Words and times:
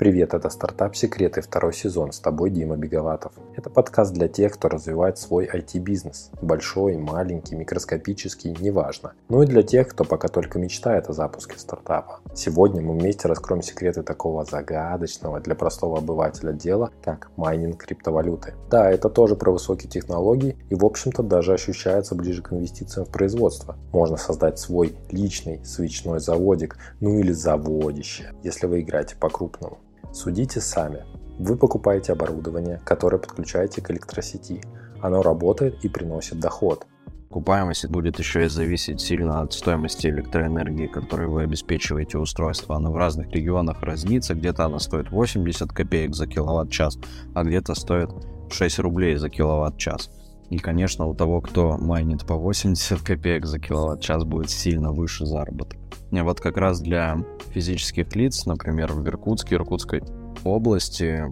Привет, 0.00 0.32
это 0.32 0.48
«Стартап 0.48 0.96
Секреты», 0.96 1.42
второй 1.42 1.74
сезон, 1.74 2.12
с 2.12 2.20
тобой 2.20 2.48
Дима 2.48 2.74
Беговатов. 2.74 3.32
Это 3.54 3.68
подкаст 3.68 4.14
для 4.14 4.28
тех, 4.28 4.54
кто 4.54 4.70
развивает 4.70 5.18
свой 5.18 5.44
IT-бизнес. 5.44 6.30
Большой, 6.40 6.96
маленький, 6.96 7.54
микроскопический, 7.54 8.56
неважно. 8.58 9.12
Ну 9.28 9.42
и 9.42 9.46
для 9.46 9.62
тех, 9.62 9.88
кто 9.88 10.04
пока 10.04 10.28
только 10.28 10.58
мечтает 10.58 11.10
о 11.10 11.12
запуске 11.12 11.58
стартапа. 11.58 12.20
Сегодня 12.34 12.80
мы 12.80 12.98
вместе 12.98 13.28
раскроем 13.28 13.60
секреты 13.60 14.02
такого 14.02 14.46
загадочного 14.46 15.38
для 15.40 15.54
простого 15.54 15.98
обывателя 15.98 16.54
дела, 16.54 16.92
как 17.04 17.30
майнинг 17.36 17.84
криптовалюты. 17.84 18.54
Да, 18.70 18.90
это 18.90 19.10
тоже 19.10 19.36
про 19.36 19.52
высокие 19.52 19.90
технологии 19.90 20.56
и, 20.70 20.74
в 20.74 20.86
общем-то, 20.86 21.22
даже 21.22 21.52
ощущается 21.52 22.14
ближе 22.14 22.40
к 22.40 22.54
инвестициям 22.54 23.04
в 23.04 23.10
производство. 23.10 23.76
Можно 23.92 24.16
создать 24.16 24.58
свой 24.58 24.94
личный 25.10 25.62
свечной 25.62 26.20
заводик, 26.20 26.78
ну 27.00 27.18
или 27.18 27.32
заводище, 27.32 28.32
если 28.42 28.66
вы 28.66 28.80
играете 28.80 29.14
по-крупному. 29.20 29.76
Судите 30.12 30.60
сами. 30.60 31.04
Вы 31.38 31.56
покупаете 31.56 32.12
оборудование, 32.12 32.80
которое 32.84 33.18
подключаете 33.18 33.80
к 33.80 33.90
электросети. 33.90 34.60
Оно 35.00 35.22
работает 35.22 35.84
и 35.84 35.88
приносит 35.88 36.40
доход. 36.40 36.86
Окупаемость 37.30 37.86
будет 37.86 38.18
еще 38.18 38.44
и 38.44 38.48
зависеть 38.48 39.00
сильно 39.00 39.40
от 39.40 39.52
стоимости 39.52 40.08
электроэнергии, 40.08 40.88
которую 40.88 41.30
вы 41.30 41.44
обеспечиваете 41.44 42.18
устройство. 42.18 42.74
Она 42.74 42.90
в 42.90 42.96
разных 42.96 43.30
регионах 43.30 43.82
разнится. 43.82 44.34
Где-то 44.34 44.64
она 44.64 44.80
стоит 44.80 45.10
80 45.10 45.72
копеек 45.72 46.14
за 46.16 46.26
киловатт-час, 46.26 46.98
а 47.34 47.44
где-то 47.44 47.74
стоит 47.76 48.10
6 48.50 48.80
рублей 48.80 49.14
за 49.14 49.30
киловатт-час. 49.30 50.10
И, 50.50 50.58
конечно, 50.58 51.06
у 51.06 51.14
того, 51.14 51.40
кто 51.40 51.78
майнит 51.78 52.26
по 52.26 52.34
80 52.34 53.00
копеек 53.00 53.46
за 53.46 53.58
киловатт-час, 53.58 54.24
будет 54.24 54.50
сильно 54.50 54.92
выше 54.92 55.24
заработок. 55.24 55.78
И 56.10 56.20
вот 56.20 56.40
как 56.40 56.56
раз 56.56 56.80
для 56.80 57.24
физических 57.50 58.14
лиц, 58.16 58.46
например, 58.46 58.92
в 58.92 59.06
Иркутске, 59.06 59.54
Иркутской 59.54 60.02
области, 60.42 61.24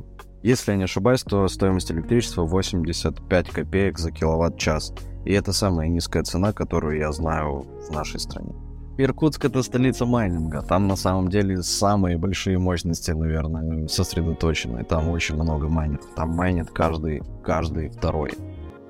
если 0.42 0.70
я 0.70 0.78
не 0.78 0.84
ошибаюсь, 0.84 1.22
то 1.22 1.48
стоимость 1.48 1.90
электричества 1.90 2.44
85 2.44 3.50
копеек 3.50 3.98
за 3.98 4.12
киловатт-час. 4.12 4.92
И 5.24 5.32
это 5.32 5.52
самая 5.52 5.88
низкая 5.88 6.22
цена, 6.22 6.52
которую 6.52 6.98
я 6.98 7.10
знаю 7.10 7.66
в 7.88 7.90
нашей 7.90 8.20
стране. 8.20 8.54
Иркутск 8.98 9.44
это 9.44 9.62
столица 9.62 10.06
майнинга. 10.06 10.62
Там 10.62 10.88
на 10.88 10.96
самом 10.96 11.28
деле 11.28 11.62
самые 11.62 12.18
большие 12.18 12.58
мощности, 12.58 13.12
наверное, 13.12 13.86
сосредоточены. 13.88 14.84
Там 14.84 15.08
очень 15.08 15.36
много 15.36 15.68
майнеров. 15.68 16.06
Там 16.16 16.30
майнит 16.30 16.70
каждый, 16.70 17.22
каждый 17.44 17.90
второй. 17.90 18.32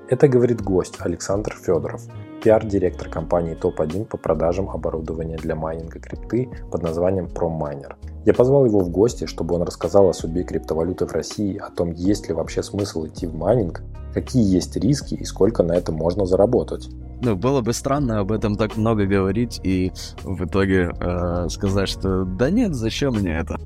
Это 0.09 0.27
говорит 0.27 0.63
гость 0.63 0.95
Александр 0.97 1.55
Федоров, 1.55 2.01
пиар-директор 2.43 3.07
компании 3.07 3.53
топ-1 3.53 4.05
по 4.05 4.17
продажам 4.17 4.67
оборудования 4.67 5.37
для 5.37 5.55
майнинга 5.55 5.99
крипты 5.99 6.49
под 6.71 6.81
названием 6.81 7.27
ProMiner. 7.27 7.93
Я 8.25 8.33
позвал 8.33 8.65
его 8.65 8.79
в 8.79 8.89
гости, 8.89 9.27
чтобы 9.27 9.53
он 9.53 9.61
рассказал 9.61 10.09
о 10.09 10.13
судьбе 10.13 10.43
криптовалюты 10.43 11.05
в 11.05 11.11
России, 11.11 11.57
о 11.57 11.69
том, 11.69 11.91
есть 11.91 12.27
ли 12.27 12.33
вообще 12.33 12.63
смысл 12.63 13.05
идти 13.05 13.27
в 13.27 13.35
майнинг, 13.35 13.83
какие 14.11 14.43
есть 14.43 14.75
риски 14.77 15.13
и 15.13 15.23
сколько 15.25 15.61
на 15.61 15.73
этом 15.73 15.93
можно 15.93 16.25
заработать. 16.25 16.89
Ну, 17.21 17.35
было 17.35 17.61
бы 17.61 17.71
странно 17.71 18.19
об 18.19 18.31
этом 18.31 18.55
так 18.55 18.77
много 18.77 19.05
говорить 19.05 19.61
и 19.63 19.91
в 20.23 20.43
итоге 20.43 20.91
э, 20.99 21.49
сказать, 21.49 21.87
что 21.87 22.23
да 22.23 22.49
нет, 22.49 22.73
зачем 22.73 23.13
мне 23.13 23.37
это? 23.37 23.57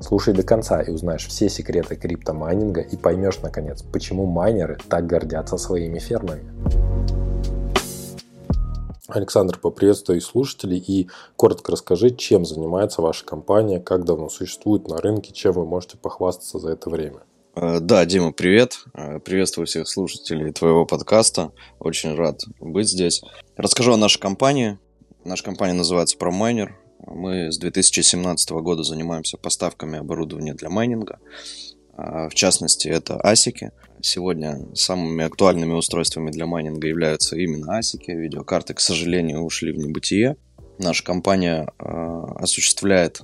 Слушай 0.00 0.32
до 0.32 0.42
конца 0.42 0.80
и 0.80 0.90
узнаешь 0.90 1.26
все 1.26 1.50
секреты 1.50 1.94
криптомайнинга 1.94 2.80
и 2.80 2.96
поймешь, 2.96 3.40
наконец, 3.42 3.82
почему 3.82 4.24
майнеры 4.24 4.78
так 4.88 5.06
гордятся 5.06 5.58
своими 5.58 5.98
фермами. 5.98 6.42
Александр, 9.08 9.58
поприветствую 9.58 10.20
слушателей 10.20 10.78
и 10.78 11.08
коротко 11.36 11.72
расскажи, 11.72 12.10
чем 12.10 12.44
занимается 12.44 13.02
ваша 13.02 13.26
компания, 13.26 13.80
как 13.80 14.04
давно 14.04 14.28
существует 14.28 14.88
на 14.88 14.98
рынке, 14.98 15.32
чем 15.32 15.52
вы 15.52 15.66
можете 15.66 15.96
похвастаться 15.98 16.58
за 16.58 16.70
это 16.70 16.88
время. 16.88 17.20
Э, 17.56 17.80
да, 17.80 18.04
Дима, 18.06 18.32
привет. 18.32 18.78
Э, 18.94 19.18
приветствую 19.18 19.66
всех 19.66 19.88
слушателей 19.88 20.52
твоего 20.52 20.86
подкаста. 20.86 21.52
Очень 21.78 22.14
рад 22.14 22.40
быть 22.60 22.88
здесь. 22.88 23.22
Расскажу 23.56 23.92
о 23.92 23.96
нашей 23.96 24.20
компании. 24.20 24.78
Наша 25.24 25.44
компания 25.44 25.74
называется 25.74 26.16
ProMiner. 26.16 26.70
Мы 27.10 27.50
с 27.50 27.58
2017 27.58 28.50
года 28.50 28.84
занимаемся 28.84 29.36
поставками 29.36 29.98
оборудования 29.98 30.54
для 30.54 30.70
майнинга. 30.70 31.18
А, 31.96 32.28
в 32.28 32.34
частности, 32.34 32.88
это 32.88 33.20
асики. 33.20 33.72
Сегодня 34.00 34.64
самыми 34.74 35.24
актуальными 35.24 35.72
устройствами 35.72 36.30
для 36.30 36.46
майнинга 36.46 36.86
являются 36.86 37.36
именно 37.36 37.76
асики. 37.76 38.12
Видеокарты, 38.12 38.74
к 38.74 38.80
сожалению, 38.80 39.42
ушли 39.42 39.72
в 39.72 39.76
небытие. 39.76 40.36
Наша 40.78 41.04
компания 41.04 41.68
а, 41.78 42.24
осуществляет 42.36 43.22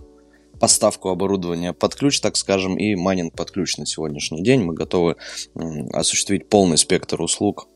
поставку 0.58 1.10
оборудования 1.10 1.72
под 1.72 1.94
ключ, 1.94 2.20
так 2.20 2.36
скажем, 2.36 2.76
и 2.76 2.96
майнинг 2.96 3.34
под 3.34 3.52
ключ 3.52 3.76
на 3.76 3.86
сегодняшний 3.86 4.42
день. 4.42 4.62
Мы 4.62 4.74
готовы 4.74 5.16
осуществить 5.92 6.48
полный 6.48 6.78
спектр 6.78 7.22
услуг 7.22 7.68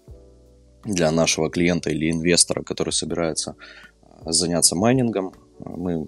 для 0.84 1.10
нашего 1.10 1.50
клиента 1.50 1.90
или 1.90 2.10
инвестора, 2.10 2.62
который 2.62 2.92
собирается 2.92 3.54
а, 4.02 4.32
заняться 4.32 4.74
майнингом. 4.74 5.32
Мы 5.64 6.06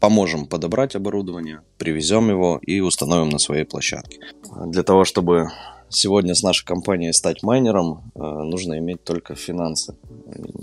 поможем 0.00 0.46
подобрать 0.46 0.96
оборудование, 0.96 1.60
привезем 1.78 2.30
его 2.30 2.58
и 2.62 2.80
установим 2.80 3.28
на 3.28 3.38
своей 3.38 3.64
площадке. 3.64 4.18
Для 4.66 4.82
того, 4.82 5.04
чтобы 5.04 5.50
сегодня 5.90 6.34
с 6.34 6.42
нашей 6.42 6.64
компанией 6.64 7.12
стать 7.12 7.42
майнером, 7.42 8.10
э, 8.14 8.20
нужно 8.20 8.78
иметь 8.78 9.04
только 9.04 9.34
финансы, 9.34 9.96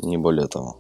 не 0.02 0.18
более 0.18 0.48
того. 0.48 0.80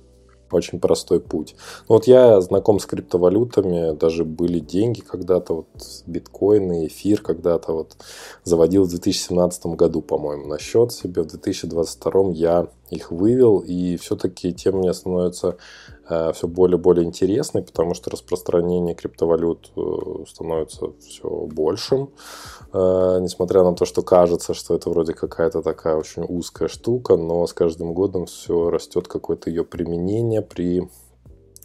Очень 0.50 0.80
простой 0.80 1.20
путь. 1.20 1.56
Ну, 1.90 1.96
вот 1.96 2.08
я 2.08 2.40
знаком 2.40 2.80
с 2.80 2.86
криптовалютами, 2.86 3.94
даже 3.98 4.24
были 4.24 4.60
деньги 4.60 5.02
когда-то, 5.02 5.54
вот 5.54 5.68
биткоины, 6.06 6.88
эфир 6.88 7.22
когда-то 7.22 7.74
вот 7.74 7.98
заводил 8.46 8.86
в 8.86 8.90
2017 8.90 9.66
году, 9.76 10.02
по-моему, 10.02 10.48
на 10.48 10.58
счет 10.58 10.94
себе. 10.94 11.24
В 11.24 11.28
2022 11.28 12.32
я 12.32 12.68
их 12.90 13.12
вывел, 13.12 13.60
и 13.60 13.98
все-таки 13.98 14.54
тем 14.54 14.78
мне 14.78 14.94
становится 14.94 15.58
все 16.34 16.48
более 16.48 16.78
и 16.78 16.82
более 16.82 17.06
интересной, 17.06 17.64
потому 17.64 17.94
что 17.94 18.10
распространение 18.10 18.96
криптовалют 18.96 19.72
э, 19.76 20.26
становится 20.28 20.92
все 21.00 21.28
большим, 21.28 22.14
э, 22.74 23.20
несмотря 23.22 23.64
на 23.64 23.74
то, 23.74 23.86
что 23.86 24.02
кажется, 24.02 24.54
что 24.54 24.76
это 24.76 24.90
вроде 24.90 25.14
какая-то 25.14 25.62
такая 25.62 25.96
очень 25.96 26.24
узкая 26.24 26.70
штука, 26.70 27.18
но 27.18 27.46
с 27.46 27.54
каждым 27.54 27.94
годом 27.94 28.26
все 28.26 28.70
растет 28.70 29.08
какое-то 29.08 29.50
ее 29.50 29.64
применение 29.64 30.42
при 30.42 30.90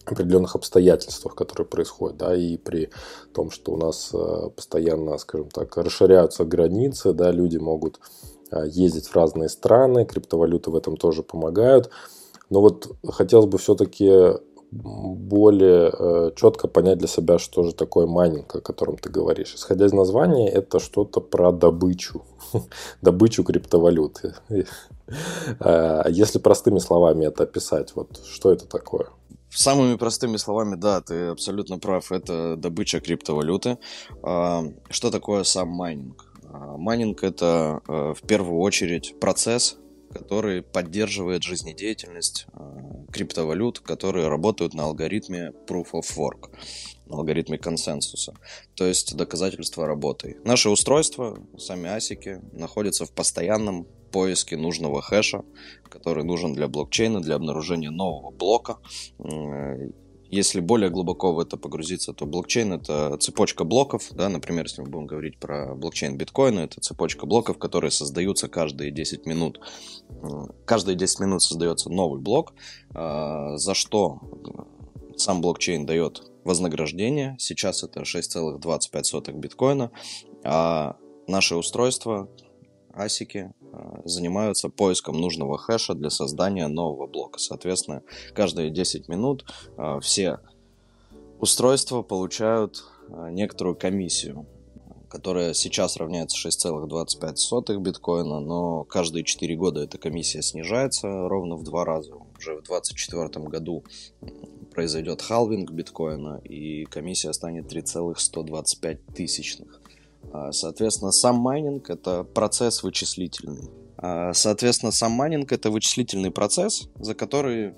определенных 0.04 0.56
обстоятельствах, 0.56 1.34
которые 1.34 1.66
происходят, 1.66 2.16
да, 2.16 2.34
и 2.34 2.56
при 2.56 2.91
том, 3.32 3.50
что 3.50 3.72
у 3.72 3.76
нас 3.76 4.10
э, 4.12 4.50
постоянно, 4.54 5.16
скажем 5.19 5.48
так, 5.50 5.76
расширяются 5.76 6.44
границы, 6.44 7.12
да, 7.12 7.30
люди 7.30 7.59
могут 7.59 8.00
э, 8.50 8.64
ездить 8.69 9.06
в 9.06 9.14
разные 9.14 9.48
страны, 9.48 10.04
криптовалюты 10.04 10.70
в 10.70 10.76
этом 10.76 10.97
тоже 10.97 11.22
помогают. 11.22 11.91
Но 12.52 12.60
вот 12.60 12.94
хотелось 13.08 13.46
бы 13.46 13.56
все-таки 13.56 14.12
более 14.70 15.90
э, 15.90 16.30
четко 16.36 16.68
понять 16.68 16.98
для 16.98 17.08
себя, 17.08 17.38
что 17.38 17.62
же 17.62 17.72
такое 17.72 18.06
майнинг, 18.06 18.54
о 18.54 18.60
котором 18.60 18.98
ты 18.98 19.08
говоришь. 19.08 19.54
Исходя 19.54 19.86
из 19.86 19.94
названия, 19.94 20.50
это 20.50 20.78
что-то 20.78 21.22
про 21.22 21.50
добычу, 21.50 22.26
добычу 23.02 23.42
криптовалюты. 23.42 24.34
Э, 25.60 26.02
если 26.10 26.38
простыми 26.38 26.78
словами 26.78 27.24
это 27.24 27.44
описать, 27.44 27.96
вот 27.96 28.20
что 28.26 28.52
это 28.52 28.66
такое? 28.66 29.06
Самыми 29.48 29.96
простыми 29.96 30.36
словами, 30.36 30.74
да, 30.74 31.00
ты 31.00 31.28
абсолютно 31.28 31.78
прав, 31.78 32.12
это 32.12 32.56
добыча 32.56 33.00
криптовалюты. 33.00 33.78
А, 34.22 34.64
что 34.91 35.10
такое 35.10 35.44
сам 35.44 35.68
майнинг? 35.68 36.26
А, 36.52 36.76
майнинг 36.76 37.24
это 37.24 37.80
э, 37.88 38.14
в 38.14 38.26
первую 38.26 38.60
очередь 38.60 39.18
процесс, 39.20 39.78
который 40.12 40.62
поддерживает 40.62 41.42
жизнедеятельность 41.42 42.46
э, 42.52 42.60
криптовалют, 43.12 43.80
которые 43.80 44.28
работают 44.28 44.74
на 44.74 44.84
алгоритме 44.84 45.52
Proof 45.66 45.92
of 45.92 46.16
Work, 46.16 46.50
на 47.06 47.16
алгоритме 47.16 47.58
консенсуса, 47.58 48.34
то 48.74 48.84
есть 48.86 49.16
доказательства 49.16 49.86
работы. 49.86 50.38
Наши 50.44 50.68
устройства, 50.68 51.38
сами 51.59 51.88
асики, 51.88 52.41
находятся 52.53 53.06
в 53.06 53.12
постоянном 53.12 53.86
поиске 54.12 54.56
нужного 54.56 55.03
хэша, 55.03 55.42
который 55.84 56.24
нужен 56.24 56.53
для 56.53 56.68
блокчейна, 56.68 57.20
для 57.20 57.34
обнаружения 57.34 57.91
нового 57.91 58.30
блока 58.30 58.78
э, 59.18 59.91
если 60.32 60.60
более 60.60 60.88
глубоко 60.88 61.34
в 61.34 61.38
это 61.40 61.58
погрузиться, 61.58 62.14
то 62.14 62.24
блокчейн 62.24 62.72
это 62.72 63.18
цепочка 63.18 63.64
блоков, 63.64 64.08
да, 64.12 64.30
например, 64.30 64.64
если 64.64 64.80
мы 64.80 64.88
будем 64.88 65.06
говорить 65.06 65.38
про 65.38 65.74
блокчейн 65.74 66.16
биткоина, 66.16 66.60
это 66.60 66.80
цепочка 66.80 67.26
блоков, 67.26 67.58
которые 67.58 67.90
создаются 67.90 68.48
каждые 68.48 68.90
10 68.90 69.26
минут. 69.26 69.60
Каждые 70.64 70.96
10 70.96 71.20
минут 71.20 71.42
создается 71.42 71.90
новый 71.90 72.18
блок, 72.18 72.54
а, 72.94 73.58
за 73.58 73.74
что 73.74 74.20
сам 75.18 75.42
блокчейн 75.42 75.84
дает 75.84 76.22
вознаграждение. 76.44 77.36
Сейчас 77.38 77.84
это 77.84 78.00
6,25 78.00 79.32
биткоина, 79.32 79.90
а 80.44 80.96
наше 81.28 81.56
устройство, 81.56 82.30
асики, 82.94 83.53
а, 83.72 84.03
занимаются 84.04 84.68
поиском 84.68 85.21
нужного 85.21 85.59
хэша 85.59 85.94
для 85.94 86.10
создания 86.10 86.68
нового 86.68 87.06
блока. 87.06 87.39
Соответственно, 87.39 88.03
каждые 88.34 88.71
10 88.71 89.09
минут 89.09 89.44
а, 89.77 90.00
все 90.00 90.39
устройства 91.41 92.03
получают 92.03 92.84
некоторую 93.30 93.77
комиссию, 93.77 94.47
которая 95.12 95.53
сейчас 95.53 95.98
равняется 95.98 96.48
6,25 96.48 97.77
биткоина, 97.80 98.41
но 98.41 98.84
каждые 98.84 99.24
4 99.24 99.56
года 99.56 99.83
эта 99.83 99.98
комиссия 99.98 100.41
снижается 100.41 101.28
ровно 101.28 101.56
в 101.56 101.65
два 101.65 101.84
раза. 101.84 102.15
Уже 102.15 102.54
в 102.56 102.62
2024 102.62 103.44
году 103.47 103.84
произойдет 104.72 105.21
халвинг 105.21 105.71
биткоина, 105.71 106.41
и 106.44 106.84
комиссия 106.84 107.34
станет 107.34 107.68
3,125 107.68 109.06
тысячных. 109.15 109.81
А, 110.32 110.50
соответственно, 110.52 111.12
сам 111.12 111.36
майнинг– 111.36 111.90
это 111.90 112.24
процесс 112.24 112.82
вычислительный. 112.82 113.70
А, 113.98 114.32
соответственно, 114.32 114.92
сам 114.92 115.12
майнинг– 115.12 115.52
это 115.54 115.70
вычислительный 115.70 116.30
процесс, 116.30 116.88
за 116.96 117.14
который 117.14 117.68
а, 117.68 117.74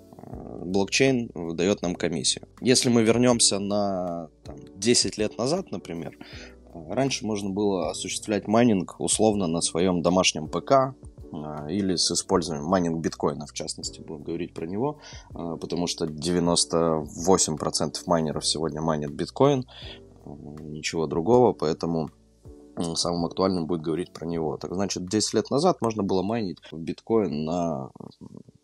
блокчейн 0.65 1.31
выдает 1.35 1.83
нам 1.83 1.97
комиссию. 1.97 2.47
Если 2.61 2.89
мы 2.89 3.03
вернемся 3.03 3.59
на 3.59 4.29
там, 4.45 4.57
10 4.77 5.19
лет 5.19 5.37
назад, 5.37 5.73
например, 5.73 6.17
раньше 6.73 7.27
можно 7.27 7.51
было 7.51 7.91
осуществлять 7.91 8.47
майнинг 8.47 9.01
условно 9.01 9.49
на 9.49 9.61
своем 9.61 10.03
домашнем 10.03 10.49
ПК, 10.49 10.95
или 11.69 11.97
с 11.97 12.13
использованием 12.13 12.69
майнинг 12.69 13.01
биткоина, 13.01 13.47
в 13.47 13.53
частности, 13.53 14.01
будем 14.01 14.23
говорить 14.23 14.55
про 14.55 14.67
него, 14.67 15.01
потому 15.33 15.89
что 15.89 16.05
98% 16.05 17.97
майнеров 18.07 18.47
сегодня 18.47 18.81
майнят 18.81 19.11
биткоин, 19.11 19.67
ничего 20.25 21.09
другого, 21.09 21.53
поэтому 21.53 22.11
самым 22.95 23.27
актуальным 23.27 23.67
будет 23.67 23.83
говорить 23.83 24.13
про 24.13 24.27
него. 24.27 24.57
Так 24.57 24.75
значит, 24.75 25.09
10 25.09 25.35
лет 25.35 25.51
назад 25.51 25.81
можно 25.81 26.03
было 26.03 26.23
майнить 26.23 26.59
биткоин 26.73 27.45
на 27.45 27.91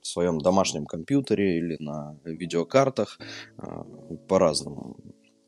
своем 0.03 0.41
домашнем 0.41 0.87
компьютере 0.87 1.59
или 1.59 1.77
на 1.81 2.17
видеокартах 2.25 3.19
а, 3.59 3.85
по-разному. 4.29 4.97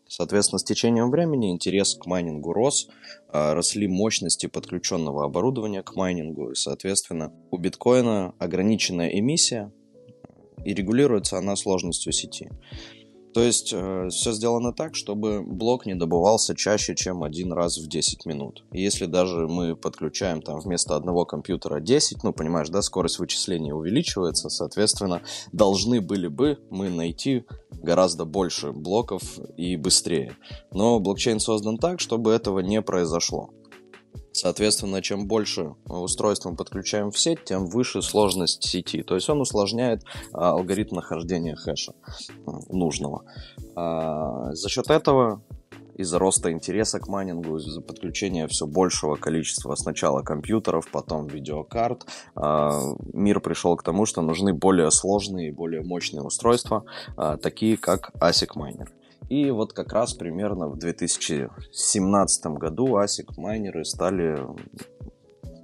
Соответственно, 0.07 0.59
с 0.59 0.65
течением 0.65 1.11
времени 1.11 1.51
интерес 1.51 1.95
к 1.95 2.05
майнингу 2.05 2.53
рос, 2.53 2.91
росли 3.33 3.89
мощности 3.89 4.45
подключенного 4.47 5.25
оборудования 5.25 5.83
к 5.83 5.97
майнингу, 5.97 6.51
и, 6.51 6.55
соответственно, 6.55 7.33
у 7.51 7.57
биткоина 7.57 8.35
ограниченная 8.39 9.09
эмиссия, 9.09 9.73
и 10.67 10.75
регулируется 10.75 11.39
она 11.39 11.57
сложностью 11.57 12.13
сети. 12.13 12.51
То 13.35 13.41
есть 13.41 13.73
э, 13.73 14.09
все 14.11 14.33
сделано 14.33 14.73
так, 14.73 14.95
чтобы 14.95 15.43
блок 15.43 15.87
не 15.87 15.95
добывался 15.95 16.55
чаще, 16.55 16.95
чем 16.95 17.23
один 17.23 17.53
раз 17.53 17.79
в 17.79 17.89
10 17.89 18.27
минут. 18.27 18.65
И 18.73 18.83
если 18.83 19.07
даже 19.07 19.49
мы 19.49 19.75
подключаем 19.75 20.43
там 20.43 20.61
вместо 20.61 20.97
одного 20.97 21.25
компьютера 21.25 21.81
10, 21.81 22.25
ну 22.25 22.33
понимаешь, 22.33 22.69
да, 22.69 22.83
скорость 22.83 23.19
вычисления 23.19 23.75
увеличивается, 23.75 24.51
соответственно, 24.51 25.23
должны 25.53 26.01
были 26.01 26.29
бы 26.29 26.59
мы 26.71 26.91
найти 26.91 27.45
гораздо 27.71 28.25
больше 28.25 28.73
блоков 28.73 29.23
и 29.57 29.77
быстрее. 29.77 30.37
Но 30.71 31.01
блокчейн 31.01 31.41
создан 31.41 31.79
так, 31.79 32.01
чтобы 32.01 32.33
этого 32.33 32.61
не 32.61 32.83
произошло. 32.83 33.51
Соответственно, 34.33 35.03
чем 35.03 35.27
больше 35.27 35.75
устройств 35.87 36.47
мы 36.47 36.57
подключаем 36.57 37.11
в 37.11 37.19
сеть, 37.19 37.45
тем 37.45 37.67
выше 37.67 38.03
сложность 38.03 38.65
сети. 38.65 39.03
То 39.03 39.15
есть 39.15 39.29
он 39.29 39.41
усложняет 39.41 40.03
а, 40.33 40.53
алгоритм 40.53 40.97
нахождения 40.97 41.55
хэша 41.55 41.93
нужного. 42.69 43.25
А, 43.77 44.53
за 44.55 44.69
счет 44.69 44.91
этого 44.91 45.43
из-за 45.95 46.19
роста 46.19 46.51
интереса 46.51 46.99
к 46.99 47.09
майнингу, 47.09 47.59
из-за 47.59 47.83
подключения 47.83 48.49
все 48.49 48.67
большего 48.67 49.17
количества 49.17 49.75
сначала 49.75 50.23
компьютеров, 50.23 50.89
потом 50.91 51.27
видеокарт, 51.27 52.07
а, 52.35 52.81
мир 53.13 53.41
пришел 53.41 53.77
к 53.77 53.83
тому, 53.83 54.07
что 54.07 54.23
нужны 54.23 54.55
более 54.55 54.91
сложные 54.91 55.49
и 55.49 55.53
более 55.53 55.83
мощные 55.83 56.23
устройства, 56.23 56.85
такие 57.43 57.77
как 57.77 58.13
ASIC 58.21 58.53
майнер. 58.55 58.91
И 59.29 59.51
вот 59.51 59.73
как 59.73 59.93
раз 59.93 60.15
примерно 60.15 60.69
в 60.69 60.79
2017 60.79 62.47
году 62.47 62.99
ASIC 62.99 63.33
майнеры 63.37 63.85
стали 63.85 64.39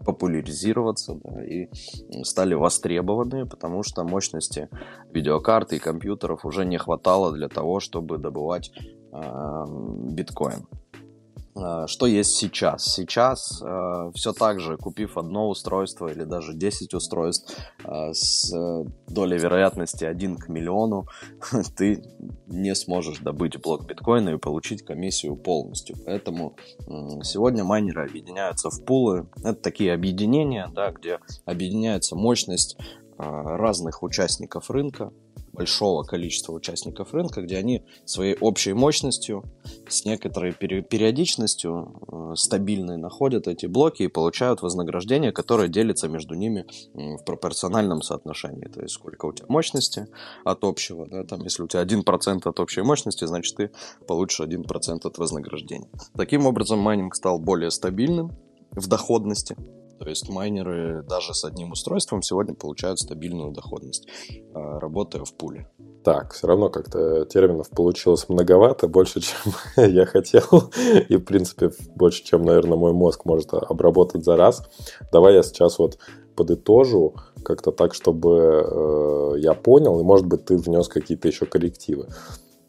популяризироваться 0.08 1.20
да, 1.22 1.44
и 1.44 1.68
стали 2.22 2.54
востребованы, 2.54 3.44
потому 3.44 3.82
что 3.82 4.04
мощности 4.04 4.70
видеокарты 5.12 5.76
и 5.76 5.78
компьютеров 5.78 6.46
уже 6.46 6.64
не 6.64 6.78
хватало 6.78 7.30
для 7.32 7.48
того, 7.48 7.78
чтобы 7.78 8.16
добывать 8.16 8.72
э, 9.12 9.64
биткоин. 10.10 10.66
Э, 11.58 11.86
что 11.86 12.06
есть 12.06 12.32
сейчас? 12.36 12.84
Сейчас 12.84 13.62
э, 13.62 14.10
все 14.14 14.32
так 14.32 14.60
же, 14.60 14.76
купив 14.76 15.18
одно 15.18 15.48
устройство 15.48 16.08
или 16.08 16.24
даже 16.24 16.54
10 16.54 16.94
устройств 16.94 17.56
э, 17.84 18.12
с 18.12 18.52
э, 18.54 18.84
долей 19.08 19.38
вероятности 19.38 20.04
1 20.04 20.36
к 20.36 20.48
миллиону, 20.48 21.06
ты 21.76 22.02
не 22.46 22.74
сможешь 22.74 23.18
добыть 23.18 23.60
блок 23.60 23.86
биткоина 23.86 24.30
и 24.30 24.38
получить 24.38 24.84
комиссию 24.84 25.36
полностью. 25.36 25.96
Поэтому 26.04 26.56
э, 26.86 27.22
сегодня 27.22 27.64
майнеры 27.64 28.06
объединяются 28.06 28.70
в 28.70 28.84
пулы. 28.84 29.28
Это 29.42 29.54
такие 29.54 29.92
объединения, 29.92 30.70
да, 30.72 30.90
где 30.92 31.18
объединяется 31.44 32.16
мощность 32.16 32.76
э, 32.78 32.84
разных 33.18 34.02
участников 34.02 34.70
рынка, 34.70 35.12
большого 35.58 36.04
количества 36.04 36.52
участников 36.52 37.12
рынка, 37.12 37.42
где 37.42 37.56
они 37.56 37.82
своей 38.04 38.36
общей 38.40 38.74
мощностью, 38.74 39.42
с 39.88 40.04
некоторой 40.04 40.52
периодичностью 40.52 42.00
э, 42.06 42.34
стабильной 42.36 42.96
находят 42.96 43.48
эти 43.48 43.66
блоки 43.66 44.04
и 44.04 44.08
получают 44.08 44.62
вознаграждение, 44.62 45.32
которое 45.32 45.68
делится 45.68 46.08
между 46.08 46.34
ними 46.34 46.64
в 46.94 47.24
пропорциональном 47.24 48.02
соотношении. 48.02 48.66
То 48.66 48.82
есть 48.82 48.94
сколько 48.94 49.26
у 49.26 49.32
тебя 49.32 49.46
мощности 49.48 50.06
от 50.44 50.62
общего, 50.62 51.06
да, 51.06 51.24
там, 51.24 51.42
если 51.42 51.64
у 51.64 51.66
тебя 51.66 51.82
1% 51.82 52.48
от 52.48 52.60
общей 52.60 52.82
мощности, 52.82 53.24
значит 53.24 53.56
ты 53.56 53.70
получишь 54.06 54.40
1% 54.40 55.00
от 55.02 55.18
вознаграждения. 55.18 55.88
Таким 56.16 56.46
образом, 56.46 56.78
майнинг 56.78 57.16
стал 57.16 57.40
более 57.40 57.72
стабильным 57.72 58.30
в 58.70 58.86
доходности, 58.86 59.56
то 59.98 60.08
есть 60.08 60.28
майнеры 60.28 61.02
даже 61.08 61.34
с 61.34 61.44
одним 61.44 61.72
устройством 61.72 62.22
сегодня 62.22 62.54
получают 62.54 62.98
стабильную 62.98 63.52
доходность, 63.52 64.08
а, 64.54 64.78
работая 64.78 65.24
в 65.24 65.34
пуле. 65.34 65.68
Так, 66.04 66.32
все 66.32 66.46
равно 66.46 66.70
как-то 66.70 67.24
терминов 67.26 67.70
получилось 67.70 68.28
многовато, 68.28 68.88
больше, 68.88 69.20
чем 69.20 69.52
я 69.76 70.06
хотел, 70.06 70.44
и, 71.08 71.16
в 71.16 71.24
принципе, 71.24 71.70
больше, 71.94 72.24
чем, 72.24 72.44
наверное, 72.44 72.78
мой 72.78 72.92
мозг 72.92 73.24
может 73.24 73.52
обработать 73.52 74.24
за 74.24 74.36
раз. 74.36 74.62
Давай 75.12 75.34
я 75.34 75.42
сейчас 75.42 75.78
вот 75.78 75.98
подытожу 76.36 77.16
как-то 77.42 77.72
так, 77.72 77.94
чтобы 77.94 78.64
э, 78.64 79.38
я 79.38 79.54
понял, 79.54 79.98
и, 80.00 80.04
может 80.04 80.26
быть, 80.26 80.44
ты 80.44 80.56
внес 80.56 80.88
какие-то 80.88 81.26
еще 81.26 81.46
коррективы. 81.46 82.08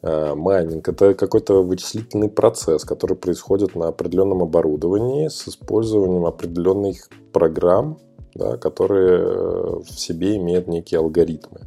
Э, 0.02 0.34
майнинг– 0.34 0.88
это 0.88 1.14
какой-то 1.14 1.62
вычислительный 1.62 2.28
процесс, 2.28 2.84
который 2.84 3.16
происходит 3.16 3.74
на 3.74 3.88
определенном 3.88 4.42
оборудовании 4.42 5.28
с 5.28 5.46
использованием 5.48 6.24
определенных 6.24 7.08
программ, 7.32 7.98
да, 8.34 8.56
которые 8.56 9.18
э, 9.18 9.80
в 9.84 9.90
себе 9.90 10.36
имеют 10.36 10.68
некие 10.68 11.00
алгоритмы. 11.00 11.60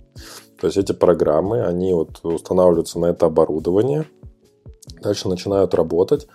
То 0.59 0.67
есть 0.67 0.77
эти 0.77 0.93
программы, 0.93 1.63
они 1.63 1.93
вот 1.93 2.21
устанавливаются 2.23 2.97
на 2.99 3.07
это 3.07 3.27
оборудование, 3.27 4.05
дальше 5.01 5.29
начинают 5.29 5.73
работать, 5.73 6.27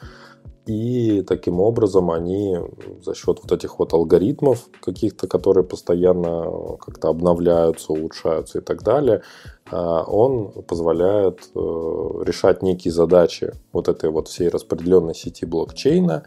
и 0.69 1.23
таким 1.23 1.61
образом 1.61 2.11
они 2.11 2.59
за 3.03 3.15
счет 3.15 3.39
вот 3.43 3.51
этих 3.53 3.79
вот 3.79 3.95
алгоритмов 3.95 4.69
каких-то, 4.83 5.27
которые 5.27 5.65
постоянно 5.65 6.77
как-то 6.77 7.09
обновляются, 7.09 7.93
улучшаются 7.93 8.59
и 8.59 8.61
так 8.61 8.83
далее, 8.83 9.23
а, 9.71 10.03
он 10.05 10.53
позволяет 10.65 11.49
э, 11.55 11.59
решать 11.59 12.63
некие 12.63 12.93
задачи 12.93 13.55
вот 13.73 13.89
этой 13.89 14.11
вот 14.11 14.29
всей 14.29 14.51
распределенной 14.51 15.15
сети 15.15 15.47
блокчейна 15.47 16.25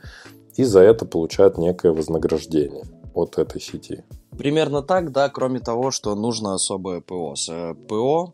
и 0.55 0.63
за 0.63 0.79
это 0.79 1.05
получает 1.05 1.59
некое 1.59 1.91
вознаграждение 1.91 2.85
от 3.13 3.37
этой 3.37 3.61
сети. 3.61 4.03
Примерно 4.35 4.81
так, 4.81 5.11
да, 5.11 5.29
кроме 5.29 5.59
того, 5.59 5.91
что 5.91 6.15
нужно 6.15 6.55
особое 6.55 7.01
ПО. 7.01 7.35
С 7.35 7.75
ПО 7.87 8.33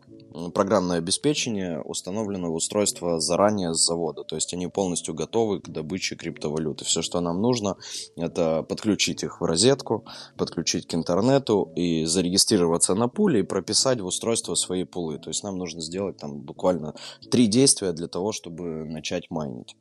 программное 0.54 0.98
обеспечение 0.98 1.80
установлено 1.80 2.50
в 2.50 2.54
устройство 2.54 3.20
заранее 3.20 3.74
с 3.74 3.84
завода. 3.84 4.24
То 4.24 4.34
есть 4.34 4.52
они 4.54 4.66
полностью 4.66 5.14
готовы 5.14 5.60
к 5.60 5.68
добыче 5.68 6.16
криптовалюты. 6.16 6.84
Все, 6.84 7.02
что 7.02 7.20
нам 7.20 7.40
нужно, 7.40 7.76
это 8.16 8.62
подключить 8.62 9.22
их 9.22 9.40
в 9.40 9.44
розетку, 9.44 10.04
подключить 10.36 10.86
к 10.86 10.94
интернету 10.94 11.72
и 11.74 12.04
зарегистрироваться 12.04 12.94
на 12.94 13.08
пуле 13.08 13.40
и 13.40 13.44
прописать 13.44 14.00
в 14.00 14.06
устройство 14.06 14.54
свои 14.54 14.84
пулы. 14.84 15.18
То 15.18 15.30
есть 15.30 15.42
нам 15.42 15.56
нужно 15.56 15.80
сделать 15.80 16.18
там 16.18 16.40
буквально 16.40 16.94
три 17.30 17.46
действия 17.46 17.92
для 17.92 18.08
того, 18.08 18.32
чтобы 18.32 18.84
начать 18.84 19.30
майнить. 19.30 19.76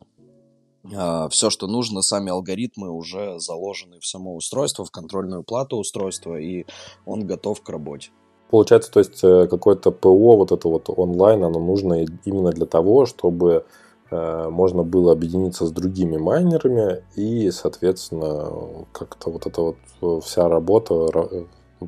А, 0.96 1.28
Все, 1.30 1.50
что 1.50 1.68
нужно, 1.68 2.02
сами 2.02 2.32
алгоритмы 2.32 2.90
уже 2.90 3.40
заложены 3.40 4.00
в 4.00 4.06
само 4.06 4.36
устройство, 4.36 4.86
в 4.86 4.92
контрольную 4.92 5.44
плату 5.44 5.78
устройства, 5.78 6.40
и 6.40 6.66
он 7.06 7.26
готов 7.26 7.62
к 7.62 7.70
работе. 7.70 8.12
Получается, 8.50 8.92
то 8.92 9.00
есть 9.00 9.24
э, 9.24 9.48
какое-то 9.48 9.92
ПО, 9.92 10.38
вот 10.38 10.52
это 10.52 10.70
вот 10.70 10.90
онлайн, 10.90 11.44
оно 11.44 11.60
нужно 11.60 12.06
именно 12.24 12.52
для 12.52 12.66
того, 12.66 13.06
чтобы 13.06 13.66
э, 14.10 14.50
можно 14.50 14.84
было 14.84 15.12
объединиться 15.12 15.66
с 15.66 15.72
другими 15.72 16.18
майнерами 16.18 17.04
и, 17.16 17.52
соответственно, 17.52 18.86
как-то 18.94 19.32
вот 19.32 19.48
эта 19.48 19.62
вот 19.62 19.78
э, 20.02 20.20
вся 20.24 20.48
работа 20.48 21.08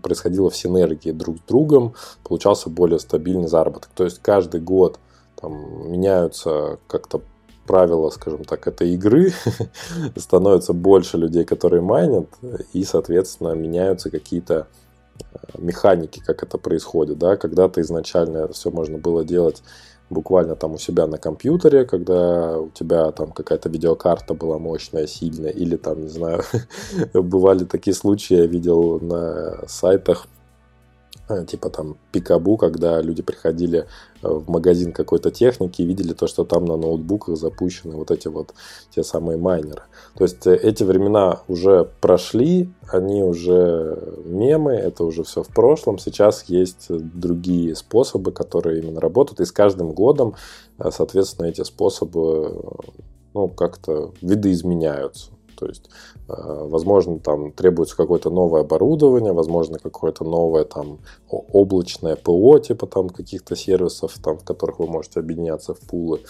происходила 0.02 0.50
в 0.50 0.56
синергии 0.56 1.12
друг 1.12 1.38
с 1.38 1.42
другом, 1.48 1.94
получался 2.24 2.70
более 2.70 3.00
стабильный 3.00 3.48
заработок. 3.48 3.90
То 3.96 4.04
есть 4.04 4.20
каждый 4.20 4.60
год 4.60 5.00
там 5.36 5.90
меняются 5.90 6.78
как-то 6.88 7.22
правила, 7.66 8.10
скажем 8.10 8.44
так, 8.44 8.68
этой 8.68 8.96
игры, 8.96 9.32
становится 10.18 10.74
больше 10.74 11.18
людей, 11.18 11.46
которые 11.46 11.82
майнят, 11.82 12.28
и, 12.74 12.84
соответственно, 12.84 13.54
меняются 13.54 14.10
какие-то 14.10 14.68
механики, 15.58 16.22
как 16.26 16.44
это 16.44 16.58
происходит, 16.58 17.18
да, 17.18 17.36
когда-то 17.36 17.82
изначально 17.82 18.48
все 18.50 18.72
можно 18.72 18.98
было 18.98 19.24
делать 19.24 19.64
буквально 20.10 20.56
там 20.56 20.74
у 20.74 20.78
себя 20.78 21.08
на 21.08 21.18
компьютере, 21.18 21.86
когда 21.86 22.58
у 22.60 22.70
тебя 22.70 23.12
там 23.12 23.32
какая-то 23.32 23.70
видеокарта 23.70 24.34
была 24.34 24.58
мощная, 24.58 25.08
сильная, 25.08 25.52
или 25.52 25.76
там, 25.76 26.02
не 26.02 26.10
знаю, 26.10 26.44
бывали 27.14 27.64
такие 27.66 27.94
случаи, 27.94 28.38
я 28.38 28.46
видел 28.46 29.00
на 29.00 29.68
сайтах, 29.68 30.26
э, 30.26 30.39
типа 31.48 31.70
там 31.70 31.98
Пикабу, 32.12 32.58
когда 32.58 33.02
люди 33.02 33.22
приходили 33.22 33.86
в 34.22 34.50
магазин 34.50 34.92
какой-то 34.92 35.32
техники 35.32 35.82
и 35.82 35.86
видели 35.86 36.14
то, 36.14 36.28
что 36.28 36.44
там 36.44 36.66
на 36.66 36.76
ноутбуках 36.76 37.38
запущены 37.38 37.96
вот 37.96 38.12
эти 38.12 38.28
вот 38.28 38.54
те 38.94 39.04
самые 39.04 39.38
майнеры. 39.38 39.84
То 40.16 40.24
есть 40.24 40.46
э, 40.48 40.56
эти 40.56 40.84
времена 40.84 41.42
уже 41.48 41.90
прошли, 42.02 42.72
они 42.92 43.24
уже 43.24 44.16
мемы, 44.26 44.74
это 44.74 45.04
уже 45.04 45.24
все 45.24 45.44
в 45.44 45.48
прошлом. 45.48 46.00
Сейчас 46.00 46.46
есть 46.46 46.88
другие 46.90 47.76
способы, 47.76 48.32
которые 48.32 48.82
именно 48.82 49.00
работают, 49.00 49.40
и 49.40 49.46
с 49.46 49.52
каждым 49.52 49.92
годом, 49.92 50.36
э, 50.80 50.90
соответственно, 50.92 51.48
эти 51.48 51.64
способы 51.64 52.62
ну, 53.34 53.48
как-то 53.48 54.12
видоизменяются. 54.22 55.32
То 55.60 55.68
есть, 55.68 55.90
э, 56.30 56.34
возможно, 56.36 57.20
там 57.20 57.52
требуется 57.52 57.98
какое-то 57.98 58.30
новое 58.30 58.62
оборудование, 58.62 59.34
возможно, 59.34 59.78
какое-то 59.78 60.24
новое 60.24 60.64
там 60.64 61.00
облачное 61.30 62.16
ПО, 62.16 62.60
типа 62.60 62.88
там 62.88 63.10
каких-то 63.10 63.56
сервисов, 63.56 64.14
там, 64.24 64.38
в 64.38 64.44
которых 64.46 64.80
вы 64.80 64.88
можете 64.88 65.20
объединяться 65.20 65.74
в 65.74 65.80
пулы. 65.80 66.22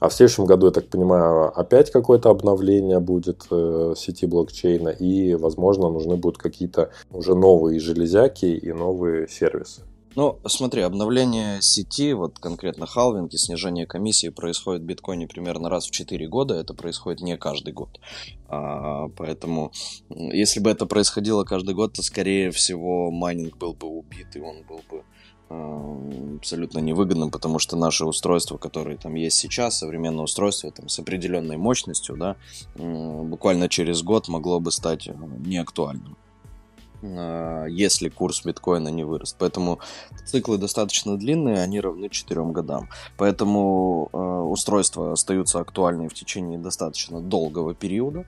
А 0.00 0.08
в 0.08 0.14
следующем 0.14 0.46
году, 0.46 0.66
я 0.66 0.72
так 0.72 0.88
понимаю, 0.88 1.52
опять 1.58 1.90
какое-то 1.90 2.30
обновление 2.30 3.00
будет 3.00 3.46
э, 3.50 3.94
сети 3.96 4.26
блокчейна, 4.26 4.90
и, 4.90 5.34
возможно, 5.34 5.90
нужны 5.90 6.16
будут 6.16 6.38
какие-то 6.38 6.90
уже 7.10 7.34
новые 7.34 7.80
железяки 7.80 8.46
и 8.46 8.72
новые 8.72 9.28
сервисы. 9.28 9.82
Ну, 10.16 10.38
смотри, 10.46 10.82
обновление 10.82 11.60
сети, 11.60 12.12
вот 12.12 12.38
конкретно 12.38 12.86
халвинг 12.86 13.32
и 13.34 13.36
снижение 13.36 13.86
комиссии 13.86 14.30
происходит 14.30 14.82
в 14.82 14.86
биткоине 14.86 15.28
примерно 15.28 15.68
раз 15.68 15.86
в 15.86 15.90
4 15.90 16.26
года, 16.28 16.54
это 16.54 16.74
происходит 16.74 17.20
не 17.20 17.36
каждый 17.36 17.72
год. 17.72 18.00
А, 18.48 19.08
поэтому, 19.16 19.70
если 20.08 20.60
бы 20.60 20.70
это 20.70 20.86
происходило 20.86 21.44
каждый 21.44 21.74
год, 21.74 21.92
то, 21.92 22.02
скорее 22.02 22.50
всего, 22.50 23.10
майнинг 23.10 23.56
был 23.58 23.74
бы 23.74 23.86
убит, 23.86 24.34
и 24.34 24.40
он 24.40 24.62
был 24.68 24.80
бы 24.90 25.04
а, 25.50 26.36
абсолютно 26.36 26.78
невыгодным, 26.78 27.30
потому 27.30 27.58
что 27.58 27.76
наши 27.76 28.04
устройства, 28.04 28.56
которые 28.56 28.96
там 28.96 29.14
есть 29.14 29.36
сейчас, 29.36 29.78
современное 29.78 30.24
устройство 30.24 30.70
там, 30.70 30.88
с 30.88 30.98
определенной 30.98 31.58
мощностью, 31.58 32.16
да, 32.16 32.36
буквально 32.74 33.68
через 33.68 34.02
год 34.02 34.28
могло 34.28 34.58
бы 34.58 34.72
стать 34.72 35.08
э, 35.08 35.14
неактуальным. 35.44 36.16
А, 37.02 37.66
если 37.66 38.08
курс 38.08 38.44
биткоина 38.44 38.88
не 38.88 39.04
вырос. 39.04 39.34
Поэтому 39.38 39.80
циклы 40.26 40.58
достаточно 40.58 41.16
длинные, 41.16 41.62
они 41.62 41.80
равны 41.80 42.08
4 42.08 42.44
годам. 42.46 42.88
Поэтому 43.16 44.08
э, 44.12 44.16
устройства 44.16 45.12
остаются 45.12 45.60
актуальны 45.60 46.08
в 46.08 46.14
течение 46.14 46.58
достаточно 46.58 47.20
долгого 47.20 47.74
периода. 47.74 48.26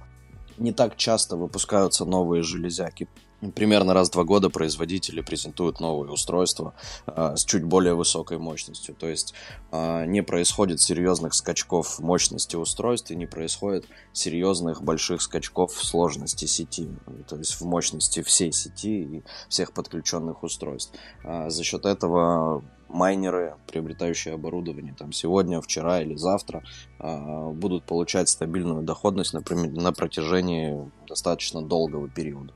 Не 0.59 0.73
так 0.73 0.97
часто 0.97 1.37
выпускаются 1.37 2.05
новые 2.05 2.43
железяки 2.43 3.09
Примерно 3.55 3.95
раз 3.95 4.09
в 4.09 4.13
два 4.13 4.25
года 4.25 4.51
производители 4.51 5.23
презентуют 5.23 5.81
новые 5.81 6.13
устройства 6.13 6.75
э, 7.07 7.37
с 7.37 7.45
чуть 7.45 7.65
более 7.65 7.95
высокой 7.95 8.39
мощностью. 8.39 8.95
То 8.95 9.09
есть 9.09 9.33
э, 9.73 10.05
не 10.07 10.23
происходит 10.23 10.81
серьезных 10.81 11.33
скачков 11.33 12.01
мощности 12.01 12.57
устройств 12.57 13.11
и 13.11 13.17
не 13.17 13.25
происходит 13.25 13.87
серьезных 14.13 14.83
больших 14.83 15.23
скачков 15.23 15.73
в 15.73 15.83
сложности 15.83 16.45
сети, 16.45 16.91
то 17.29 17.37
есть 17.37 17.55
в 17.55 17.63
мощности 17.65 18.23
всей 18.23 18.53
сети 18.53 19.03
и 19.03 19.23
всех 19.49 19.73
подключенных 19.73 20.43
устройств. 20.43 20.93
Э, 21.25 21.49
за 21.49 21.65
счет 21.65 21.87
этого 21.87 22.63
майнеры, 22.89 23.55
приобретающие 23.69 24.35
оборудование 24.35 24.95
там 24.99 25.13
сегодня, 25.13 25.63
вчера 25.63 26.03
или 26.03 26.17
завтра, 26.17 26.65
будут 26.99 27.85
получать 27.85 28.29
стабильную 28.29 28.83
доходность, 28.83 29.33
на 29.33 29.93
протяжении 29.93 30.91
достаточно 31.07 31.63
долгого 31.63 32.09
периода. 32.09 32.53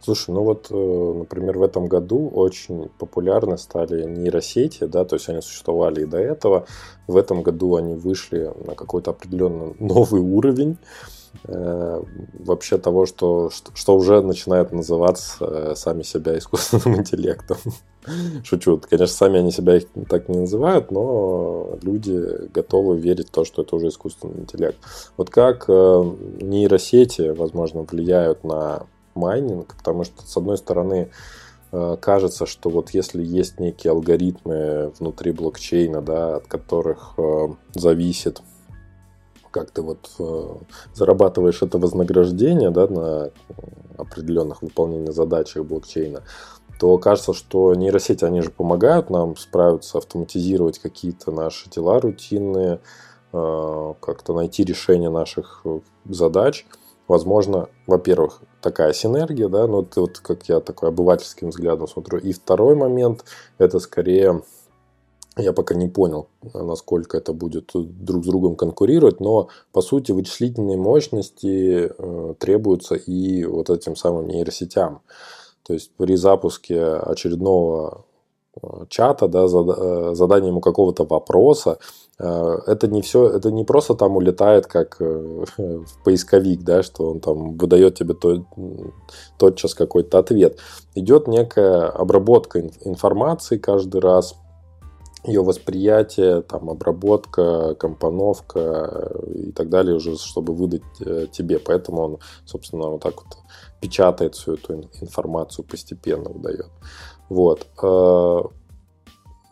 Слушай, 0.00 0.30
ну 0.30 0.42
вот, 0.42 0.68
э, 0.70 1.14
например, 1.18 1.58
в 1.58 1.62
этом 1.62 1.86
году 1.88 2.28
очень 2.28 2.90
популярны 2.98 3.58
стали 3.58 4.04
нейросети, 4.04 4.84
да, 4.84 5.04
то 5.04 5.16
есть 5.16 5.28
они 5.28 5.40
существовали 5.40 6.02
и 6.02 6.06
до 6.06 6.18
этого. 6.18 6.66
В 7.06 7.16
этом 7.16 7.42
году 7.42 7.76
они 7.76 7.94
вышли 7.94 8.52
на 8.66 8.74
какой-то 8.74 9.10
определенный 9.10 9.74
новый 9.80 10.20
уровень 10.20 10.78
э, 11.44 12.02
вообще 12.38 12.78
того, 12.78 13.06
что, 13.06 13.50
что, 13.50 13.72
что 13.74 13.96
уже 13.96 14.20
начинает 14.20 14.72
называться 14.72 15.44
э, 15.44 15.74
сами 15.76 16.02
себя 16.02 16.38
искусственным 16.38 17.00
интеллектом. 17.00 17.56
Шучу. 18.44 18.80
Конечно, 18.88 19.14
сами 19.14 19.40
они 19.40 19.50
себя 19.50 19.78
их 19.78 19.86
так 20.08 20.28
не 20.28 20.38
называют, 20.38 20.92
но 20.92 21.78
люди 21.82 22.48
готовы 22.54 22.98
верить 22.98 23.28
в 23.28 23.32
то, 23.32 23.44
что 23.44 23.62
это 23.62 23.74
уже 23.74 23.88
искусственный 23.88 24.42
интеллект. 24.42 24.78
Вот 25.16 25.30
как 25.30 25.64
э, 25.68 26.12
нейросети, 26.40 27.30
возможно, 27.30 27.82
влияют 27.82 28.44
на 28.44 28.86
майнинг, 29.16 29.74
потому 29.76 30.04
что, 30.04 30.22
с 30.22 30.36
одной 30.36 30.58
стороны, 30.58 31.10
э, 31.72 31.96
кажется, 32.00 32.46
что 32.46 32.70
вот 32.70 32.90
если 32.90 33.22
есть 33.22 33.58
некие 33.58 33.92
алгоритмы 33.92 34.92
внутри 34.98 35.32
блокчейна, 35.32 36.02
да, 36.02 36.36
от 36.36 36.46
которых 36.46 37.14
э, 37.18 37.48
зависит 37.74 38.42
как 39.52 39.70
ты 39.70 39.80
вот 39.80 40.10
э, 40.18 40.54
зарабатываешь 40.92 41.62
это 41.62 41.78
вознаграждение 41.78 42.70
да, 42.70 42.88
на 42.88 43.30
определенных 43.96 44.60
выполнениях 44.60 45.14
задачах 45.14 45.64
блокчейна, 45.64 46.24
то 46.78 46.98
кажется, 46.98 47.32
что 47.32 47.74
нейросети, 47.74 48.22
они 48.22 48.42
же 48.42 48.50
помогают 48.50 49.08
нам 49.08 49.34
справиться, 49.36 49.96
автоматизировать 49.96 50.78
какие-то 50.78 51.30
наши 51.30 51.70
дела 51.70 52.00
рутинные, 52.00 52.80
как-то 53.32 54.34
найти 54.34 54.62
решение 54.62 55.08
наших 55.08 55.64
задач. 56.04 56.66
Возможно, 57.08 57.68
во-первых, 57.86 58.40
такая 58.60 58.92
синергия, 58.92 59.48
да, 59.48 59.66
но 59.66 59.82
это 59.82 60.00
вот 60.00 60.18
как 60.18 60.48
я 60.48 60.60
такой 60.60 60.88
обывательским 60.88 61.50
взглядом 61.50 61.86
смотрю. 61.86 62.18
И 62.18 62.32
второй 62.32 62.74
момент, 62.74 63.24
это 63.58 63.78
скорее, 63.78 64.42
я 65.36 65.52
пока 65.52 65.74
не 65.74 65.88
понял, 65.88 66.28
насколько 66.52 67.16
это 67.16 67.32
будет 67.32 67.70
друг 67.74 68.24
с 68.24 68.26
другом 68.26 68.56
конкурировать, 68.56 69.20
но 69.20 69.48
по 69.72 69.82
сути 69.82 70.12
вычислительные 70.12 70.76
мощности 70.76 71.92
э, 71.96 72.34
требуются 72.38 72.96
и 72.96 73.44
вот 73.44 73.70
этим 73.70 73.94
самым 73.94 74.26
нейросетям. 74.26 75.02
То 75.62 75.74
есть 75.74 75.92
при 75.96 76.16
запуске 76.16 76.82
очередного 76.82 78.04
Э, 78.62 78.86
чата, 78.88 79.28
да, 79.28 79.44
э, 79.44 80.14
задание 80.14 80.48
ему 80.48 80.60
какого-то 80.60 81.04
вопроса, 81.04 81.78
это 82.18 82.88
не 82.88 83.02
все, 83.02 83.28
это 83.28 83.50
не 83.50 83.64
просто 83.64 83.94
там 83.94 84.16
улетает 84.16 84.66
как 84.66 84.96
в 85.00 86.04
поисковик, 86.04 86.62
да, 86.62 86.82
что 86.82 87.10
он 87.10 87.20
там 87.20 87.56
выдает 87.56 87.96
тебе 87.96 88.14
то, 88.14 88.46
тотчас 89.38 89.74
какой-то 89.74 90.18
ответ. 90.18 90.58
Идет 90.94 91.28
некая 91.28 91.88
обработка 91.88 92.60
информации 92.84 93.58
каждый 93.58 94.00
раз, 94.00 94.34
ее 95.26 95.42
восприятие, 95.42 96.42
там, 96.42 96.70
обработка, 96.70 97.74
компоновка 97.74 99.12
и 99.34 99.52
так 99.52 99.68
далее 99.68 99.96
уже, 99.96 100.16
чтобы 100.16 100.54
выдать 100.54 100.82
тебе. 101.32 101.58
Поэтому 101.58 102.02
он, 102.02 102.18
собственно, 102.44 102.88
вот 102.88 103.02
так 103.02 103.14
вот 103.16 103.38
печатает 103.80 104.36
всю 104.36 104.54
эту 104.54 104.88
информацию 105.00 105.64
постепенно, 105.64 106.30
выдает. 106.30 106.70
Вот. 107.28 107.66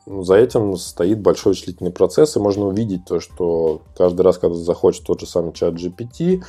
Э, 0.06 0.10
ну, 0.10 0.22
за 0.22 0.36
этим 0.36 0.76
стоит 0.76 1.20
большой 1.20 1.52
вычислительный 1.52 1.92
процесс, 1.92 2.36
и 2.36 2.40
можно 2.40 2.66
увидеть 2.66 3.04
то, 3.04 3.20
что 3.20 3.82
каждый 3.96 4.22
раз, 4.22 4.38
когда 4.38 4.56
захочешь 4.56 5.00
тот 5.00 5.20
же 5.20 5.26
самый 5.26 5.52
чат 5.52 5.74
GPT, 5.74 6.42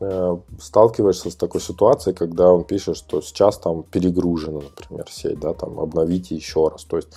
э, 0.00 0.36
сталкиваешься 0.60 1.30
с 1.30 1.36
такой 1.36 1.60
ситуацией, 1.60 2.14
когда 2.14 2.52
он 2.52 2.64
пишет, 2.64 2.96
что 2.96 3.20
сейчас 3.20 3.58
там 3.58 3.82
перегружена, 3.82 4.60
например, 4.60 5.06
сеть, 5.10 5.40
да, 5.40 5.54
там 5.54 5.80
обновите 5.80 6.34
еще 6.34 6.68
раз. 6.68 6.84
То 6.84 6.96
есть 6.96 7.08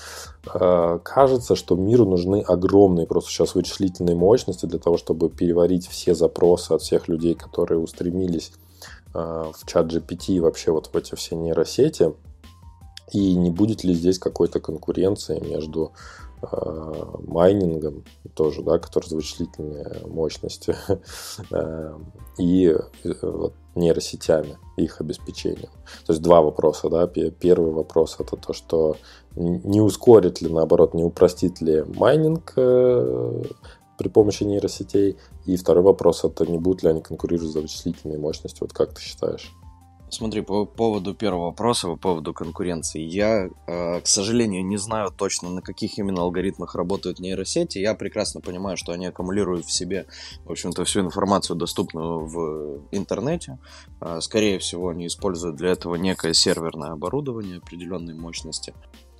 э, 0.54 1.00
кажется, 1.04 1.56
что 1.56 1.76
миру 1.76 2.06
нужны 2.06 2.42
огромные 2.42 3.08
просто 3.08 3.30
сейчас 3.30 3.56
вычислительные 3.56 4.16
мощности 4.16 4.66
для 4.66 4.80
того, 4.80 4.98
чтобы 4.98 5.30
переварить 5.30 5.88
все 5.88 6.16
запросы 6.16 6.72
от 6.74 6.82
всех 6.82 7.08
людей, 7.08 7.36
которые 7.36 7.80
устремились 7.80 8.52
в 9.14 9.68
ChatGPT 9.68 10.34
и 10.34 10.40
вообще 10.40 10.72
вот 10.72 10.88
в 10.88 10.98
эти 10.98 11.14
все 11.14 11.36
нейросети. 11.36 12.14
И 13.12 13.36
не 13.36 13.52
будет 13.52 13.84
ли 13.84 13.94
здесь 13.94 14.18
какой-то 14.18 14.60
конкуренции 14.60 15.40
между 15.40 15.92
э, 16.42 16.48
майнингом 17.28 18.04
тоже, 18.34 18.62
да, 18.64 18.80
который 18.80 19.06
с 19.06 19.12
вычислительной 19.12 20.08
мощностью, 20.08 20.76
э, 21.52 21.98
и 22.38 22.76
э, 23.04 23.50
нейросетями, 23.76 24.58
их 24.78 25.02
обеспечением. 25.02 25.70
То 26.06 26.14
есть 26.14 26.22
два 26.22 26.42
вопроса. 26.42 26.90
Да? 26.90 27.08
Первый 27.08 27.72
вопрос 27.72 28.18
это 28.20 28.38
то, 28.38 28.54
что 28.54 28.96
не 29.36 29.82
ускорит 29.82 30.42
ли, 30.42 30.50
наоборот, 30.50 30.94
не 30.94 31.04
упростит 31.04 31.60
ли 31.62 31.84
майнинг 31.84 32.54
при 32.54 34.10
помощи 34.10 34.44
нейросетей? 34.44 35.18
И 35.46 35.58
второй 35.58 35.84
вопрос, 35.84 36.24
это 36.24 36.46
не 36.46 36.58
будут 36.58 36.84
ли 36.84 36.90
они 36.90 37.02
конкурировать 37.02 37.52
за 37.52 37.62
вычислительные 37.62 38.18
мощности? 38.18 38.60
Вот 38.62 38.74
как 38.74 38.94
ты 38.94 39.02
считаешь? 39.02 39.52
Смотри, 40.14 40.42
по 40.42 40.66
поводу 40.66 41.16
первого 41.16 41.46
вопроса, 41.46 41.88
по 41.88 41.96
поводу 41.96 42.34
конкуренции. 42.34 43.02
Я, 43.02 43.50
э, 43.66 44.00
к 44.00 44.06
сожалению, 44.06 44.64
не 44.64 44.78
знаю 44.78 45.10
точно, 45.10 45.50
на 45.50 45.64
каких 45.64 45.98
именно 45.98 46.22
алгоритмах 46.22 46.76
работают 46.76 47.20
нейросети. 47.20 47.80
Я 47.80 47.96
прекрасно 47.96 48.40
понимаю, 48.40 48.78
что 48.78 48.92
они 48.92 49.08
аккумулируют 49.08 49.66
в 49.66 49.72
себе, 49.72 50.06
в 50.46 50.52
общем-то, 50.52 50.86
всю 50.86 51.00
информацию, 51.00 51.58
доступную 51.58 52.28
в 52.28 52.84
интернете. 52.92 53.58
Э, 54.02 54.22
скорее 54.22 54.60
всего, 54.60 54.90
они 54.90 55.08
используют 55.08 55.56
для 55.56 55.72
этого 55.72 55.96
некое 55.96 56.36
серверное 56.36 56.92
оборудование 56.92 57.58
определенной 57.58 58.14
мощности. 58.14 58.76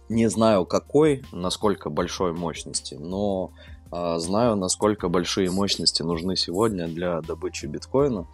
Не 0.10 0.30
знаю 0.30 0.68
какой, 0.68 1.24
насколько 1.32 1.90
большой 1.90 2.34
мощности, 2.34 2.94
но 3.00 3.52
э, 3.92 4.20
знаю, 4.20 4.58
насколько 4.58 5.10
большие 5.10 5.50
мощности 5.50 6.04
нужны 6.04 6.36
сегодня 6.36 6.88
для 6.88 7.22
добычи 7.22 7.66
биткоина. 7.66 8.28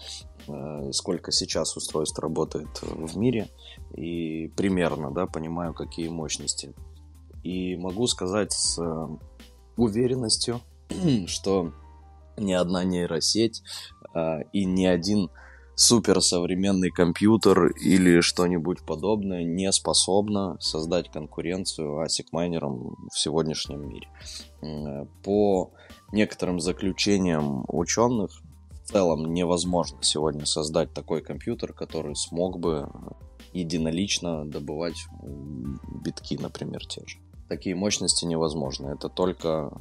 Э, 0.49 0.91
сколько 0.93 1.31
сейчас 1.31 1.77
устройств 1.77 2.17
работает 2.19 2.81
в 2.81 3.17
мире, 3.17 3.49
и 3.95 4.47
примерно, 4.55 5.11
да, 5.11 5.27
понимаю, 5.27 5.73
какие 5.73 6.07
мощности. 6.07 6.73
И 7.43 7.75
могу 7.75 8.07
сказать 8.07 8.51
с 8.51 8.79
э, 8.79 9.07
уверенностью, 9.77 10.61
что 11.27 11.71
ни 12.37 12.53
одна 12.53 12.83
нейросеть 12.83 13.61
э, 14.15 14.41
и 14.51 14.65
ни 14.65 14.85
один 14.85 15.29
суперсовременный 15.75 16.89
компьютер 16.89 17.67
или 17.67 18.19
что-нибудь 18.19 18.81
подобное 18.81 19.43
не 19.43 19.71
способно 19.71 20.57
создать 20.59 21.09
конкуренцию 21.09 22.03
ASIC 22.03 22.25
майнерам 22.31 23.07
в 23.13 23.17
сегодняшнем 23.17 23.87
мире. 23.87 24.09
По 25.23 25.71
некоторым 26.11 26.59
заключениям 26.59 27.63
ученых, 27.69 28.41
целом 28.89 29.33
невозможно 29.33 29.99
сегодня 30.01 30.45
создать 30.45 30.93
такой 30.93 31.21
компьютер, 31.21 31.73
который 31.73 32.15
смог 32.15 32.59
бы 32.59 32.89
единолично 33.53 34.45
добывать 34.45 35.05
битки, 36.03 36.37
например, 36.39 36.85
те 36.85 37.05
же. 37.05 37.17
Такие 37.47 37.75
мощности 37.75 38.25
невозможны. 38.25 38.89
Это 38.89 39.09
только 39.09 39.71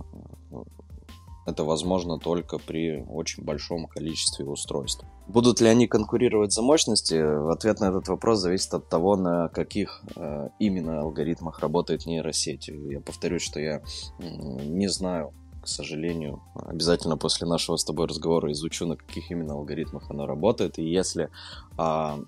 это 1.48 1.64
возможно 1.64 2.18
только 2.18 2.58
при 2.58 3.02
очень 3.08 3.42
большом 3.42 3.86
количестве 3.86 4.44
устройств. 4.44 5.06
Будут 5.28 5.62
ли 5.62 5.68
они 5.68 5.86
конкурировать 5.86 6.52
за 6.52 6.60
мощности? 6.60 7.14
Ответ 7.50 7.80
на 7.80 7.86
этот 7.86 8.08
вопрос 8.08 8.40
зависит 8.40 8.74
от 8.74 8.90
того, 8.90 9.16
на 9.16 9.48
каких 9.48 10.02
э, 10.14 10.48
именно 10.58 11.00
алгоритмах 11.00 11.60
работает 11.60 12.04
нейросеть. 12.04 12.68
Я 12.68 13.00
повторюсь, 13.00 13.40
что 13.40 13.60
я 13.60 13.80
не 14.18 14.88
знаю 14.88 15.32
к 15.68 15.70
сожалению. 15.70 16.40
Обязательно 16.54 17.18
после 17.18 17.46
нашего 17.46 17.76
с 17.76 17.84
тобой 17.84 18.06
разговора 18.06 18.50
изучу, 18.52 18.86
на 18.86 18.96
каких 18.96 19.30
именно 19.30 19.52
алгоритмах 19.52 20.10
оно 20.10 20.26
работает. 20.26 20.78
И 20.78 20.82
если 20.82 21.28
а, 21.76 22.18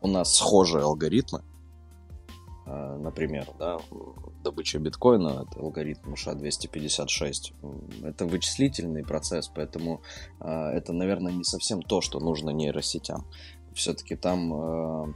у 0.00 0.08
нас 0.08 0.34
схожие 0.34 0.84
алгоритмы, 0.84 1.42
а, 2.64 2.96
например, 2.96 3.46
да, 3.58 3.78
добыча 4.42 4.78
биткоина, 4.78 5.46
это 5.46 5.60
алгоритм 5.60 6.14
SHA-256, 6.14 8.04
это 8.04 8.24
вычислительный 8.24 9.04
процесс, 9.04 9.48
поэтому 9.48 10.00
а, 10.40 10.72
это, 10.72 10.94
наверное, 10.94 11.32
не 11.32 11.44
совсем 11.44 11.82
то, 11.82 12.00
что 12.00 12.20
нужно 12.20 12.50
нейросетям. 12.50 13.26
Все-таки 13.74 14.16
там 14.16 14.54
а, 14.54 15.14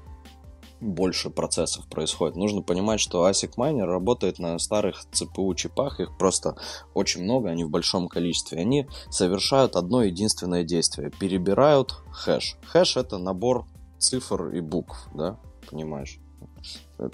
больше 0.83 1.31
процессов 1.31 1.87
происходит. 1.87 2.37
Нужно 2.37 2.61
понимать, 2.61 3.01
что 3.01 3.29
ASIC 3.29 3.53
майнер 3.57 3.87
работает 3.87 4.39
на 4.39 4.59
старых 4.59 5.05
CPU 5.13 5.55
чипах, 5.55 6.01
их 6.01 6.17
просто 6.19 6.57
очень 6.93 7.23
много, 7.23 7.49
они 7.49 7.65
в 7.65 7.71
большом 7.71 8.09
количестве. 8.09 8.59
Они 8.59 8.89
совершают 9.09 9.77
одно 9.77 10.03
единственное 10.03 10.65
действие, 10.65 11.11
перебирают 11.11 11.93
хэш. 12.11 12.57
Хэш 12.67 12.97
это 12.97 13.19
набор 13.19 13.67
цифр 13.99 14.49
и 14.49 14.61
букв, 14.61 15.09
да, 15.15 15.39
понимаешь? 15.71 16.19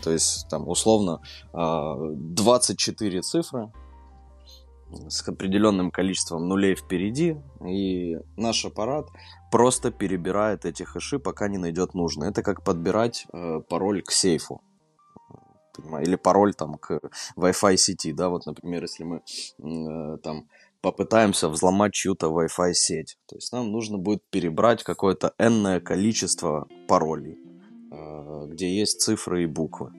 То 0.03 0.11
есть 0.11 0.49
там 0.49 0.69
условно 0.69 1.21
24 1.53 3.19
а, 3.19 3.23
цифры, 3.23 3.73
с 5.09 5.27
определенным 5.29 5.91
количеством 5.91 6.49
нулей 6.49 6.75
впереди, 6.75 7.37
и 7.67 8.19
наш 8.37 8.65
аппарат 8.65 9.07
просто 9.51 9.91
перебирает 9.91 10.65
эти 10.65 10.83
хэши, 10.83 11.19
пока 11.19 11.49
не 11.49 11.59
найдет 11.59 11.95
нужный. 11.95 12.29
Это 12.29 12.43
как 12.43 12.65
подбирать 12.65 13.27
э, 13.33 13.61
пароль 13.69 14.03
к 14.03 14.11
сейфу. 14.11 14.61
Или 16.01 16.17
пароль 16.17 16.55
там 16.55 16.75
к 16.75 17.01
Wi-Fi 17.37 17.77
сети, 17.77 18.13
да, 18.13 18.29
вот, 18.29 18.47
например, 18.47 18.83
если 18.83 19.05
мы 19.05 19.23
э, 19.59 20.19
там 20.19 20.49
попытаемся 20.81 21.49
взломать 21.49 21.93
чью-то 21.93 22.27
Wi-Fi 22.27 22.73
сеть, 22.73 23.17
то 23.27 23.37
есть 23.37 23.53
нам 23.53 23.71
нужно 23.71 23.97
будет 23.99 24.23
перебрать 24.31 24.83
какое-то 24.83 25.35
энное 25.39 25.81
количество 25.81 26.67
паролей, 26.89 27.39
э, 27.93 28.47
где 28.49 28.77
есть 28.77 29.01
цифры 29.01 29.45
и 29.45 29.47
буквы. 29.47 29.93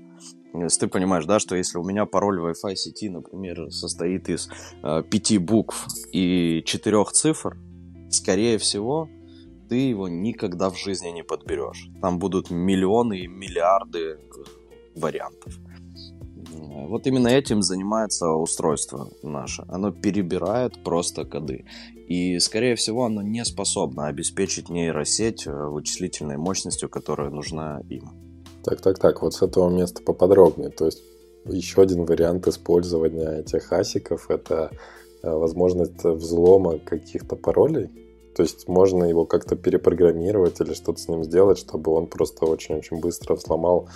Если 0.53 0.81
ты 0.81 0.87
понимаешь, 0.87 1.25
да, 1.25 1.39
что 1.39 1.55
если 1.55 1.77
у 1.77 1.83
меня 1.83 2.05
пароль 2.05 2.39
Wi-Fi 2.39 2.75
сети, 2.75 3.09
например, 3.09 3.71
состоит 3.71 4.29
из 4.29 4.49
э, 4.83 5.03
пяти 5.03 5.37
букв 5.37 5.87
и 6.11 6.61
четырех 6.65 7.11
цифр, 7.11 7.57
скорее 8.09 8.57
всего, 8.57 9.07
ты 9.69 9.89
его 9.89 10.07
никогда 10.07 10.69
в 10.69 10.77
жизни 10.77 11.09
не 11.09 11.23
подберешь. 11.23 11.89
Там 12.01 12.19
будут 12.19 12.49
миллионы 12.49 13.19
и 13.19 13.27
миллиарды 13.27 14.19
вариантов. 14.95 15.53
Вот 16.87 17.05
именно 17.05 17.27
этим 17.27 17.61
занимается 17.61 18.29
устройство 18.29 19.09
наше. 19.21 19.63
Оно 19.67 19.91
перебирает 19.91 20.83
просто 20.83 21.23
коды. 21.23 21.65
И, 22.07 22.39
скорее 22.39 22.75
всего, 22.75 23.05
оно 23.05 23.21
не 23.21 23.45
способно 23.45 24.07
обеспечить 24.07 24.69
нейросеть 24.69 25.45
э, 25.45 25.51
вычислительной 25.51 26.37
мощностью, 26.37 26.89
которая 26.89 27.29
нужна 27.29 27.81
им. 27.87 28.09
Так, 28.63 28.81
так, 28.81 28.97
так, 28.97 29.21
вот 29.21 29.35
с 29.35 29.43
этого 29.43 29.69
места 29.69 30.01
поподробнее. 30.01 30.71
То 30.71 30.85
есть 30.85 31.03
еще 31.45 31.83
один 31.83 32.05
вариант 32.05 32.47
использования 32.47 33.41
этих 33.41 33.71
асиков– 33.71 34.25
это 34.31 34.71
э, 35.21 35.29
возможность 35.29 36.03
взлома 36.03 36.79
каких-то 36.79 37.35
паролей. 37.35 37.89
То 38.35 38.43
есть 38.43 38.67
можно 38.67 39.03
его 39.03 39.25
как-то 39.25 39.55
перепрограммировать 39.55 40.61
или 40.61 40.73
что-то 40.73 40.99
с 40.99 41.07
ним 41.07 41.23
сделать, 41.23 41.57
чтобы 41.57 41.91
он 41.91 42.07
просто 42.07 42.45
очень-очень 42.45 42.99
быстро 42.99 43.35
взломал 43.35 43.89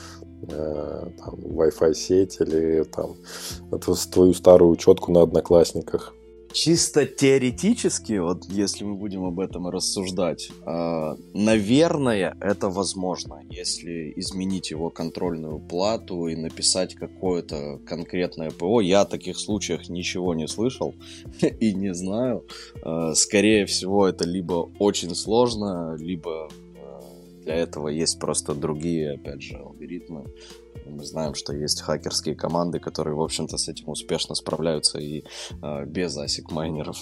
э, 0.50 1.08
Wi-Fi 1.28 1.94
сеть 1.94 2.38
или 2.40 2.84
там 2.84 3.16
твою 4.12 4.34
старую 4.34 4.72
учетку 4.72 5.12
на 5.12 5.22
одноклассниках 5.22 6.14
чисто 6.54 7.06
теоретически, 7.06 8.20
вот 8.20 8.46
если 8.46 8.84
мы 8.86 8.96
будем 8.96 9.26
об 9.26 9.40
этом 9.40 9.68
рассуждать, 9.68 10.50
э, 10.66 11.16
наверное, 11.34 12.38
это 12.40 12.70
возможно, 12.70 13.42
если 13.50 14.14
изменить 14.16 14.72
его 14.72 14.90
контрольную 14.90 15.60
плату 15.60 16.28
и 16.28 16.36
написать 16.36 16.96
какое-то 16.96 17.80
конкретное 17.86 18.52
ПО. 18.52 18.82
Я 18.82 19.02
о 19.02 19.06
таких 19.06 19.38
случаях 19.38 19.90
ничего 19.90 20.36
не 20.36 20.48
слышал 20.48 20.94
и 21.42 21.74
не 21.74 21.94
знаю. 21.94 22.46
Э, 22.84 23.14
скорее 23.16 23.66
всего, 23.66 24.08
это 24.08 24.26
либо 24.26 24.70
очень 24.80 25.16
сложно, 25.16 25.96
либо 25.98 26.50
э, 26.76 27.44
для 27.44 27.56
этого 27.56 27.88
есть 27.88 28.20
просто 28.20 28.54
другие, 28.54 29.14
опять 29.14 29.42
же, 29.42 29.58
алгоритмы, 29.58 30.26
мы 30.90 31.06
знаем, 31.06 31.36
что 31.36 31.54
есть 31.54 31.82
хакерские 31.82 32.36
команды, 32.36 32.80
которые, 32.80 33.16
в 33.16 33.22
общем-то, 33.22 33.58
с 33.58 33.68
этим 33.68 33.90
успешно 33.90 34.36
справляются 34.36 35.00
и 35.00 35.24
э, 35.62 35.86
без 35.86 36.18
асик 36.18 36.52
майнеров. 36.52 36.98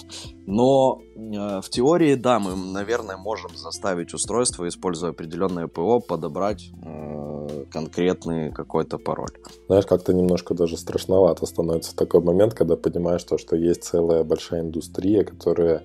Но 0.46 1.00
э, 1.14 1.60
в 1.60 1.68
теории, 1.70 2.14
да, 2.14 2.38
мы, 2.38 2.54
наверное, 2.56 3.16
можем 3.16 3.56
заставить 3.56 4.14
устройство, 4.14 4.66
используя 4.68 5.10
определенное 5.10 5.66
ПО, 5.66 6.00
подобрать 6.00 6.70
э, 6.84 7.64
конкретный 7.70 8.52
какой-то 8.52 8.98
пароль. 8.98 9.32
Знаешь, 9.66 9.86
как-то 9.86 10.12
немножко 10.12 10.54
даже 10.54 10.76
страшновато 10.76 11.46
становится 11.46 11.96
такой 11.96 12.20
момент, 12.20 12.54
когда 12.54 12.76
понимаешь 12.76 13.24
то, 13.24 13.38
что 13.38 13.56
есть 13.56 13.84
целая 13.84 14.24
большая 14.24 14.60
индустрия, 14.60 15.24
которая 15.24 15.82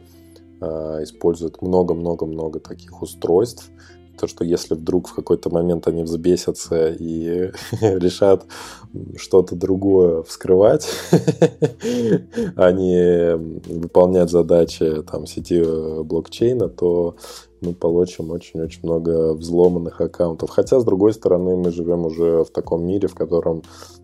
э, 0.62 0.65
использует 1.03 1.62
много-много-много 1.62 2.60
таких 2.60 3.01
устройств, 3.01 3.71
то, 4.17 4.27
что 4.27 4.43
если 4.43 4.73
вдруг 4.73 5.08
в 5.08 5.15
какой-то 5.15 5.49
момент 5.49 5.88
они 5.88 6.03
взбесятся 6.03 6.89
и 6.89 7.51
решат 7.82 8.45
что-то 9.15 9.56
другое 9.56 10.23
вскрывать, 10.23 10.88
а 12.56 12.71
не 12.71 13.36
выполнять 13.36 14.30
задачи 14.30 15.03
там, 15.03 15.25
сети 15.25 15.62
э, 15.65 16.03
блокчейна, 16.03 16.69
то 16.69 17.15
мы 17.62 17.73
получим 17.73 18.32
очень-очень 18.32 18.82
много 18.84 19.34
взломанных 19.34 20.01
аккаунтов. 20.01 20.49
Хотя, 20.49 20.80
с 20.80 20.86
другой 20.86 21.13
стороны, 21.13 21.56
мы 21.56 21.71
живем 21.71 22.06
уже 22.06 22.43
в 22.43 22.49
таком 22.51 22.86
мире, 22.86 23.08
в 23.08 23.15
котором 23.15 23.63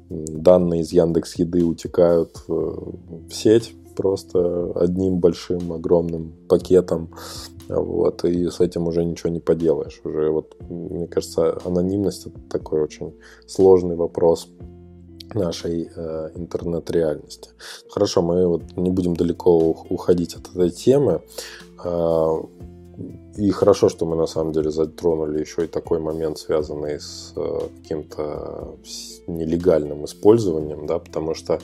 данные 0.09 0.81
из 0.81 0.91
Яндекс 0.91 1.35
Еды 1.35 1.63
утекают 1.63 2.35
в 2.47 2.95
сеть 3.31 3.75
просто 3.95 4.71
одним 4.75 5.19
большим 5.19 5.71
огромным 5.71 6.33
пакетом 6.49 7.09
вот, 7.69 8.25
и 8.25 8.49
с 8.49 8.59
этим 8.59 8.87
уже 8.87 9.05
ничего 9.05 9.29
не 9.29 9.39
поделаешь. 9.39 10.01
Уже 10.03 10.29
вот, 10.29 10.55
мне 10.69 11.07
кажется, 11.07 11.57
анонимность 11.65 12.27
это 12.27 12.39
такой 12.49 12.81
очень 12.81 13.13
сложный 13.47 13.95
вопрос. 13.95 14.47
нашей 15.35 15.89
э, 15.95 16.29
интернет-реальности. 16.35 17.49
Хорошо, 17.89 18.21
мы 18.21 18.47
вот 18.47 18.77
не 18.77 18.91
будем 18.91 19.15
далеко 19.15 19.57
уходить 19.89 20.35
от 20.35 20.49
этой 20.49 20.69
темы. 20.69 21.21
Э, 21.83 22.41
и 23.37 23.49
хорошо, 23.51 23.89
что 23.89 24.05
мы 24.05 24.15
на 24.15 24.27
самом 24.27 24.51
деле 24.51 24.69
затронули 24.69 25.39
еще 25.39 25.63
и 25.63 25.67
такой 25.67 25.99
момент, 25.99 26.37
связанный 26.37 26.99
с 26.99 27.33
э, 27.35 27.59
каким-то 27.81 28.75
нелегальным 29.27 30.05
использованием, 30.05 30.85
да, 30.85 30.99
потому 30.99 31.33
что 31.33 31.59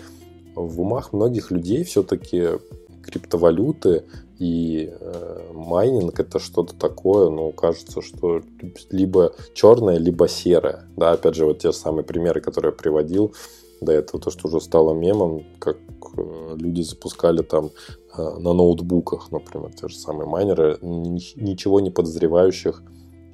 в 0.55 0.81
умах 0.81 1.13
многих 1.13 1.51
людей 1.51 1.83
все-таки 1.83 2.47
криптовалюты 3.09 4.03
и 4.39 4.89
э, 4.89 5.51
майнинг 5.53 6.19
это 6.19 6.39
что-то 6.39 6.73
такое, 6.73 7.29
ну, 7.29 7.51
кажется, 7.51 8.01
что 8.01 8.41
либо 8.89 9.33
черное, 9.53 9.97
либо 9.97 10.27
серое. 10.27 10.85
Да, 10.95 11.11
опять 11.11 11.35
же, 11.35 11.45
вот 11.45 11.59
те 11.59 11.73
самые 11.73 12.05
примеры, 12.05 12.39
которые 12.39 12.71
я 12.71 12.77
приводил 12.77 13.33
до 13.81 13.91
этого, 13.91 14.21
то, 14.21 14.31
что 14.31 14.47
уже 14.47 14.61
стало 14.61 14.93
мемом, 14.93 15.43
как 15.59 15.77
э, 16.17 16.55
люди 16.55 16.81
запускали 16.81 17.41
там 17.41 17.71
э, 18.17 18.21
на 18.21 18.53
ноутбуках, 18.53 19.29
например, 19.31 19.73
те 19.73 19.89
же 19.89 19.97
самые 19.97 20.27
майнеры, 20.27 20.77
ничего 20.81 21.81
не 21.81 21.91
подозревающих 21.91 22.81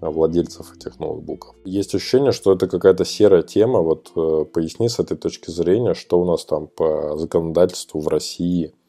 владельцев 0.02 0.76
этих 0.76 1.00
ноутбуков. 1.00 1.56
Есть 1.66 1.94
ощущение, 1.96 2.32
что 2.32 2.52
это 2.52 2.68
какая-то 2.68 3.06
серая 3.06 3.44
тема. 3.44 3.82
Вот 3.82 4.12
э, 4.16 4.46
поясни 4.52 4.90
с 4.90 5.00
этой 5.00 5.18
точки 5.18 5.52
зрения, 5.52 5.94
что 5.94 6.20
у 6.20 6.26
нас 6.26 6.46
там 6.46 6.68
по 6.68 7.16
законодательству 7.18 8.00
в 8.00 8.08
России– 8.08 8.74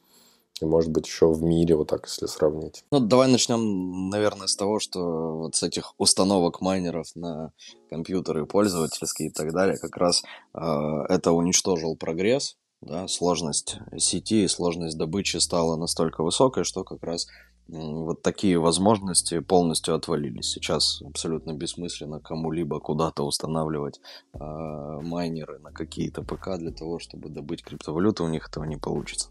и, 0.60 0.64
может 0.64 0.90
быть, 0.90 1.06
еще 1.06 1.30
в 1.30 1.42
мире, 1.42 1.76
вот 1.76 1.88
так, 1.88 2.06
если 2.06 2.26
сравнить. 2.26 2.84
Ну, 2.90 3.00
давай 3.00 3.30
начнем, 3.30 4.08
наверное, 4.08 4.46
с 4.46 4.56
того, 4.56 4.78
что 4.80 5.36
вот 5.36 5.56
с 5.56 5.62
этих 5.62 5.94
установок 5.98 6.60
майнеров 6.60 7.14
на 7.14 7.52
компьютеры 7.90 8.46
пользовательские 8.46 9.28
и 9.28 9.32
так 9.32 9.52
далее, 9.52 9.76
как 9.76 9.96
раз 9.96 10.22
э, 10.54 10.60
это 11.08 11.32
уничтожил 11.32 11.96
прогресс, 11.96 12.56
да, 12.80 13.08
сложность 13.08 13.78
сети 13.98 14.44
и 14.44 14.48
сложность 14.48 14.98
добычи 14.98 15.38
стала 15.38 15.76
настолько 15.76 16.22
высокой, 16.22 16.64
что 16.64 16.84
как 16.84 17.02
раз 17.02 17.26
вот 17.68 18.22
такие 18.22 18.58
возможности 18.58 19.40
полностью 19.40 19.94
отвалились. 19.94 20.50
Сейчас 20.50 21.02
абсолютно 21.02 21.52
бессмысленно 21.52 22.20
кому-либо 22.20 22.78
куда-то 22.80 23.24
устанавливать 23.24 24.00
э, 24.34 24.38
майнеры 24.38 25.58
на 25.58 25.72
какие-то 25.72 26.22
ПК 26.22 26.58
для 26.58 26.70
того, 26.70 26.98
чтобы 26.98 27.28
добыть 27.28 27.62
криптовалюту, 27.64 28.24
у 28.24 28.28
них 28.28 28.48
этого 28.48 28.64
не 28.64 28.76
получится. 28.76 29.30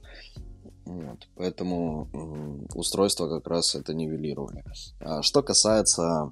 Вот, 0.86 1.28
поэтому 1.36 2.08
устройства 2.76 3.28
как 3.28 3.48
раз 3.48 3.76
это 3.76 3.94
нивелировали. 3.94 4.64
А 5.00 5.22
что 5.24 5.42
касается 5.42 6.32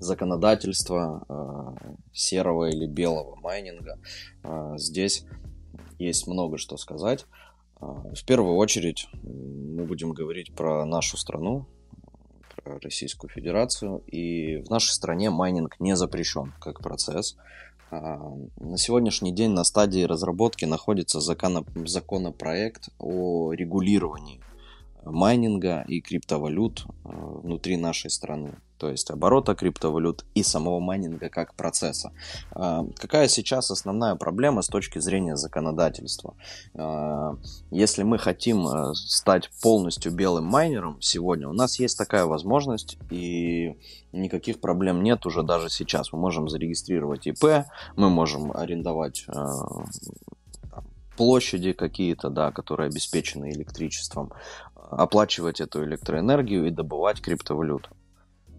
законодательства 0.00 1.24
э, 1.28 1.94
серого 2.12 2.68
или 2.68 2.86
белого 2.86 3.36
майнинга, 3.36 3.98
э, 4.42 4.74
здесь 4.76 5.24
есть 5.98 6.26
много 6.26 6.58
что 6.58 6.76
сказать. 6.76 7.26
В 7.80 8.24
первую 8.24 8.56
очередь 8.56 9.08
мы 9.24 9.84
будем 9.84 10.12
говорить 10.12 10.54
про 10.54 10.84
нашу 10.84 11.16
страну, 11.16 11.66
про 12.62 12.78
Российскую 12.78 13.28
Федерацию. 13.28 13.98
И 14.06 14.58
в 14.58 14.70
нашей 14.70 14.90
стране 14.90 15.30
майнинг 15.30 15.80
не 15.80 15.96
запрещен 15.96 16.52
как 16.60 16.80
процесс. 16.80 17.36
А, 17.94 18.38
на 18.58 18.78
сегодняшний 18.78 19.32
день 19.32 19.50
на 19.50 19.64
стадии 19.64 20.04
разработки 20.04 20.64
находится 20.64 21.20
законопроект 21.20 22.88
о 22.98 23.52
регулировании 23.52 24.40
майнинга 25.04 25.84
и 25.88 26.00
криптовалют 26.00 26.86
а, 27.04 27.08
внутри 27.42 27.76
нашей 27.76 28.10
страны 28.10 28.56
то 28.82 28.88
есть 28.88 29.12
оборота 29.12 29.54
криптовалют 29.54 30.24
и 30.34 30.42
самого 30.42 30.80
майнинга 30.80 31.28
как 31.28 31.54
процесса. 31.54 32.10
А, 32.50 32.84
какая 32.96 33.28
сейчас 33.28 33.70
основная 33.70 34.16
проблема 34.16 34.60
с 34.60 34.66
точки 34.66 34.98
зрения 34.98 35.36
законодательства? 35.36 36.34
А, 36.74 37.36
если 37.70 38.02
мы 38.02 38.18
хотим 38.18 38.66
э, 38.66 38.94
стать 38.94 39.50
полностью 39.62 40.10
белым 40.10 40.46
майнером 40.46 41.00
сегодня, 41.00 41.48
у 41.48 41.52
нас 41.52 41.78
есть 41.78 41.96
такая 41.96 42.24
возможность 42.24 42.98
и 43.08 43.76
никаких 44.10 44.60
проблем 44.60 45.04
нет 45.04 45.26
уже 45.26 45.44
даже 45.44 45.70
сейчас. 45.70 46.12
Мы 46.12 46.18
можем 46.18 46.48
зарегистрировать 46.48 47.28
ИП, 47.28 47.66
мы 47.94 48.10
можем 48.10 48.50
арендовать 48.50 49.26
э, 49.28 49.32
площади 51.16 51.72
какие-то, 51.72 52.30
да, 52.30 52.50
которые 52.50 52.88
обеспечены 52.88 53.52
электричеством, 53.52 54.32
оплачивать 54.96 55.60
эту 55.60 55.84
электроэнергию 55.84 56.66
и 56.66 56.70
добывать 56.70 57.20
криптовалюту. 57.20 57.90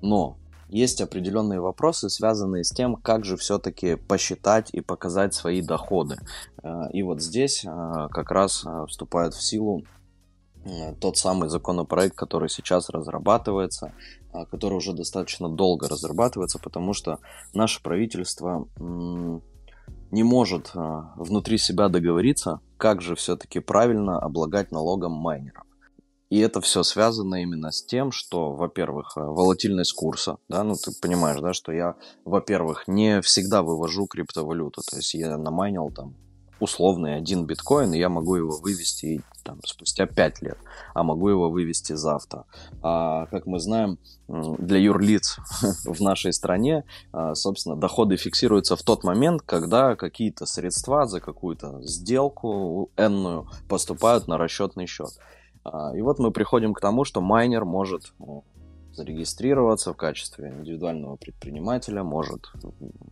Но 0.02 0.38
есть 0.74 1.02
определенные 1.02 1.62
вопросы, 1.62 2.10
связанные 2.10 2.64
с 2.64 2.72
тем, 2.72 2.96
как 2.96 3.26
же 3.26 3.38
все-таки 3.38 3.96
посчитать 3.96 4.70
и 4.74 4.82
показать 4.82 5.36
свои 5.36 5.62
доходы. 5.62 6.18
Э, 6.64 6.90
и 6.92 7.04
вот 7.04 7.22
здесь 7.22 7.64
э, 7.64 8.08
как 8.12 8.32
раз 8.32 8.66
э, 8.66 8.86
вступает 8.88 9.36
в 9.36 9.44
силу 9.44 9.84
тот 11.02 11.18
самый 11.18 11.50
законопроект, 11.50 12.16
который 12.16 12.48
сейчас 12.48 12.90
разрабатывается, 12.90 13.92
который 14.50 14.76
уже 14.76 14.94
достаточно 14.94 15.50
долго 15.50 15.90
разрабатывается, 15.90 16.58
потому 16.58 16.94
что 16.94 17.20
наше 17.54 17.84
правительство 17.84 18.66
не 18.80 20.24
может 20.24 20.72
внутри 20.74 21.58
себя 21.58 21.90
договориться, 21.90 22.62
как 22.78 23.02
же 23.02 23.16
все-таки 23.16 23.60
правильно 23.60 24.18
облагать 24.20 24.72
налогом 24.72 25.12
майнеров. 25.12 25.66
И 26.34 26.40
это 26.40 26.62
все 26.62 26.82
связано 26.82 27.44
именно 27.44 27.72
с 27.72 27.86
тем, 27.86 28.12
что, 28.12 28.54
во-первых, 28.54 29.14
э, 29.18 29.20
волатильность 29.20 29.94
курса, 29.94 30.38
да, 30.50 30.64
ну 30.64 30.74
ты 30.74 30.92
понимаешь, 31.00 31.40
да, 31.40 31.54
что 31.54 31.72
я, 31.72 31.94
во-первых, 32.26 32.88
не 32.88 33.22
всегда 33.22 33.62
вывожу 33.62 34.08
криптовалюту, 34.08 34.82
то 34.82 34.98
есть 34.98 35.14
я 35.14 35.38
намайнил 35.38 35.92
там 35.92 36.16
условный 36.60 37.18
один 37.18 37.46
биткоин, 37.46 37.94
и 37.94 38.00
я 38.00 38.10
могу 38.10 38.36
его 38.36 38.58
вывести 38.58 39.22
там, 39.44 39.60
спустя 39.64 40.08
5 40.08 40.42
лет, 40.42 40.58
а 40.96 41.04
могу 41.04 41.30
его 41.30 41.52
вывести 41.52 41.94
завтра. 41.94 42.46
А, 42.82 43.28
как 43.28 43.46
мы 43.46 43.60
знаем, 43.60 44.00
для 44.28 44.80
юрлиц 44.80 45.38
в 45.86 46.02
нашей 46.02 46.34
стране, 46.34 46.84
а, 47.12 47.36
собственно, 47.36 47.76
доходы 47.76 48.16
фиксируются 48.18 48.76
в 48.76 48.82
тот 48.82 49.04
момент, 49.04 49.44
когда 49.44 49.96
какие-то 49.96 50.48
средства 50.48 51.06
за 51.06 51.20
какую-то 51.20 51.84
сделку 51.84 52.90
энную 52.98 53.48
поступают 53.70 54.28
на 54.28 54.40
расчетный 54.40 54.88
счет. 54.88 55.12
А, 55.64 55.96
и 55.96 56.02
вот 56.02 56.20
мы 56.20 56.32
приходим 56.32 56.74
к 56.74 56.82
тому, 56.82 57.06
что 57.06 57.22
майнер 57.22 57.66
может 57.66 58.14
ну, 58.20 58.44
зарегистрироваться 58.94 59.94
в 59.94 59.98
качестве 59.98 60.50
индивидуального 60.50 61.16
предпринимателя, 61.16 62.04
может 62.04 62.52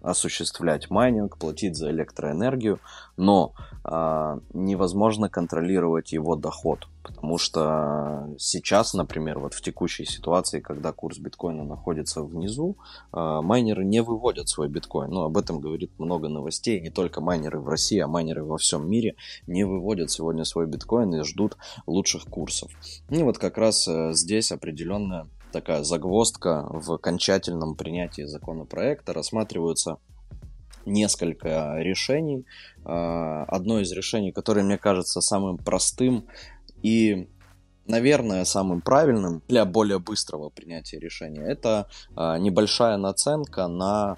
осуществлять 0.01 0.89
майнинг, 0.89 1.37
платить 1.37 1.75
за 1.75 1.91
электроэнергию, 1.91 2.79
но 3.17 3.53
э, 3.83 4.39
невозможно 4.53 5.29
контролировать 5.29 6.11
его 6.11 6.35
доход, 6.35 6.87
потому 7.03 7.37
что 7.37 8.29
сейчас, 8.37 8.93
например, 8.93 9.39
вот 9.39 9.53
в 9.53 9.61
текущей 9.61 10.05
ситуации, 10.05 10.59
когда 10.59 10.91
курс 10.91 11.17
биткоина 11.17 11.63
находится 11.63 12.21
внизу, 12.21 12.77
э, 13.13 13.39
майнеры 13.41 13.83
не 13.83 14.01
выводят 14.01 14.49
свой 14.49 14.69
биткоин. 14.69 15.09
Ну, 15.09 15.23
об 15.23 15.37
этом 15.37 15.59
говорит 15.59 15.91
много 15.97 16.29
новостей, 16.29 16.79
не 16.79 16.89
только 16.89 17.21
майнеры 17.21 17.59
в 17.59 17.67
России, 17.67 17.99
а 17.99 18.07
майнеры 18.07 18.43
во 18.43 18.57
всем 18.57 18.89
мире 18.89 19.15
не 19.47 19.63
выводят 19.63 20.11
сегодня 20.11 20.45
свой 20.45 20.67
биткоин 20.67 21.13
и 21.15 21.23
ждут 21.23 21.57
лучших 21.87 22.25
курсов. 22.25 22.71
И 23.09 23.23
вот 23.23 23.37
как 23.37 23.57
раз 23.57 23.87
э, 23.87 24.13
здесь 24.13 24.51
определенная 24.51 25.27
такая 25.51 25.83
загвоздка 25.83 26.67
в 26.69 26.91
окончательном 26.91 27.75
принятии 27.75 28.23
законопроекта. 28.23 29.13
Рассматриваются 29.13 29.97
несколько 30.85 31.77
решений. 31.77 32.45
А, 32.83 33.43
одно 33.45 33.79
из 33.79 33.91
решений, 33.91 34.31
которое 34.31 34.63
мне 34.63 34.77
кажется 34.77 35.21
самым 35.21 35.57
простым 35.57 36.25
и 36.81 37.27
наверное, 37.87 38.45
самым 38.45 38.81
правильным 38.81 39.41
для 39.47 39.65
более 39.65 39.99
быстрого 39.99 40.49
принятия 40.49 40.99
решения, 40.99 41.41
это 41.41 41.87
а, 42.15 42.37
небольшая 42.37 42.97
наценка 42.97 43.67
на 43.67 44.17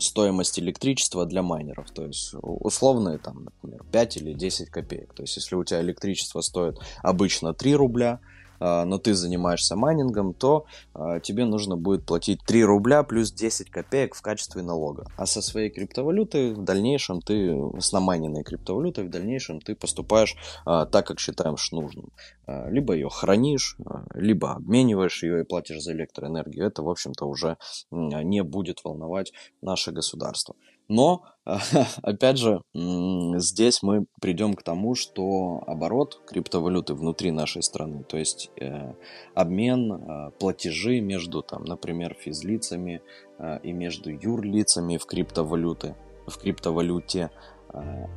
стоимость 0.00 0.58
электричества 0.58 1.26
для 1.26 1.42
майнеров. 1.42 1.90
То 1.90 2.06
есть 2.06 2.34
условные, 2.40 3.18
там, 3.18 3.44
например, 3.44 3.84
5 3.92 4.16
или 4.18 4.32
10 4.32 4.70
копеек. 4.70 5.14
То 5.14 5.22
есть 5.22 5.36
если 5.36 5.54
у 5.56 5.64
тебя 5.64 5.80
электричество 5.80 6.40
стоит 6.40 6.78
обычно 7.02 7.54
3 7.54 7.74
рубля, 7.74 8.20
но 8.60 8.98
ты 8.98 9.14
занимаешься 9.14 9.76
майнингом, 9.76 10.34
то 10.34 10.66
а, 10.94 11.20
тебе 11.20 11.44
нужно 11.44 11.76
будет 11.76 12.04
платить 12.06 12.40
3 12.46 12.64
рубля 12.64 13.02
плюс 13.02 13.32
10 13.32 13.70
копеек 13.70 14.14
в 14.14 14.22
качестве 14.22 14.62
налога. 14.62 15.06
А 15.16 15.26
со 15.26 15.42
своей 15.42 15.70
криптовалютой 15.70 16.54
в 16.54 16.62
дальнейшем 16.62 17.20
ты, 17.20 17.56
с 17.78 17.92
намайненной 17.92 18.42
криптовалютой 18.42 19.04
в 19.04 19.10
дальнейшем 19.10 19.60
ты 19.60 19.74
поступаешь 19.74 20.36
а, 20.64 20.86
так, 20.86 21.06
как 21.06 21.20
считаешь 21.20 21.72
нужным. 21.72 22.10
Либо 22.46 22.94
ее 22.94 23.08
хранишь, 23.08 23.76
либо 24.14 24.52
обмениваешь 24.52 25.22
ее 25.24 25.40
и 25.40 25.44
платишь 25.44 25.82
за 25.82 25.92
электроэнергию. 25.92 26.66
Это, 26.66 26.82
в 26.82 26.88
общем-то, 26.88 27.26
уже 27.26 27.56
не 27.90 28.42
будет 28.44 28.84
волновать 28.84 29.32
наше 29.62 29.90
государство. 29.90 30.54
Но, 30.88 31.24
опять 32.02 32.38
же, 32.38 32.62
здесь 32.74 33.82
мы 33.82 34.06
придем 34.20 34.54
к 34.54 34.62
тому, 34.62 34.94
что 34.94 35.62
оборот 35.66 36.20
криптовалюты 36.26 36.94
внутри 36.94 37.30
нашей 37.32 37.62
страны, 37.62 38.04
то 38.04 38.16
есть 38.16 38.50
э, 38.60 38.94
обмен, 39.34 39.92
э, 39.92 40.30
платежи 40.38 41.00
между, 41.00 41.42
там, 41.42 41.64
например, 41.64 42.16
физлицами 42.18 43.02
э, 43.38 43.60
и 43.62 43.72
между 43.72 44.10
юрлицами 44.10 44.96
в 44.96 45.06
криптовалюты, 45.06 45.96
в 46.26 46.38
криптовалюте, 46.38 47.30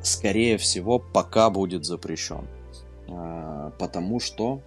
скорее 0.01 0.57
всего, 0.57 0.99
пока 0.99 1.49
будет 1.49 1.83
запрещен. 1.83 2.47
Потому 3.77 4.19
что 4.19 4.61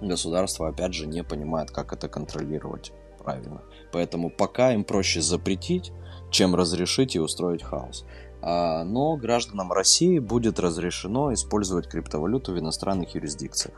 государство, 0.00 0.68
опять 0.68 0.94
же, 0.94 1.06
не 1.06 1.24
понимает, 1.24 1.70
как 1.70 1.92
это 1.92 2.08
контролировать 2.08 2.92
правильно. 3.22 3.62
Поэтому 3.92 4.30
пока 4.30 4.72
им 4.72 4.84
проще 4.84 5.20
запретить, 5.20 5.92
чем 6.30 6.54
разрешить 6.54 7.14
и 7.16 7.20
устроить 7.20 7.62
хаос. 7.62 8.04
А, 8.40 8.84
но 8.84 9.16
гражданам 9.16 9.72
России 9.72 10.18
будет 10.18 10.58
разрешено 10.58 11.32
использовать 11.32 11.88
криптовалюту 11.88 12.52
в 12.52 12.58
иностранных 12.58 13.14
юрисдикциях. 13.14 13.74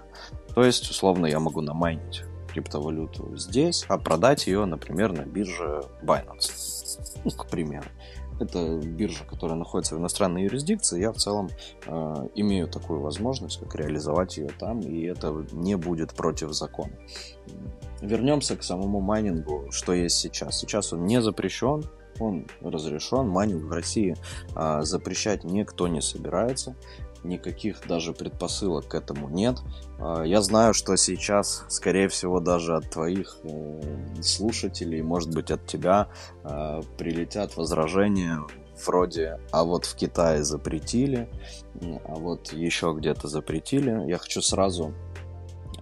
То 0.54 0.64
есть, 0.64 0.90
условно, 0.90 1.26
я 1.26 1.38
могу 1.40 1.60
намайнить 1.60 2.24
криптовалюту 2.54 3.36
здесь, 3.36 3.84
а 3.88 3.98
продать 3.98 4.46
ее, 4.46 4.64
например, 4.64 5.12
на 5.12 5.22
бирже 5.22 5.82
Binance. 6.02 7.00
Ну, 7.24 7.30
к 7.30 7.46
примеру. 7.46 7.86
Это 8.40 8.78
биржа, 8.78 9.24
которая 9.24 9.56
находится 9.56 9.94
в 9.94 9.98
иностранной 9.98 10.44
юрисдикции. 10.44 11.00
Я 11.00 11.12
в 11.12 11.16
целом 11.16 11.50
э, 11.86 12.28
имею 12.34 12.68
такую 12.68 13.00
возможность, 13.00 13.60
как 13.60 13.74
реализовать 13.76 14.38
ее 14.38 14.50
там, 14.58 14.80
и 14.80 15.02
это 15.02 15.44
не 15.52 15.76
будет 15.76 16.14
против 16.14 16.52
закона. 16.52 16.92
Вернемся 18.04 18.54
к 18.56 18.62
самому 18.62 19.00
майнингу, 19.00 19.68
что 19.70 19.94
есть 19.94 20.18
сейчас. 20.18 20.58
Сейчас 20.58 20.92
он 20.92 21.06
не 21.06 21.22
запрещен, 21.22 21.84
он 22.20 22.46
разрешен. 22.60 23.26
Майнинг 23.28 23.64
в 23.64 23.72
России 23.72 24.14
а, 24.54 24.82
запрещать 24.82 25.42
никто 25.44 25.88
не 25.88 26.02
собирается. 26.02 26.76
Никаких 27.22 27.86
даже 27.88 28.12
предпосылок 28.12 28.88
к 28.88 28.94
этому 28.94 29.30
нет. 29.30 29.56
А, 29.98 30.22
я 30.22 30.42
знаю, 30.42 30.74
что 30.74 30.96
сейчас, 30.96 31.64
скорее 31.68 32.08
всего, 32.08 32.40
даже 32.40 32.76
от 32.76 32.90
твоих 32.90 33.38
э, 33.44 33.80
слушателей, 34.20 35.00
может 35.00 35.32
быть, 35.32 35.50
от 35.50 35.66
тебя 35.66 36.08
а, 36.42 36.82
прилетят 36.98 37.56
возражения 37.56 38.40
вроде 38.86 39.40
«а 39.50 39.64
вот 39.64 39.86
в 39.86 39.94
Китае 39.96 40.44
запретили», 40.44 41.30
«а 42.04 42.16
вот 42.16 42.52
еще 42.52 42.94
где-то 42.94 43.28
запретили». 43.28 44.10
Я 44.10 44.18
хочу 44.18 44.42
сразу 44.42 44.92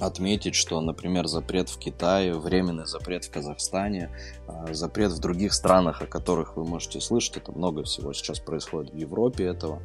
отметить, 0.07 0.55
что, 0.55 0.81
например, 0.81 1.27
запрет 1.29 1.69
в 1.69 1.79
Китае, 1.79 2.35
временный 2.35 2.87
запрет 2.87 3.25
в 3.25 3.31
Казахстане, 3.31 4.11
а, 4.49 4.75
запрет 4.75 5.13
в 5.13 5.21
других 5.21 5.55
странах, 5.55 6.03
о 6.03 6.07
которых 6.07 6.57
вы 6.57 6.65
можете 6.65 7.01
слышать, 7.01 7.37
это 7.37 7.53
много 7.53 7.85
всего 7.85 8.13
сейчас 8.13 8.41
происходит 8.41 8.93
в 8.93 8.97
Европе 8.97 9.45
этого, 9.45 9.81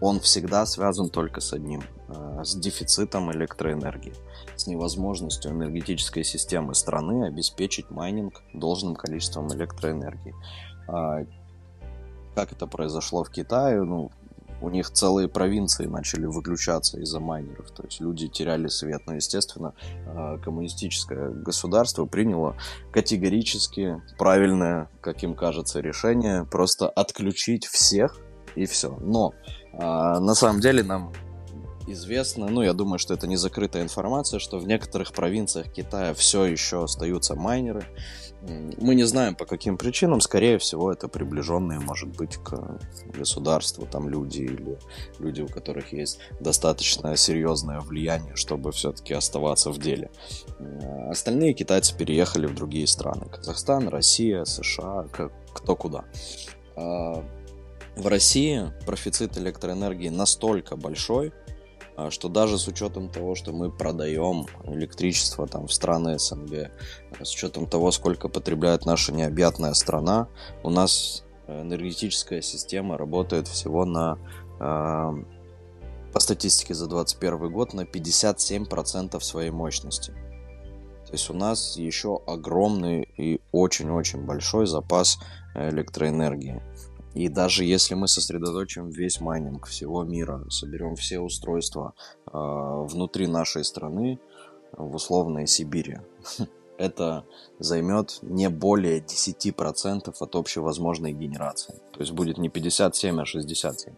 он 0.00 0.20
всегда 0.20 0.66
связан 0.66 1.08
только 1.08 1.40
с 1.40 1.52
одним, 1.52 1.82
а, 2.08 2.44
с 2.44 2.54
дефицитом 2.54 3.32
электроэнергии, 3.32 4.14
с 4.54 4.66
невозможностью 4.66 5.50
энергетической 5.50 6.22
системы 6.22 6.74
страны 6.74 7.26
обеспечить 7.26 7.90
майнинг 7.90 8.42
должным 8.52 8.94
количеством 8.94 9.48
электроэнергии. 9.52 10.34
А, 10.88 11.24
как 12.34 12.52
это 12.52 12.66
произошло 12.66 13.24
в 13.24 13.30
Китае? 13.30 13.82
Ну, 13.82 14.10
у 14.60 14.70
них 14.70 14.90
целые 14.90 15.28
провинции 15.28 15.86
начали 15.86 16.26
выключаться 16.26 16.98
из-за 17.00 17.20
майнеров, 17.20 17.70
то 17.70 17.82
есть 17.84 18.00
люди 18.00 18.28
теряли 18.28 18.68
свет. 18.68 19.02
Но, 19.06 19.14
естественно, 19.14 19.74
а, 20.06 20.38
коммунистическое 20.38 21.30
государство 21.30 22.06
приняло 22.06 22.56
категорически 22.92 24.02
правильное, 24.18 24.90
как 25.00 25.22
им 25.22 25.34
кажется, 25.34 25.80
решение 25.80 26.44
просто 26.44 26.88
отключить 26.88 27.66
всех 27.66 28.18
и 28.54 28.66
все. 28.66 28.96
Но 29.00 29.34
а, 29.72 30.20
на 30.20 30.34
самом 30.34 30.60
деле 30.60 30.82
нам 30.82 31.12
известно, 31.86 32.48
ну, 32.48 32.62
я 32.62 32.72
думаю, 32.72 32.98
что 32.98 33.14
это 33.14 33.26
не 33.26 33.36
закрытая 33.36 33.82
информация, 33.82 34.40
что 34.40 34.58
в 34.58 34.66
некоторых 34.66 35.12
провинциях 35.12 35.72
Китая 35.72 36.14
все 36.14 36.44
еще 36.44 36.84
остаются 36.84 37.34
майнеры. 37.34 37.84
Мы 38.78 38.94
не 38.94 39.04
знаем 39.04 39.34
по 39.34 39.44
каким 39.44 39.76
причинам, 39.76 40.20
скорее 40.20 40.58
всего, 40.58 40.92
это 40.92 41.08
приближенные, 41.08 41.80
может 41.80 42.08
быть, 42.08 42.36
к 42.36 42.78
государству, 43.06 43.86
там 43.86 44.08
люди 44.08 44.42
или 44.42 44.78
люди, 45.18 45.40
у 45.40 45.48
которых 45.48 45.92
есть 45.92 46.18
достаточно 46.40 47.16
серьезное 47.16 47.80
влияние, 47.80 48.36
чтобы 48.36 48.72
все-таки 48.72 49.14
оставаться 49.14 49.70
в 49.70 49.78
деле. 49.78 50.10
Остальные 51.10 51.54
китайцы 51.54 51.96
переехали 51.96 52.46
в 52.46 52.54
другие 52.54 52.86
страны. 52.86 53.26
Казахстан, 53.26 53.88
Россия, 53.88 54.44
США, 54.44 55.06
кто 55.54 55.76
куда. 55.76 56.04
А, 56.76 57.24
в 57.96 58.06
России 58.06 58.72
профицит 58.84 59.38
электроэнергии 59.38 60.10
настолько 60.10 60.76
большой, 60.76 61.32
что 62.10 62.28
даже 62.28 62.58
с 62.58 62.68
учетом 62.68 63.08
того, 63.08 63.34
что 63.34 63.52
мы 63.52 63.70
продаем 63.70 64.46
электричество 64.64 65.46
там 65.46 65.66
в 65.66 65.72
страны 65.72 66.18
СНГ, 66.18 66.70
с 67.22 67.34
учетом 67.34 67.66
того, 67.66 67.90
сколько 67.90 68.28
потребляет 68.28 68.84
наша 68.84 69.12
необъятная 69.12 69.72
страна, 69.74 70.28
у 70.62 70.70
нас 70.70 71.24
энергетическая 71.48 72.42
система 72.42 72.98
работает 72.98 73.48
всего 73.48 73.84
на 73.84 74.18
а, 74.58 75.14
по 76.12 76.20
статистике 76.20 76.74
за 76.74 76.86
2021 76.86 77.52
год 77.52 77.74
на 77.74 77.82
57% 77.82 79.20
своей 79.20 79.50
мощности. 79.50 80.12
То 81.06 81.12
есть 81.12 81.30
у 81.30 81.34
нас 81.34 81.76
еще 81.76 82.20
огромный 82.26 83.08
и 83.16 83.40
очень-очень 83.52 84.24
большой 84.24 84.66
запас 84.66 85.18
электроэнергии. 85.54 86.62
И 87.16 87.30
даже 87.30 87.64
если 87.64 87.94
мы 87.94 88.08
сосредоточим 88.08 88.90
весь 88.90 89.20
майнинг 89.22 89.66
всего 89.66 90.04
мира, 90.04 90.44
соберем 90.50 90.96
все 90.96 91.18
устройства 91.18 91.94
э, 92.26 92.30
внутри 92.34 93.26
нашей 93.26 93.64
страны, 93.64 94.20
в 94.72 94.94
условной 94.94 95.46
Сибири, 95.46 95.96
это 96.78 97.24
займет 97.58 98.18
не 98.20 98.50
более 98.50 99.00
10% 99.00 100.14
от 100.20 100.36
общей 100.36 100.60
возможной 100.60 101.12
генерации. 101.12 101.80
То 101.94 102.00
есть 102.00 102.12
будет 102.12 102.36
не 102.36 102.50
57, 102.50 103.18
а 103.18 103.24
67. 103.24 103.94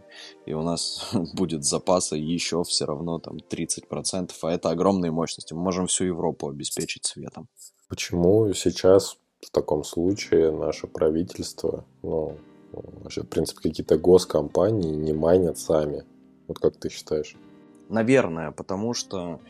И 0.47 0.53
у 0.53 0.63
нас 0.63 1.11
будет 1.35 1.65
запаса 1.65 2.15
еще 2.15 2.63
все 2.63 2.85
равно 2.85 3.19
там 3.19 3.39
30%, 3.39 4.31
а 4.43 4.53
это 4.53 4.71
огромные 4.71 5.11
мощности. 5.11 5.55
Мы 5.55 5.63
можем 5.63 5.89
всю 5.89 6.05
Европу 6.05 6.49
обеспечить 6.49 7.05
светом. 7.07 7.49
Почему 7.89 8.53
сейчас 8.55 9.17
в 9.41 9.51
таком 9.51 9.83
случае 9.83 10.53
наше 10.53 10.87
правительство, 10.87 11.85
ну, 12.03 12.39
Вообще, 12.73 13.23
в 13.23 13.29
принципе, 13.29 13.69
какие-то 13.69 13.99
госкомпании 13.99 14.95
не 14.95 15.13
майнят 15.13 15.59
сами. 15.59 16.05
Вот 16.47 16.59
как 16.59 16.77
ты 16.77 16.91
считаешь? 16.91 17.37
Наверное, 17.89 18.53
потому 18.53 18.95
что, 18.95 19.41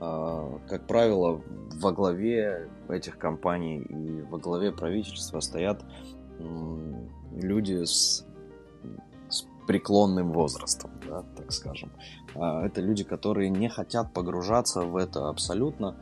э, 0.00 0.58
как 0.68 0.86
правило, 0.86 1.42
во 1.80 1.92
главе 1.92 2.68
этих 2.88 3.18
компаний 3.18 3.78
и 3.80 4.22
во 4.22 4.38
главе 4.38 4.72
правительства 4.72 5.40
стоят 5.40 5.84
люди 7.34 7.84
с, 7.84 8.24
с 9.28 9.44
преклонным 9.66 10.32
возрастом, 10.32 10.92
да, 11.08 11.24
так 11.36 11.50
скажем. 11.50 11.90
Э, 12.34 12.64
это 12.64 12.80
люди, 12.80 13.02
которые 13.02 13.50
не 13.50 13.68
хотят 13.68 14.12
погружаться 14.12 14.82
в 14.82 14.96
это 14.96 15.28
абсолютно. 15.28 15.96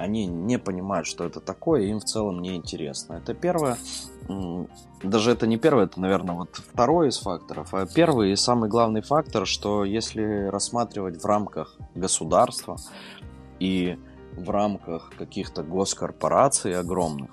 Они 0.00 0.26
не 0.26 0.58
понимают, 0.58 1.06
что 1.06 1.24
это 1.24 1.40
такое, 1.40 1.82
им 1.82 2.00
в 2.00 2.04
целом 2.04 2.40
не 2.40 2.56
интересно. 2.56 3.14
Это 3.14 3.34
первое 3.34 3.76
даже 5.02 5.32
это 5.32 5.46
не 5.46 5.56
первый, 5.56 5.84
это, 5.84 6.00
наверное, 6.00 6.34
вот 6.34 6.56
второй 6.56 7.08
из 7.08 7.18
факторов. 7.18 7.72
А 7.74 7.86
первый 7.86 8.32
и 8.32 8.36
самый 8.36 8.68
главный 8.68 9.00
фактор, 9.00 9.46
что 9.46 9.84
если 9.84 10.46
рассматривать 10.48 11.22
в 11.22 11.26
рамках 11.26 11.76
государства 11.94 12.76
и 13.58 13.98
в 14.36 14.50
рамках 14.50 15.12
каких-то 15.18 15.62
госкорпораций 15.62 16.78
огромных, 16.78 17.30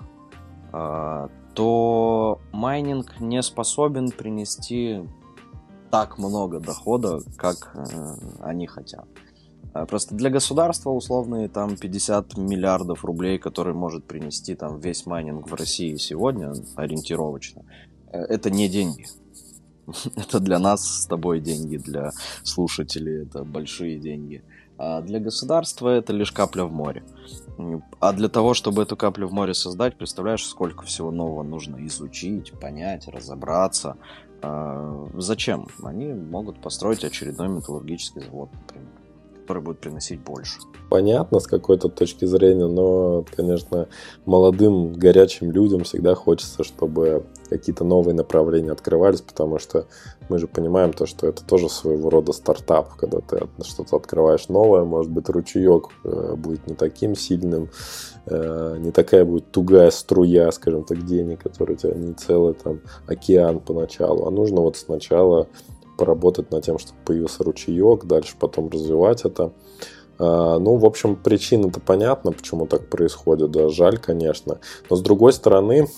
а, 0.72 1.28
то 1.54 2.40
майнинг 2.52 3.20
не 3.20 3.42
способен 3.42 4.10
принести 4.10 5.02
так 5.90 6.18
много 6.18 6.60
дохода, 6.60 7.20
как 7.36 7.72
э, 7.74 8.14
они 8.40 8.66
хотят. 8.66 9.06
А, 9.78 9.86
просто 9.86 10.14
для 10.14 10.30
государства 10.30 10.90
условные 10.90 11.48
там 11.48 11.76
50 11.76 12.36
миллиардов 12.36 13.04
рублей, 13.04 13.38
которые 13.38 13.74
может 13.74 14.04
принести 14.04 14.54
там 14.54 14.80
весь 14.80 15.06
майнинг 15.06 15.48
в 15.48 15.54
России 15.54 15.96
сегодня, 15.96 16.52
ориентировочно, 16.76 17.62
э, 18.12 18.18
это 18.18 18.50
не 18.50 18.68
деньги. 18.68 19.06
Это 20.16 20.40
для 20.40 20.58
нас 20.58 21.02
с 21.02 21.06
тобой 21.06 21.40
деньги, 21.40 21.76
для 21.78 22.10
слушателей 22.42 23.22
это 23.22 23.42
большие 23.42 23.98
деньги. 23.98 24.42
А 24.76 25.00
для 25.00 25.18
государства 25.18 25.88
это 25.88 26.12
лишь 26.12 26.30
капля 26.30 26.64
в 26.64 26.72
море. 26.72 27.02
А 27.98 28.12
для 28.12 28.28
того, 28.28 28.52
чтобы 28.52 28.82
эту 28.82 28.96
каплю 28.96 29.28
в 29.28 29.32
море 29.32 29.54
создать, 29.54 29.96
представляешь, 29.96 30.44
сколько 30.44 30.84
всего 30.84 31.10
нового 31.10 31.42
нужно 31.42 31.84
изучить, 31.86 32.52
понять, 32.60 33.08
разобраться. 33.08 33.96
А 34.42 35.08
зачем? 35.16 35.68
Они 35.82 36.12
могут 36.12 36.60
построить 36.60 37.02
очередной 37.02 37.48
металлургический 37.48 38.20
завод, 38.20 38.50
например 38.52 38.97
который 39.48 39.62
будет 39.62 39.78
приносить 39.78 40.20
больше. 40.20 40.58
Понятно 40.90 41.40
с 41.40 41.46
какой-то 41.46 41.88
точки 41.88 42.26
зрения, 42.26 42.66
но, 42.66 43.24
конечно, 43.34 43.88
молодым, 44.26 44.92
горячим 44.92 45.50
людям 45.50 45.84
всегда 45.84 46.14
хочется, 46.14 46.64
чтобы 46.64 47.24
какие-то 47.48 47.82
новые 47.82 48.14
направления 48.14 48.72
открывались, 48.72 49.22
потому 49.22 49.58
что 49.58 49.86
мы 50.28 50.38
же 50.38 50.48
понимаем 50.48 50.92
то, 50.92 51.06
что 51.06 51.26
это 51.26 51.42
тоже 51.46 51.70
своего 51.70 52.10
рода 52.10 52.32
стартап, 52.32 52.94
когда 52.96 53.20
ты 53.20 53.40
что-то 53.64 53.96
открываешь 53.96 54.48
новое, 54.48 54.84
может 54.84 55.10
быть, 55.10 55.30
ручеек 55.30 55.88
э, 56.04 56.34
будет 56.36 56.66
не 56.66 56.74
таким 56.74 57.16
сильным, 57.16 57.70
э, 58.26 58.76
не 58.80 58.90
такая 58.90 59.24
будет 59.24 59.50
тугая 59.50 59.90
струя, 59.90 60.50
скажем 60.52 60.84
так, 60.84 61.06
денег, 61.06 61.42
который 61.42 61.76
у 61.76 61.78
тебя 61.78 61.94
не 61.94 62.12
целый 62.12 62.52
там 62.52 62.80
океан 63.06 63.60
поначалу, 63.60 64.26
а 64.26 64.30
нужно 64.30 64.60
вот 64.60 64.76
сначала 64.76 65.46
поработать 65.98 66.50
над 66.50 66.64
тем, 66.64 66.78
чтобы 66.78 66.98
появился 67.04 67.44
ручеек, 67.44 68.04
дальше 68.04 68.36
потом 68.38 68.70
развивать 68.70 69.24
это. 69.24 69.52
А, 70.18 70.58
ну, 70.58 70.76
в 70.76 70.86
общем, 70.86 71.16
причина-то 71.16 71.80
понятна, 71.80 72.32
почему 72.32 72.66
так 72.66 72.88
происходит, 72.88 73.50
да, 73.50 73.68
жаль, 73.68 73.98
конечно. 73.98 74.58
Но 74.88 74.96
с 74.96 75.02
другой 75.02 75.32
стороны, 75.32 75.88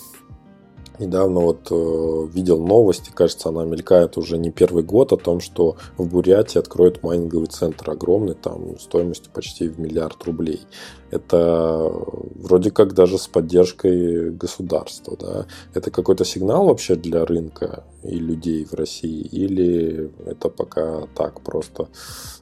недавно 1.01 1.41
вот 1.41 1.67
э, 1.71 2.27
видел 2.33 2.65
новости, 2.65 3.11
кажется, 3.13 3.49
она 3.49 3.65
мелькает 3.65 4.17
уже 4.17 4.37
не 4.37 4.51
первый 4.51 4.83
год, 4.83 5.11
о 5.11 5.17
том, 5.17 5.39
что 5.41 5.75
в 5.97 6.07
Бурятии 6.07 6.59
откроют 6.59 7.03
майнинговый 7.03 7.47
центр 7.47 7.89
огромный, 7.89 8.35
там 8.35 8.79
стоимостью 8.79 9.31
почти 9.33 9.67
в 9.67 9.79
миллиард 9.79 10.23
рублей. 10.23 10.61
Это 11.09 11.91
вроде 12.35 12.71
как 12.71 12.93
даже 12.93 13.17
с 13.17 13.27
поддержкой 13.27 14.31
государства. 14.31 15.17
Да? 15.19 15.45
Это 15.73 15.91
какой-то 15.91 16.23
сигнал 16.23 16.67
вообще 16.67 16.95
для 16.95 17.25
рынка 17.25 17.83
и 18.03 18.15
людей 18.15 18.63
в 18.65 18.73
России? 18.73 19.21
Или 19.21 20.09
это 20.25 20.47
пока 20.49 21.07
так 21.15 21.41
просто 21.41 21.89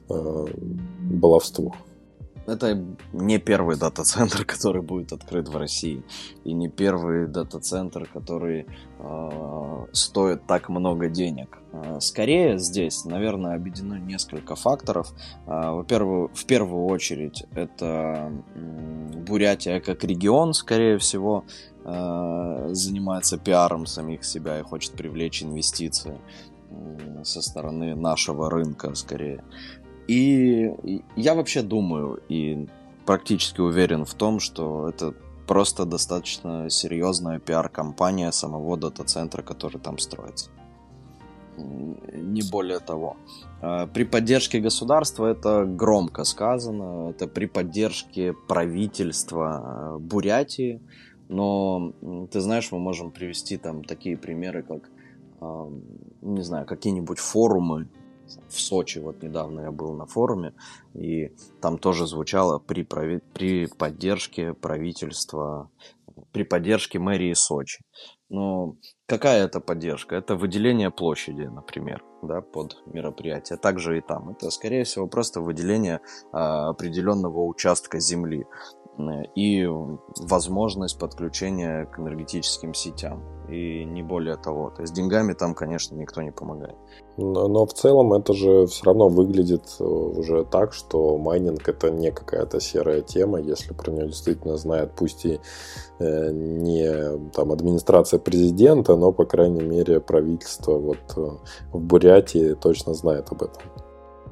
э, 0.08 0.46
баловство? 1.00 1.74
Это 2.50 2.84
не 3.12 3.38
первый 3.38 3.76
дата-центр, 3.76 4.44
который 4.46 4.82
будет 4.82 5.12
открыт 5.12 5.48
в 5.48 5.56
России, 5.56 6.02
и 6.44 6.52
не 6.52 6.68
первый 6.68 7.26
дата-центр, 7.26 8.08
который 8.12 8.66
э, 8.98 9.86
стоит 9.92 10.46
так 10.46 10.68
много 10.68 11.08
денег. 11.08 11.58
Э, 11.72 12.00
скорее 12.00 12.58
здесь, 12.58 13.04
наверное, 13.04 13.54
объединено 13.54 13.98
несколько 13.98 14.56
факторов. 14.56 15.12
Э, 15.46 15.70
во-первых, 15.70 16.32
в 16.34 16.44
первую 16.46 16.86
очередь 16.86 17.44
это 17.54 18.32
Бурятия 19.26 19.80
как 19.80 20.04
регион, 20.04 20.54
скорее 20.54 20.98
всего, 20.98 21.44
занимается 21.82 23.38
пиаром 23.38 23.86
самих 23.86 24.22
себя 24.22 24.60
и 24.60 24.62
хочет 24.62 24.92
привлечь 24.92 25.42
инвестиции 25.42 26.20
со 27.24 27.40
стороны 27.40 27.96
нашего 27.96 28.50
рынка, 28.50 28.94
скорее. 28.94 29.42
И 30.10 31.02
я 31.20 31.34
вообще 31.34 31.62
думаю 31.62 32.22
и 32.28 32.66
практически 33.06 33.60
уверен 33.60 34.04
в 34.04 34.14
том, 34.14 34.40
что 34.40 34.88
это 34.88 35.14
просто 35.46 35.84
достаточно 35.84 36.70
серьезная 36.70 37.38
пиар-компания 37.40 38.30
самого 38.30 38.76
дата-центра, 38.76 39.42
который 39.42 39.80
там 39.80 39.98
строится. 39.98 40.50
Не 41.56 42.42
более 42.50 42.78
того. 42.78 43.16
А, 43.60 43.86
при 43.86 44.04
поддержке 44.04 44.60
государства 44.60 45.26
это 45.26 45.64
громко 45.64 46.24
сказано, 46.24 47.10
это 47.10 47.26
при 47.26 47.46
поддержке 47.46 48.32
правительства 48.32 49.46
а, 49.56 49.98
Бурятии, 49.98 50.80
но 51.28 51.92
ты 52.30 52.40
знаешь, 52.40 52.72
мы 52.72 52.78
можем 52.78 53.10
привести 53.10 53.56
там 53.56 53.84
такие 53.84 54.16
примеры, 54.16 54.62
как, 54.62 54.90
не 56.22 56.42
знаю, 56.42 56.66
какие-нибудь 56.66 57.18
форумы 57.18 57.88
в 58.48 58.60
Сочи, 58.60 58.98
вот 58.98 59.22
недавно 59.22 59.62
я 59.62 59.70
был 59.70 59.94
на 59.94 60.06
форуме, 60.06 60.54
и 60.94 61.32
там 61.60 61.78
тоже 61.78 62.06
звучало 62.06 62.58
при, 62.58 62.82
прави... 62.82 63.20
при 63.34 63.66
поддержке 63.66 64.54
правительства, 64.54 65.70
при 66.32 66.44
поддержке 66.44 66.98
мэрии 66.98 67.34
Сочи. 67.34 67.84
Но 68.30 68.76
какая 69.06 69.44
это 69.44 69.60
поддержка? 69.60 70.14
Это 70.14 70.36
выделение 70.36 70.92
площади, 70.92 71.42
например, 71.42 72.04
да, 72.22 72.40
под 72.40 72.76
мероприятие. 72.86 73.58
Также 73.58 73.98
и 73.98 74.00
там. 74.00 74.30
Это, 74.30 74.50
скорее 74.50 74.84
всего, 74.84 75.08
просто 75.08 75.40
выделение 75.40 76.00
а, 76.32 76.68
определенного 76.68 77.44
участка 77.44 77.98
земли 77.98 78.46
и 79.34 79.66
возможность 80.18 80.98
подключения 80.98 81.86
к 81.86 81.98
энергетическим 81.98 82.74
сетям. 82.74 83.22
И 83.48 83.84
не 83.84 84.02
более 84.02 84.36
того. 84.36 84.70
То 84.70 84.82
есть 84.82 84.94
деньгами 84.94 85.32
там, 85.32 85.54
конечно, 85.54 85.96
никто 85.96 86.22
не 86.22 86.30
помогает. 86.30 86.76
Но, 87.16 87.48
но 87.48 87.66
в 87.66 87.72
целом 87.72 88.12
это 88.12 88.32
же 88.32 88.66
все 88.66 88.84
равно 88.84 89.08
выглядит 89.08 89.64
э, 89.80 89.84
уже 89.84 90.44
так, 90.44 90.72
что 90.72 91.18
майнинг 91.18 91.68
это 91.68 91.90
не 91.90 92.12
какая-то 92.12 92.60
серая 92.60 93.00
тема, 93.00 93.40
если 93.40 93.74
про 93.74 93.90
нее 93.90 94.06
действительно 94.06 94.56
знает, 94.56 94.92
пусть 94.94 95.24
и 95.24 95.40
э, 95.98 96.30
не 96.32 97.30
там 97.30 97.50
администрация 97.50 98.20
президента, 98.20 98.94
но 98.94 99.10
по 99.10 99.24
крайней 99.24 99.62
мере 99.62 100.00
правительство 100.00 100.78
вот 100.78 101.16
э, 101.16 101.30
в 101.72 101.80
Бурятии 101.80 102.54
точно 102.54 102.94
знает 102.94 103.32
об 103.32 103.42
этом. 103.42 103.62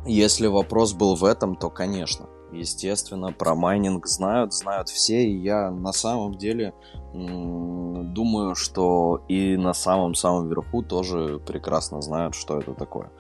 Если 0.07 0.47
вопрос 0.47 0.93
был 0.93 1.17
в 1.17 1.25
этом, 1.25 1.57
то 1.57 1.71
конечно. 1.71 2.27
Естественно, 2.53 3.33
про 3.33 3.55
майнинг 3.55 4.07
знают, 4.07 4.55
знают 4.55 4.89
все, 4.89 5.25
и 5.25 5.37
я 5.37 5.71
на 5.71 5.93
самом 5.93 6.37
деле 6.37 6.75
думаю, 7.13 8.55
что 8.55 9.23
и 9.29 9.57
на 9.57 9.75
самом-самом 9.75 10.49
верху 10.49 10.83
тоже 10.83 11.39
прекрасно 11.39 12.01
знают, 12.01 12.35
что 12.35 12.59
это 12.59 12.75
такое. 12.75 13.11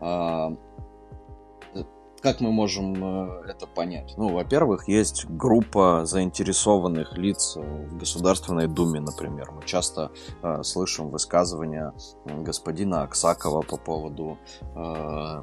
А, 0.00 0.52
как 2.22 2.40
мы 2.40 2.52
можем 2.52 2.94
э, 3.04 3.42
это 3.48 3.66
понять? 3.66 4.14
Ну, 4.16 4.32
во-первых, 4.32 4.86
есть 4.86 5.26
группа 5.28 6.02
заинтересованных 6.04 7.18
лиц 7.18 7.56
в 7.56 7.96
Государственной 7.96 8.68
Думе, 8.68 9.00
например. 9.00 9.50
Мы 9.50 9.64
часто 9.66 10.12
э, 10.42 10.62
слышим 10.62 11.10
высказывания 11.10 11.92
господина 12.24 13.02
Аксакова 13.02 13.62
по 13.62 13.76
поводу 13.76 14.38
э, 14.60 15.42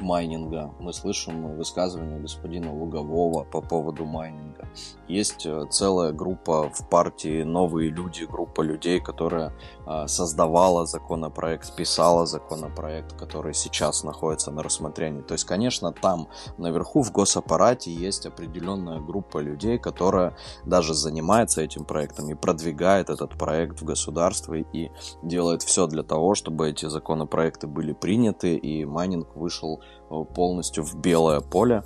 майнинга. 0.00 0.72
Мы 0.78 0.92
слышим 0.92 1.56
высказывания 1.56 2.18
господина 2.18 2.72
Лугового 2.72 3.44
по 3.44 3.60
поводу 3.60 4.04
майнинга. 4.04 4.68
Есть 5.08 5.46
э, 5.46 5.66
целая 5.70 6.12
группа 6.12 6.70
в 6.70 6.88
партии 6.88 7.42
«Новые 7.42 7.90
люди», 7.90 8.24
группа 8.24 8.62
людей, 8.62 9.00
которая 9.00 9.52
а, 9.86 10.06
создавала 10.06 10.86
законопроект, 10.86 11.74
писала 11.74 12.26
законопроект, 12.26 13.18
который 13.18 13.54
сейчас 13.54 14.04
находится 14.04 14.52
на 14.52 14.62
рассмотрении. 14.62 15.22
То 15.22 15.34
есть, 15.34 15.44
конечно, 15.44 15.92
там 15.92 16.28
наверху 16.58 17.02
в 17.02 17.10
госаппарате 17.10 17.92
есть 17.92 18.26
определенная 18.26 19.00
группа 19.00 19.38
людей, 19.38 19.78
которая 19.78 20.36
даже 20.64 20.94
занимается 20.94 21.60
этим 21.62 21.84
проектом 21.84 22.30
и 22.30 22.34
продвигает 22.34 23.10
этот 23.10 23.36
проект 23.36 23.80
в 23.80 23.84
государство 23.84 24.54
и 24.54 24.90
делает 25.22 25.62
все 25.62 25.86
для 25.86 26.04
того, 26.04 26.34
чтобы 26.34 26.70
эти 26.70 26.86
законопроекты 26.86 27.66
были 27.66 27.92
приняты 27.92 28.56
и 28.56 28.84
майнинг 28.84 29.34
вышел 29.34 29.80
э, 29.80 29.89
полностью 30.34 30.84
в 30.84 30.96
белое 30.96 31.40
поле 31.40 31.84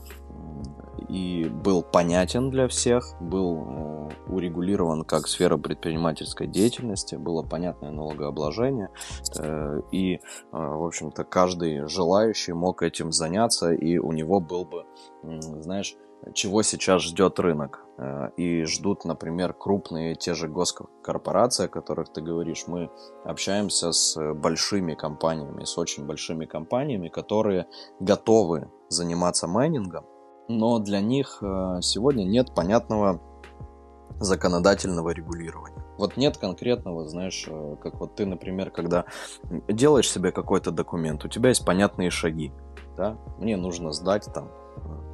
и 1.08 1.44
был 1.44 1.82
понятен 1.82 2.50
для 2.50 2.68
всех, 2.68 3.14
был 3.20 3.64
э, 3.66 4.32
урегулирован 4.32 5.04
как 5.04 5.28
сфера 5.28 5.56
предпринимательской 5.56 6.46
деятельности, 6.46 7.16
было 7.16 7.42
понятное 7.42 7.90
налогообложение, 7.90 8.90
э, 9.38 9.80
и, 9.92 10.14
э, 10.16 10.18
в 10.52 10.84
общем-то, 10.84 11.24
каждый 11.24 11.86
желающий 11.88 12.52
мог 12.52 12.82
этим 12.82 13.12
заняться, 13.12 13.72
и 13.72 13.98
у 13.98 14.12
него 14.12 14.40
был 14.40 14.64
бы, 14.64 14.84
знаешь, 15.22 15.94
чего 16.32 16.62
сейчас 16.62 17.02
ждет 17.02 17.38
рынок. 17.38 17.83
Э, 17.96 18.30
и 18.36 18.64
ждут, 18.64 19.04
например, 19.04 19.52
крупные 19.52 20.14
те 20.14 20.34
же 20.34 20.48
госкорпорации, 20.48 21.66
о 21.66 21.68
которых 21.68 22.12
ты 22.12 22.20
говоришь. 22.20 22.64
Мы 22.66 22.90
общаемся 23.24 23.92
с 23.92 24.16
большими 24.34 24.94
компаниями, 24.94 25.64
с 25.64 25.78
очень 25.78 26.04
большими 26.06 26.44
компаниями, 26.44 27.08
которые 27.08 27.66
готовы 28.00 28.70
заниматься 28.88 29.46
майнингом, 29.46 30.04
но 30.48 30.78
для 30.78 31.00
них 31.00 31.38
э, 31.42 31.78
сегодня 31.82 32.24
нет 32.24 32.54
понятного 32.54 33.20
законодательного 34.18 35.10
регулирования. 35.10 35.84
Вот 35.98 36.16
нет 36.16 36.36
конкретного, 36.36 37.08
знаешь, 37.08 37.46
э, 37.48 37.76
как 37.80 38.00
вот 38.00 38.16
ты, 38.16 38.26
например, 38.26 38.70
когда 38.70 39.04
делаешь 39.68 40.10
себе 40.10 40.32
какой-то 40.32 40.72
документ, 40.72 41.24
у 41.24 41.28
тебя 41.28 41.50
есть 41.50 41.64
понятные 41.64 42.10
шаги, 42.10 42.52
да, 42.96 43.18
мне 43.38 43.56
нужно 43.56 43.92
сдать 43.92 44.28
там 44.34 44.50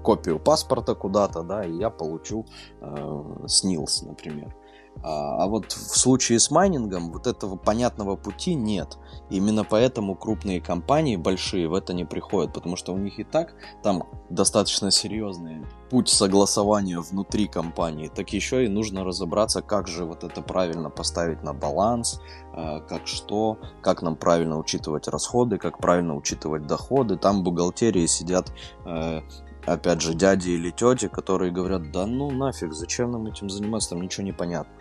копию 0.03 0.39
паспорта 0.39 0.95
куда-то, 0.95 1.43
да, 1.43 1.65
и 1.65 1.77
я 1.77 1.91
получу 1.91 2.47
э, 2.81 3.47
СНИЛС, 3.47 4.03
например. 4.03 4.55
А, 5.03 5.45
а 5.45 5.47
вот 5.47 5.73
в 5.73 5.97
случае 5.97 6.39
с 6.39 6.51
майнингом 6.51 7.11
вот 7.11 7.27
этого 7.27 7.57
понятного 7.57 8.17
пути 8.17 8.55
нет. 8.55 8.99
Именно 9.31 9.65
поэтому 9.65 10.15
крупные 10.15 10.61
компании, 10.61 11.17
большие, 11.17 11.69
в 11.69 11.75
это 11.75 11.95
не 11.95 12.05
приходят, 12.05 12.53
потому 12.53 12.77
что 12.77 12.93
у 12.93 12.99
них 12.99 13.19
и 13.19 13.25
так 13.25 13.55
там 13.83 14.05
достаточно 14.29 14.91
серьезный 14.91 15.65
путь 15.89 16.09
согласования 16.09 16.99
внутри 17.01 17.47
компании, 17.47 18.09
так 18.09 18.33
еще 18.33 18.65
и 18.65 18.69
нужно 18.69 19.05
разобраться, 19.05 19.63
как 19.63 19.89
же 19.89 20.05
вот 20.05 20.23
это 20.23 20.43
правильно 20.43 20.91
поставить 20.91 21.43
на 21.43 21.55
баланс, 21.55 22.21
а, 22.53 22.81
как 22.81 23.07
что, 23.07 23.59
как 23.81 24.03
нам 24.03 24.17
правильно 24.17 24.59
учитывать 24.59 25.09
расходы, 25.09 25.57
как 25.57 25.79
правильно 25.79 26.15
учитывать 26.15 26.67
доходы. 26.67 27.17
Там 27.17 27.43
бухгалтерии 27.43 28.07
сидят 28.07 28.53
э, 28.85 29.23
опять 29.67 30.01
же, 30.01 30.15
дяди 30.15 30.51
или 30.51 30.71
тети, 30.71 31.09
которые 31.09 31.53
говорят, 31.53 31.91
да 31.93 32.07
ну 32.07 32.31
нафиг, 32.31 32.73
зачем 32.73 33.13
нам 33.13 33.27
этим 33.27 33.51
заниматься, 33.51 33.91
там 33.91 34.03
ничего 34.03 34.25
не 34.25 34.33
понятно. 34.33 34.73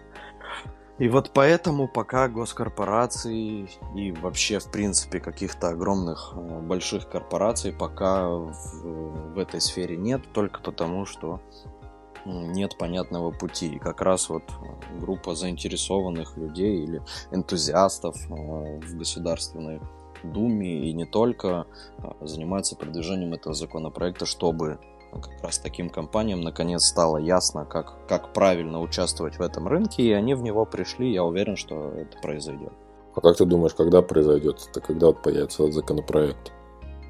И 0.99 1.07
вот 1.07 1.31
поэтому 1.33 1.87
пока 1.87 2.27
госкорпорации 2.27 3.69
и 3.95 4.11
вообще, 4.11 4.59
в 4.59 4.69
принципе, 4.69 5.21
каких-то 5.21 5.69
огромных 5.69 6.33
э, 6.35 6.59
больших 6.59 7.07
корпораций 7.07 7.71
пока 7.71 8.27
в, 8.27 8.51
в 9.33 9.39
этой 9.39 9.61
сфере 9.61 9.95
нет, 9.95 10.21
только 10.33 10.59
потому 10.59 11.05
что 11.05 11.39
нет 12.25 12.77
понятного 12.77 13.31
пути. 13.31 13.67
И 13.67 13.79
как 13.79 14.01
раз 14.01 14.27
вот 14.27 14.43
группа 14.99 15.35
заинтересованных 15.35 16.35
людей 16.35 16.83
или 16.83 17.01
энтузиастов 17.31 18.17
э, 18.29 18.79
в 18.79 18.97
Государственной 18.97 19.79
Думе 20.23 20.89
и 20.89 20.93
не 20.93 21.05
только 21.05 21.67
э, 21.97 22.07
занимается 22.21 22.75
продвижением 22.75 23.33
этого 23.33 23.53
законопроекта, 23.53 24.25
чтобы 24.25 24.79
как 25.11 25.43
раз 25.43 25.57
таким 25.59 25.89
компаниям 25.89 26.41
наконец 26.41 26.83
стало 26.85 27.17
ясно, 27.17 27.65
как, 27.65 28.07
как 28.07 28.33
правильно 28.33 28.79
участвовать 28.79 29.37
в 29.37 29.41
этом 29.41 29.67
рынке, 29.67 30.03
и 30.03 30.11
они 30.11 30.35
в 30.35 30.43
него 30.43 30.65
пришли, 30.65 31.11
я 31.11 31.23
уверен, 31.23 31.55
что 31.55 31.91
это 31.91 32.17
произойдет. 32.19 32.73
А 33.15 33.21
как 33.21 33.37
ты 33.37 33.45
думаешь, 33.45 33.73
когда 33.73 34.01
произойдет 34.01 34.67
это? 34.69 34.81
Когда 34.81 35.07
вот 35.07 35.21
появится 35.21 35.63
этот 35.63 35.75
законопроект? 35.75 36.51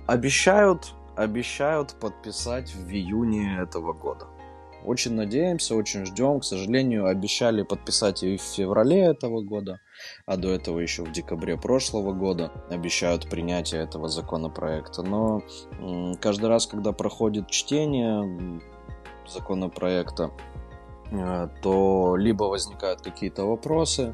Обещают, 0.08 0.94
обещают 1.16 1.96
подписать 2.00 2.74
в 2.74 2.90
июне 2.90 3.60
этого 3.62 3.94
года. 3.94 4.28
Очень 4.86 5.16
надеемся, 5.16 5.76
очень 5.76 6.06
ждем. 6.06 6.40
К 6.40 6.46
сожалению, 6.46 7.08
обещали 7.08 7.64
подписать 7.64 8.24
и 8.24 8.38
в 8.38 8.42
феврале 8.42 9.02
этого 9.02 9.42
года, 9.42 9.82
а 10.26 10.38
до 10.38 10.50
этого 10.52 10.80
еще 10.80 11.04
в 11.04 11.12
декабре 11.12 11.58
прошлого 11.58 12.14
года 12.14 12.52
обещают 12.70 13.30
принятие 13.30 13.82
этого 13.82 14.10
законопроекта. 14.10 15.04
Но 15.04 15.42
каждый 16.22 16.50
раз, 16.50 16.68
когда 16.68 16.92
проходит 16.92 17.50
чтение 17.50 18.62
законопроекта, 19.28 20.32
э, 21.12 21.48
то 21.62 22.16
либо 22.16 22.44
возникают 22.44 23.02
какие-то 23.02 23.46
вопросы, 23.46 24.14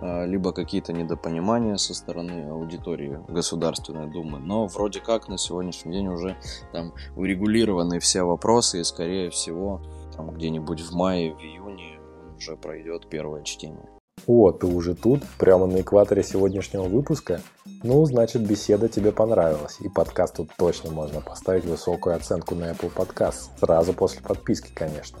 э, 0.00 0.26
либо 0.26 0.52
какие-то 0.52 0.92
недопонимания 0.92 1.76
со 1.76 1.94
стороны 1.94 2.50
аудитории 2.50 3.18
Государственной 3.28 4.10
Думы. 4.10 4.38
Но 4.38 4.66
вроде 4.66 5.00
как 5.00 5.28
на 5.28 5.38
сегодняшний 5.38 5.92
день 5.92 6.08
уже 6.08 6.36
там 6.72 6.92
урегулированы 7.16 7.98
все 7.98 8.22
вопросы, 8.22 8.80
и 8.80 8.84
скорее 8.84 9.30
всего 9.30 9.80
там 10.16 10.30
где-нибудь 10.30 10.80
в 10.80 10.94
мае, 10.94 11.34
в 11.34 11.40
июне 11.40 11.98
уже 12.36 12.56
пройдет 12.56 13.08
первое 13.08 13.42
чтение. 13.42 13.88
О, 14.26 14.52
ты 14.52 14.68
уже 14.68 14.94
тут, 14.94 15.22
прямо 15.36 15.66
на 15.66 15.80
экваторе 15.80 16.22
сегодняшнего 16.22 16.84
выпуска? 16.84 17.40
Ну, 17.82 18.04
значит, 18.04 18.46
беседа 18.46 18.88
тебе 18.88 19.10
понравилась, 19.10 19.78
и 19.80 19.88
подкаст 19.88 20.36
тут 20.36 20.50
точно 20.56 20.92
можно 20.92 21.20
поставить 21.20 21.64
высокую 21.64 22.14
оценку 22.14 22.54
на 22.54 22.70
Apple 22.70 22.92
Podcast, 22.94 23.50
сразу 23.58 23.92
после 23.92 24.22
подписки, 24.22 24.70
конечно. 24.72 25.18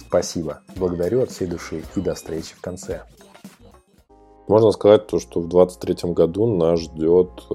Спасибо, 0.00 0.62
благодарю 0.74 1.22
от 1.22 1.30
всей 1.30 1.46
души 1.46 1.84
и 1.94 2.00
до 2.00 2.16
встречи 2.16 2.56
в 2.56 2.60
конце. 2.60 3.02
Можно 4.48 4.72
сказать 4.72 5.06
то, 5.06 5.20
что 5.20 5.38
в 5.38 5.48
2023 5.48 6.12
году 6.12 6.52
нас 6.56 6.80
ждет 6.80 7.30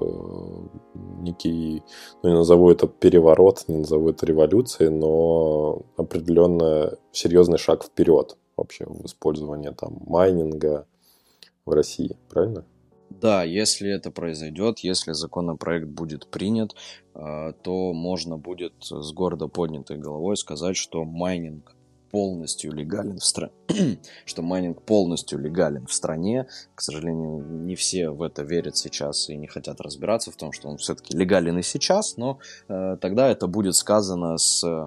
некий, 1.20 1.82
ну 2.22 2.30
не 2.30 2.36
назову 2.36 2.70
это 2.70 2.86
переворот, 2.86 3.64
не 3.68 3.78
назову 3.78 4.08
это 4.08 4.24
революцией, 4.24 4.88
но 4.88 5.82
определенно 5.98 6.96
серьезный 7.12 7.58
шаг 7.58 7.84
вперед 7.84 8.38
вообще 8.56 8.84
в 8.86 9.04
использовании 9.06 9.70
там 9.70 9.98
майнинга 10.06 10.86
в 11.64 11.70
России, 11.72 12.16
правильно? 12.28 12.64
Да, 13.10 13.44
если 13.44 13.90
это 13.90 14.10
произойдет, 14.10 14.80
если 14.80 15.12
законопроект 15.12 15.88
будет 15.88 16.26
принят, 16.26 16.74
э, 17.14 17.52
то 17.62 17.92
можно 17.92 18.36
будет 18.36 18.74
с 18.80 19.12
гордо 19.12 19.48
поднятой 19.48 19.96
головой 19.96 20.36
сказать, 20.36 20.76
что 20.76 21.04
майнинг 21.04 21.75
полностью 22.16 22.72
легален 22.72 23.18
в 23.18 23.24
стране, 23.24 23.52
что 24.24 24.40
майнинг 24.40 24.80
полностью 24.80 25.38
легален 25.38 25.86
в 25.86 25.92
стране. 25.92 26.46
К 26.74 26.80
сожалению, 26.80 27.44
не 27.44 27.74
все 27.74 28.08
в 28.08 28.22
это 28.22 28.42
верят 28.42 28.78
сейчас 28.78 29.28
и 29.28 29.36
не 29.36 29.46
хотят 29.46 29.82
разбираться 29.82 30.30
в 30.30 30.36
том, 30.36 30.50
что 30.52 30.68
он 30.68 30.78
все-таки 30.78 31.14
легален 31.14 31.58
и 31.58 31.62
сейчас, 31.62 32.16
но 32.16 32.38
э, 32.68 32.96
тогда 33.02 33.28
это 33.28 33.46
будет 33.48 33.74
сказано 33.74 34.38
с 34.38 34.64
э, 34.64 34.86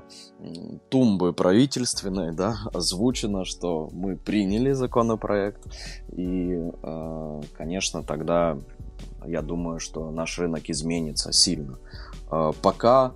тумбы 0.89 1.32
правительственной, 1.34 2.34
да, 2.34 2.55
озвучено, 2.73 3.45
что 3.45 3.89
мы 3.91 4.17
приняли 4.17 4.71
законопроект, 4.71 5.67
и, 6.11 6.57
э, 6.82 7.41
конечно, 7.55 8.01
тогда 8.01 8.57
я 9.23 9.43
думаю, 9.43 9.80
что 9.80 10.09
наш 10.09 10.39
рынок 10.39 10.67
изменится 10.67 11.32
сильно. 11.32 11.77
Э, 12.32 12.53
пока 12.63 13.13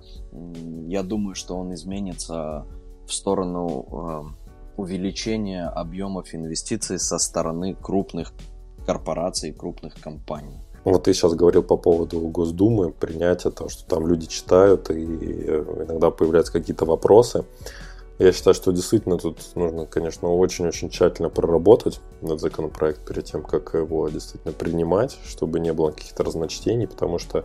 я 0.86 1.02
думаю, 1.02 1.34
что 1.34 1.56
он 1.56 1.74
изменится 1.74 2.64
в 3.06 3.12
сторону 3.12 3.86
э, 3.90 4.80
увеличения 4.80 5.66
объемов 5.66 6.34
инвестиций 6.34 6.98
со 6.98 7.18
стороны 7.18 7.74
крупных 7.74 8.32
корпораций, 8.86 9.52
крупных 9.52 9.94
компаний. 10.00 10.60
Вот 10.84 11.04
ты 11.04 11.14
сейчас 11.14 11.34
говорил 11.34 11.62
по 11.62 11.78
поводу 11.78 12.20
Госдумы, 12.20 12.92
принятия 12.92 13.50
того, 13.50 13.70
что 13.70 13.86
там 13.86 14.06
люди 14.06 14.26
читают, 14.26 14.90
и 14.90 14.94
э, 14.94 15.84
иногда 15.88 16.10
появляются 16.10 16.52
какие-то 16.52 16.84
вопросы. 16.84 17.44
Я 18.18 18.32
считаю, 18.32 18.54
что 18.54 18.70
действительно 18.70 19.18
тут 19.18 19.38
нужно, 19.56 19.86
конечно, 19.86 20.28
очень-очень 20.28 20.88
тщательно 20.88 21.30
проработать 21.30 22.00
этот 22.22 22.40
законопроект 22.40 23.04
перед 23.08 23.24
тем, 23.24 23.42
как 23.42 23.74
его 23.74 24.08
действительно 24.08 24.52
принимать, 24.52 25.18
чтобы 25.26 25.58
не 25.58 25.72
было 25.72 25.90
каких-то 25.90 26.22
разночтений, 26.22 26.86
потому 26.86 27.18
что 27.18 27.44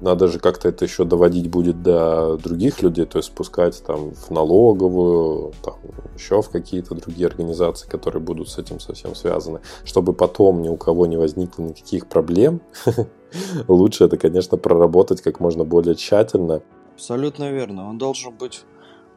надо 0.00 0.28
же 0.28 0.38
как-то 0.38 0.68
это 0.68 0.84
еще 0.84 1.04
доводить 1.04 1.50
будет 1.50 1.82
до 1.82 2.36
других 2.36 2.82
людей, 2.82 3.04
то 3.04 3.18
есть 3.18 3.28
спускать 3.28 3.82
там 3.84 4.12
в 4.12 4.30
налоговую, 4.30 5.52
там, 5.62 5.74
еще 6.14 6.42
в 6.42 6.50
какие-то 6.50 6.94
другие 6.94 7.26
организации, 7.26 7.88
которые 7.88 8.22
будут 8.22 8.48
с 8.48 8.58
этим 8.58 8.80
совсем 8.80 9.14
связаны, 9.14 9.60
чтобы 9.84 10.12
потом 10.12 10.62
ни 10.62 10.68
у 10.68 10.76
кого 10.76 11.06
не 11.06 11.16
возникло 11.16 11.62
никаких 11.62 12.06
проблем. 12.06 12.60
Лучше 13.68 14.04
это, 14.04 14.16
конечно, 14.16 14.56
проработать 14.56 15.20
как 15.20 15.40
можно 15.40 15.64
более 15.64 15.94
тщательно. 15.94 16.62
Абсолютно 16.94 17.50
верно. 17.50 17.88
Он 17.88 17.98
должен 17.98 18.34
быть, 18.34 18.64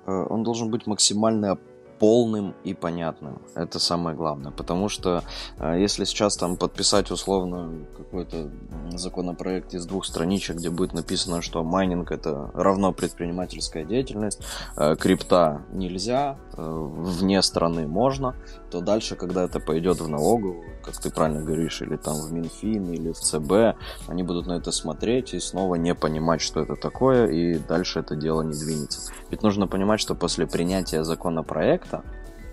э, 0.06 0.26
он 0.30 0.44
должен 0.44 0.70
быть 0.70 0.88
максимально 0.88 1.58
полным 2.02 2.56
и 2.64 2.74
понятным. 2.74 3.38
Это 3.54 3.78
самое 3.78 4.18
главное. 4.18 4.52
Потому 4.52 4.90
что 4.90 5.24
э, 5.60 5.80
если 5.80 6.04
сейчас 6.06 6.36
там 6.36 6.58
подписать 6.58 7.12
условно 7.12 7.86
какой-то 7.96 8.50
законопроект 8.90 9.76
из 9.76 9.86
двух 9.86 10.08
страничек, 10.08 10.56
где 10.56 10.72
будет 10.72 10.94
написано, 10.94 11.44
что 11.44 11.64
майнинг 11.64 12.12
это 12.12 12.50
равно 12.56 12.92
предпринимательская 12.92 13.84
деятельность, 13.84 14.42
э, 14.78 14.96
крипта 14.96 15.62
нельзя, 15.72 16.38
э, 16.58 16.64
вне 16.64 17.40
страны 17.44 17.88
можно, 17.88 18.34
то 18.72 18.82
дальше, 18.82 19.16
когда 19.16 19.44
это 19.44 19.60
пойдет 19.60 20.00
в 20.00 20.08
налоговую, 20.08 20.64
как 20.82 20.96
ты 20.98 21.12
правильно 21.12 21.42
говоришь, 21.44 21.82
или 21.82 21.98
там 21.98 22.16
в 22.16 22.32
Минфин, 22.32 22.92
или 22.92 23.12
в 23.12 23.20
ЦБ, 23.20 23.78
они 24.08 24.24
будут 24.24 24.48
на 24.48 24.54
это 24.54 24.72
смотреть 24.72 25.34
и 25.34 25.40
снова 25.40 25.76
не 25.76 25.94
понимать, 25.94 26.42
что 26.42 26.62
это 26.62 26.76
такое, 26.76 27.28
и 27.28 27.60
дальше 27.60 28.00
это 28.00 28.16
дело 28.16 28.42
не 28.42 28.54
двинется. 28.54 29.12
Ведь 29.30 29.44
нужно 29.44 29.68
понимать, 29.68 30.00
что 30.00 30.16
после 30.16 30.48
принятия 30.48 31.04
законопроекта 31.04 32.04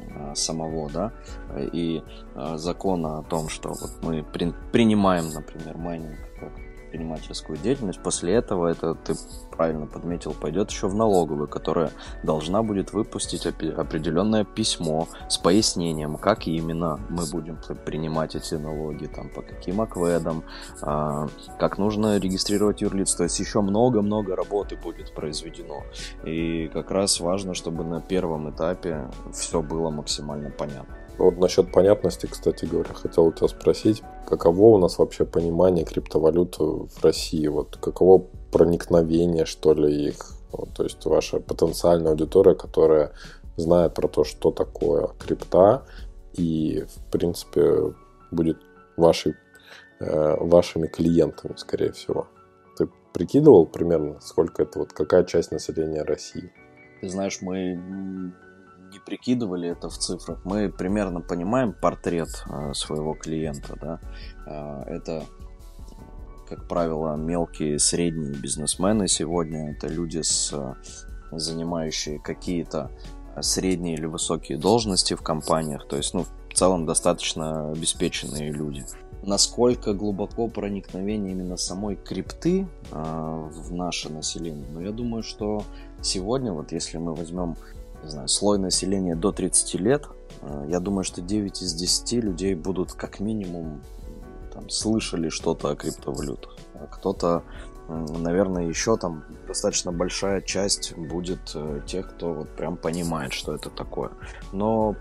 э, 0.00 0.34
самого, 0.34 0.90
да, 0.90 1.12
и 1.72 2.02
э, 2.34 2.56
закона 2.56 3.18
о 3.18 3.22
том, 3.22 3.48
что 3.48 3.68
вот 3.68 3.90
мы 4.02 4.24
при, 4.24 4.52
принимаем, 4.72 5.30
например, 5.32 5.76
майнинг 5.76 6.27
предпринимательскую 6.88 7.58
деятельность, 7.58 8.00
после 8.02 8.34
этого 8.34 8.68
это 8.68 8.94
ты 8.94 9.14
правильно 9.50 9.86
подметил, 9.86 10.32
пойдет 10.32 10.70
еще 10.70 10.88
в 10.88 10.94
налоговую, 10.94 11.48
которая 11.48 11.90
должна 12.22 12.62
будет 12.62 12.92
выпустить 12.92 13.46
определенное 13.46 14.44
письмо 14.44 15.08
с 15.28 15.38
пояснением, 15.38 16.16
как 16.16 16.46
именно 16.46 17.00
мы 17.08 17.24
будем 17.30 17.58
принимать 17.84 18.34
эти 18.34 18.54
налоги, 18.54 19.06
там, 19.06 19.28
по 19.28 19.42
каким 19.42 19.80
акведам, 19.80 20.44
э, 20.82 21.28
как 21.58 21.78
нужно 21.78 22.18
регистрировать 22.18 22.80
юрлиц. 22.80 23.14
То 23.14 23.24
есть 23.24 23.38
еще 23.40 23.60
много-много 23.60 24.34
работы 24.36 24.76
будет 24.76 25.14
произведено. 25.14 25.82
И 26.24 26.68
как 26.68 26.90
раз 26.90 27.20
важно, 27.20 27.54
чтобы 27.54 27.84
на 27.84 28.00
первом 28.00 28.50
этапе 28.50 29.10
все 29.32 29.62
было 29.62 29.90
максимально 29.90 30.50
понятно. 30.50 30.97
Вот 31.18 31.36
насчет 31.38 31.72
понятности, 31.72 32.26
кстати 32.26 32.64
говоря, 32.64 32.94
хотел 32.94 33.26
у 33.26 33.32
тебя 33.32 33.48
спросить, 33.48 34.02
каково 34.26 34.76
у 34.76 34.78
нас 34.78 34.98
вообще 34.98 35.24
понимание 35.24 35.84
криптовалют 35.84 36.56
в 36.58 37.02
России? 37.02 37.48
Вот 37.48 37.76
каково 37.76 38.24
проникновение, 38.52 39.44
что 39.44 39.74
ли, 39.74 40.08
их? 40.10 40.16
Вот, 40.52 40.70
то 40.74 40.84
есть 40.84 41.04
ваша 41.04 41.40
потенциальная 41.40 42.12
аудитория, 42.12 42.54
которая 42.54 43.12
знает 43.56 43.94
про 43.94 44.08
то, 44.08 44.24
что 44.24 44.52
такое 44.52 45.08
крипта, 45.18 45.84
и, 46.34 46.84
в 46.86 47.10
принципе, 47.10 47.92
будет 48.30 48.58
вашей, 48.96 49.34
э, 49.98 50.36
вашими 50.40 50.86
клиентами, 50.86 51.54
скорее 51.56 51.92
всего. 51.92 52.28
Ты 52.76 52.88
прикидывал 53.12 53.66
примерно, 53.66 54.20
сколько 54.20 54.62
это, 54.62 54.78
вот 54.78 54.92
какая 54.92 55.24
часть 55.24 55.50
населения 55.50 56.02
России? 56.02 56.52
Ты 57.00 57.08
знаешь, 57.08 57.42
мы 57.42 58.32
не 58.90 58.98
прикидывали 58.98 59.68
это 59.68 59.88
в 59.88 59.98
цифрах, 59.98 60.40
мы 60.44 60.68
примерно 60.70 61.20
понимаем 61.20 61.72
портрет 61.72 62.28
э, 62.48 62.72
своего 62.74 63.14
клиента, 63.14 63.76
да, 63.80 64.00
э, 64.46 64.94
это 64.96 65.24
как 66.48 66.66
правило, 66.66 67.14
мелкие, 67.14 67.78
средние 67.78 68.32
бизнесмены 68.32 69.06
сегодня. 69.06 69.72
Это 69.72 69.86
люди 69.86 70.22
с 70.22 70.54
занимающие 71.30 72.18
какие-то 72.18 72.90
средние 73.40 73.94
или 73.94 74.06
высокие 74.06 74.58
должности 74.58 75.14
в 75.14 75.22
компаниях, 75.22 75.86
то 75.86 75.96
есть, 75.96 76.14
ну, 76.14 76.24
в 76.24 76.54
целом 76.54 76.86
достаточно 76.86 77.70
обеспеченные 77.70 78.50
люди. 78.50 78.84
Насколько 79.22 79.94
глубоко 79.94 80.48
проникновение 80.48 81.32
именно 81.32 81.56
самой 81.56 81.96
крипты 81.96 82.66
э, 82.90 83.48
в 83.50 83.72
наше 83.72 84.10
население? 84.10 84.66
Ну, 84.72 84.80
я 84.80 84.90
думаю, 84.90 85.22
что 85.22 85.64
сегодня, 86.00 86.52
вот 86.52 86.72
если 86.72 86.98
мы 86.98 87.14
возьмем, 87.14 87.56
не 88.02 88.10
знаю, 88.10 88.28
слой 88.28 88.58
населения 88.58 89.14
до 89.14 89.32
30 89.32 89.74
лет, 89.74 90.06
э, 90.42 90.66
я 90.68 90.80
думаю, 90.80 91.04
что 91.04 91.20
9 91.20 91.62
из 91.62 91.74
10 91.74 92.12
людей 92.20 92.54
будут 92.54 92.92
как 92.92 93.20
минимум 93.20 93.82
там, 94.52 94.68
слышали 94.70 95.28
что-то 95.28 95.70
о 95.70 95.76
криптовалютах. 95.76 96.56
А 96.74 96.86
кто-то 96.86 97.42
наверное, 97.88 98.66
еще 98.66 98.96
там 98.96 99.24
достаточно 99.46 99.92
большая 99.92 100.42
часть 100.42 100.94
будет 100.96 101.52
э, 101.54 101.80
тех, 101.86 102.10
кто 102.10 102.34
вот 102.34 102.50
прям 102.50 102.76
понимает, 102.76 103.32
что 103.32 103.54
это 103.54 103.70
такое. 103.70 104.10
Но 104.52 104.94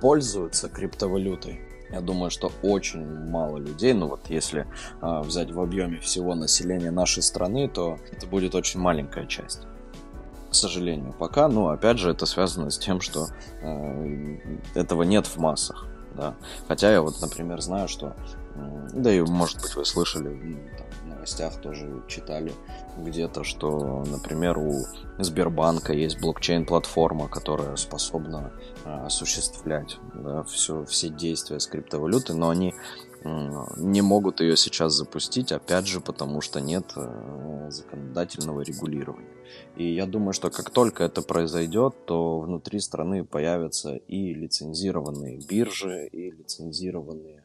пользуются 0.00 0.68
криптовалютой. 0.68 1.60
Я 1.90 2.00
думаю, 2.00 2.30
что 2.30 2.50
очень 2.62 3.04
мало 3.04 3.58
людей, 3.58 3.92
ну 3.92 4.08
вот 4.08 4.28
если 4.28 4.66
э, 5.00 5.20
взять 5.20 5.52
в 5.52 5.60
объеме 5.60 6.00
всего 6.00 6.34
населения 6.34 6.90
нашей 6.90 7.22
страны, 7.22 7.68
то 7.68 7.98
это 8.10 8.26
будет 8.26 8.54
очень 8.54 8.80
маленькая 8.80 9.26
часть. 9.26 9.60
К 10.52 10.54
сожалению, 10.54 11.14
пока, 11.18 11.48
ну 11.48 11.68
опять 11.68 11.98
же, 11.98 12.10
это 12.10 12.26
связано 12.26 12.70
с 12.70 12.76
тем, 12.76 13.00
что 13.00 13.28
э, 13.62 14.36
этого 14.74 15.02
нет 15.02 15.26
в 15.26 15.38
массах. 15.38 15.86
Да? 16.14 16.34
Хотя 16.68 16.92
я 16.92 17.00
вот, 17.00 17.22
например, 17.22 17.62
знаю, 17.62 17.88
что, 17.88 18.14
э, 18.54 18.88
да 18.92 19.10
и 19.10 19.22
может 19.22 19.62
быть 19.62 19.74
вы 19.74 19.86
слышали, 19.86 20.28
там, 20.76 20.86
новостях 21.08 21.58
тоже 21.62 22.02
читали 22.06 22.52
где-то, 22.98 23.44
что, 23.44 24.04
например, 24.06 24.58
у 24.58 24.84
Сбербанка 25.18 25.94
есть 25.94 26.20
блокчейн-платформа, 26.20 27.28
которая 27.28 27.76
способна 27.76 28.52
э, 28.84 29.06
осуществлять 29.06 29.96
да, 30.12 30.42
все, 30.42 30.84
все 30.84 31.08
действия 31.08 31.60
с 31.60 31.66
криптовалютой, 31.66 32.36
но 32.36 32.50
они 32.50 32.74
не 33.76 34.02
могут 34.02 34.40
ее 34.40 34.56
сейчас 34.56 34.94
запустить, 34.94 35.52
опять 35.52 35.86
же, 35.86 36.00
потому 36.00 36.42
что 36.42 36.60
нет 36.60 36.92
э, 36.96 37.68
законодательного 37.70 38.60
регулирования. 38.60 39.31
И 39.76 39.94
я 39.94 40.06
думаю, 40.06 40.32
что 40.32 40.50
как 40.50 40.70
только 40.70 41.04
это 41.04 41.22
произойдет, 41.22 41.94
то 42.04 42.40
внутри 42.40 42.78
страны 42.80 43.24
появятся 43.24 43.96
и 43.96 44.34
лицензированные 44.34 45.40
биржи, 45.48 46.06
и 46.06 46.30
лицензированные 46.30 47.42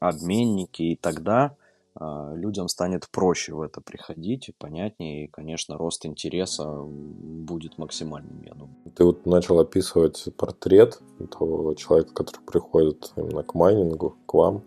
обменники, 0.00 0.82
и 0.82 0.96
тогда 0.96 1.56
а, 1.98 2.34
людям 2.34 2.68
станет 2.68 3.08
проще 3.10 3.54
в 3.54 3.62
это 3.62 3.80
приходить, 3.80 4.50
понятнее, 4.58 5.24
и, 5.24 5.28
конечно, 5.28 5.78
рост 5.78 6.04
интереса 6.04 6.82
будет 6.84 7.78
максимальным, 7.78 8.42
я 8.42 8.52
думаю. 8.52 8.76
Ты 8.94 9.04
вот 9.04 9.24
начал 9.24 9.58
описывать 9.60 10.28
портрет 10.36 11.00
того 11.30 11.74
человека, 11.74 12.12
который 12.12 12.44
приходит 12.44 13.12
именно 13.16 13.42
к 13.42 13.54
майнингу, 13.54 14.16
к 14.26 14.34
вам, 14.34 14.64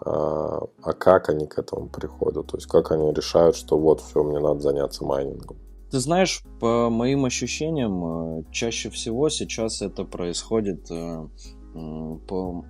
а, 0.00 0.66
а 0.82 0.92
как 0.94 1.28
они 1.28 1.46
к 1.46 1.58
этому 1.58 1.88
приходят? 1.88 2.46
То 2.48 2.56
есть 2.56 2.66
как 2.66 2.90
они 2.90 3.12
решают, 3.12 3.54
что 3.56 3.78
вот, 3.78 4.00
все, 4.00 4.24
мне 4.24 4.40
надо 4.40 4.60
заняться 4.60 5.04
майнингом? 5.04 5.56
Ты 5.94 6.00
знаешь, 6.00 6.42
по 6.58 6.90
моим 6.90 7.24
ощущениям, 7.24 8.40
э, 8.40 8.42
чаще 8.50 8.90
всего 8.90 9.28
сейчас 9.28 9.80
это 9.80 10.02
происходит 10.02 10.90
э, 10.90 11.28
по, 11.72 12.64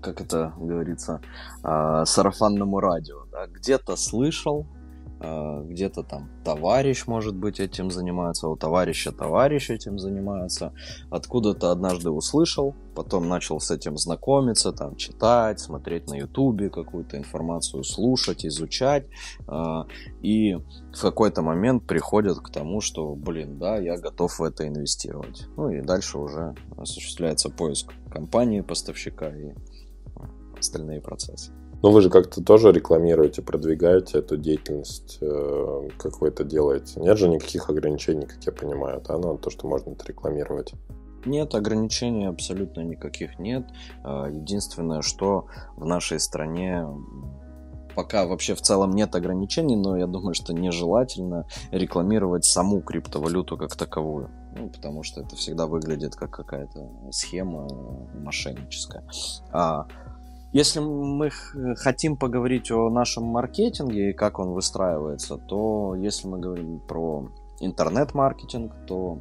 как 0.00 0.22
это 0.22 0.54
говорится, 0.56 1.20
а, 1.62 2.06
сарафанному 2.06 2.80
радио. 2.80 3.26
Да? 3.30 3.46
Где-то 3.46 3.94
слышал, 3.96 4.66
где-то 5.22 6.02
там 6.02 6.30
товарищ, 6.44 7.06
может 7.06 7.36
быть, 7.36 7.60
этим 7.60 7.90
занимается, 7.90 8.48
у 8.48 8.56
товарища 8.56 9.12
товарищ 9.12 9.70
этим 9.70 9.98
занимается, 9.98 10.72
откуда-то 11.10 11.70
однажды 11.70 12.10
услышал, 12.10 12.74
потом 12.94 13.28
начал 13.28 13.60
с 13.60 13.70
этим 13.70 13.96
знакомиться, 13.96 14.72
там, 14.72 14.96
читать, 14.96 15.60
смотреть 15.60 16.08
на 16.08 16.14
ютубе 16.14 16.70
какую-то 16.70 17.16
информацию, 17.16 17.84
слушать, 17.84 18.44
изучать, 18.44 19.06
а, 19.46 19.86
и 20.22 20.54
в 20.54 21.00
какой-то 21.00 21.42
момент 21.42 21.86
приходят 21.86 22.38
к 22.38 22.50
тому, 22.50 22.80
что, 22.80 23.14
блин, 23.14 23.58
да, 23.58 23.78
я 23.78 23.96
готов 23.96 24.38
в 24.38 24.42
это 24.42 24.66
инвестировать. 24.66 25.46
Ну 25.56 25.70
и 25.70 25.82
дальше 25.82 26.18
уже 26.18 26.54
осуществляется 26.76 27.48
поиск 27.48 27.92
компании, 28.10 28.60
поставщика 28.60 29.28
и 29.28 29.52
остальные 30.58 31.00
процессы. 31.00 31.52
Ну, 31.82 31.90
вы 31.90 32.00
же 32.00 32.10
как-то 32.10 32.42
тоже 32.42 32.70
рекламируете, 32.70 33.42
продвигаете 33.42 34.18
эту 34.18 34.36
деятельность, 34.36 35.18
э, 35.20 35.88
как 35.98 36.20
вы 36.20 36.28
это 36.28 36.44
делаете. 36.44 37.00
Нет 37.00 37.18
же 37.18 37.28
никаких 37.28 37.68
ограничений, 37.68 38.26
как 38.26 38.42
я 38.44 38.52
понимаю, 38.52 39.02
да, 39.06 39.18
на 39.18 39.36
то, 39.36 39.50
что 39.50 39.66
можно 39.66 39.90
это 39.90 40.04
рекламировать. 40.06 40.74
Нет, 41.24 41.54
ограничений 41.54 42.26
абсолютно 42.26 42.82
никаких 42.82 43.38
нет. 43.40 43.66
А, 44.04 44.26
единственное, 44.28 45.02
что 45.02 45.46
в 45.76 45.84
нашей 45.84 46.20
стране 46.20 46.86
пока 47.94 48.26
вообще 48.26 48.54
в 48.54 48.62
целом 48.62 48.92
нет 48.92 49.14
ограничений, 49.14 49.76
но 49.76 49.96
я 49.96 50.06
думаю, 50.06 50.34
что 50.34 50.52
нежелательно 50.52 51.46
рекламировать 51.70 52.44
саму 52.44 52.80
криптовалюту 52.80 53.56
как 53.56 53.76
таковую. 53.76 54.30
Ну, 54.56 54.68
потому 54.68 55.02
что 55.02 55.22
это 55.22 55.34
всегда 55.36 55.66
выглядит 55.66 56.14
как 56.14 56.30
какая-то 56.30 56.90
схема 57.10 57.66
мошенническая. 58.14 59.04
А 59.50 59.86
если 60.52 60.80
мы 60.80 61.30
хотим 61.76 62.16
поговорить 62.16 62.70
о 62.70 62.90
нашем 62.90 63.24
маркетинге 63.24 64.10
и 64.10 64.12
как 64.12 64.38
он 64.38 64.50
выстраивается, 64.50 65.38
то 65.38 65.94
если 65.94 66.28
мы 66.28 66.38
говорим 66.38 66.80
про 66.80 67.30
интернет-маркетинг, 67.60 68.74
то 68.86 69.20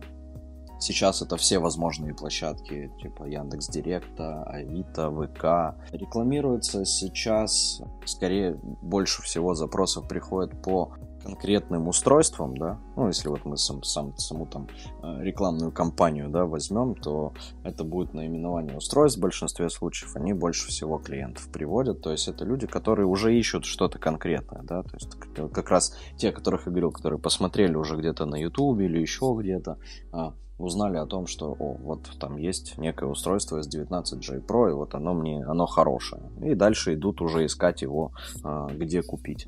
сейчас 0.80 1.22
это 1.22 1.38
все 1.38 1.60
возможные 1.60 2.14
площадки, 2.14 2.92
типа 3.02 3.26
Яндекс 3.26 3.70
Директа, 3.70 4.44
Авито, 4.44 5.10
ВК. 5.10 5.94
Рекламируется 5.94 6.84
сейчас, 6.86 7.82
скорее, 8.06 8.60
больше 8.82 9.22
всего 9.22 9.54
запросов 9.54 10.08
приходит 10.08 10.62
по 10.62 10.94
конкретным 11.24 11.88
устройством, 11.88 12.58
да, 12.58 12.80
ну, 12.96 13.08
если 13.08 13.30
вот 13.30 13.46
мы 13.46 13.58
сам, 13.58 13.84
сам, 13.84 14.18
саму 14.18 14.46
там 14.46 14.68
э, 15.04 15.24
рекламную 15.24 15.72
кампанию, 15.72 16.30
да, 16.30 16.46
возьмем, 16.46 16.96
то 16.96 17.34
это 17.64 17.84
будет 17.84 18.14
наименование 18.14 18.78
устройств 18.78 19.20
в 19.20 19.22
большинстве 19.22 19.70
случаев, 19.70 20.16
они 20.16 20.34
больше 20.34 20.68
всего 20.68 20.98
клиентов 20.98 21.48
приводят, 21.50 22.02
то 22.02 22.12
есть 22.12 22.28
это 22.28 22.46
люди, 22.46 22.68
которые 22.68 23.06
уже 23.06 23.38
ищут 23.38 23.66
что-то 23.66 24.00
конкретное, 24.00 24.62
да, 24.64 24.84
то 24.84 24.94
есть 24.94 25.16
как 25.54 25.70
раз 25.70 25.96
те, 26.18 26.30
о 26.30 26.34
которых 26.34 26.66
я 26.66 26.72
говорил, 26.72 26.92
которые 26.92 27.20
посмотрели 27.20 27.76
уже 27.76 27.98
где-то 27.98 28.26
на 28.26 28.36
YouTube 28.36 28.80
или 28.80 29.00
еще 29.00 29.36
где-то, 29.38 29.78
а, 30.12 30.34
узнали 30.62 30.98
о 30.98 31.06
том, 31.06 31.28
что, 31.28 31.56
о, 31.58 31.74
вот 31.74 32.10
там 32.20 32.38
есть 32.38 32.78
некое 32.78 33.10
устройство 33.10 33.60
S19J 33.60 34.46
Pro, 34.46 34.70
и 34.70 34.74
вот 34.74 34.96
оно 34.96 35.14
мне, 35.14 35.44
оно 35.44 35.66
хорошее. 35.66 36.22
И 36.42 36.56
дальше 36.56 36.94
идут 36.94 37.22
уже 37.22 37.46
искать 37.46 37.82
его, 37.82 38.12
а, 38.44 38.68
где 38.68 39.02
купить. 39.02 39.48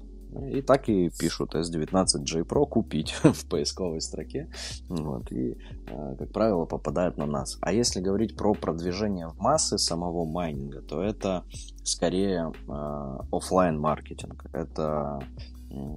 И 0.51 0.61
так 0.61 0.89
и 0.89 1.09
пишут 1.09 1.55
S19J 1.55 2.45
Pro 2.45 2.67
купить 2.67 3.11
в 3.23 3.45
поисковой 3.47 4.01
строке. 4.01 4.49
Вот, 4.89 5.31
и, 5.31 5.57
э, 5.87 6.15
как 6.17 6.31
правило, 6.31 6.65
попадают 6.65 7.17
на 7.17 7.25
нас. 7.25 7.57
А 7.61 7.71
если 7.71 8.01
говорить 8.01 8.35
про 8.35 8.53
продвижение 8.53 9.27
в 9.27 9.37
массы 9.37 9.77
самого 9.77 10.25
майнинга, 10.25 10.81
то 10.81 11.01
это 11.01 11.43
скорее 11.83 12.51
э, 12.67 13.17
офлайн 13.31 13.79
маркетинг. 13.79 14.45
Это 14.53 15.19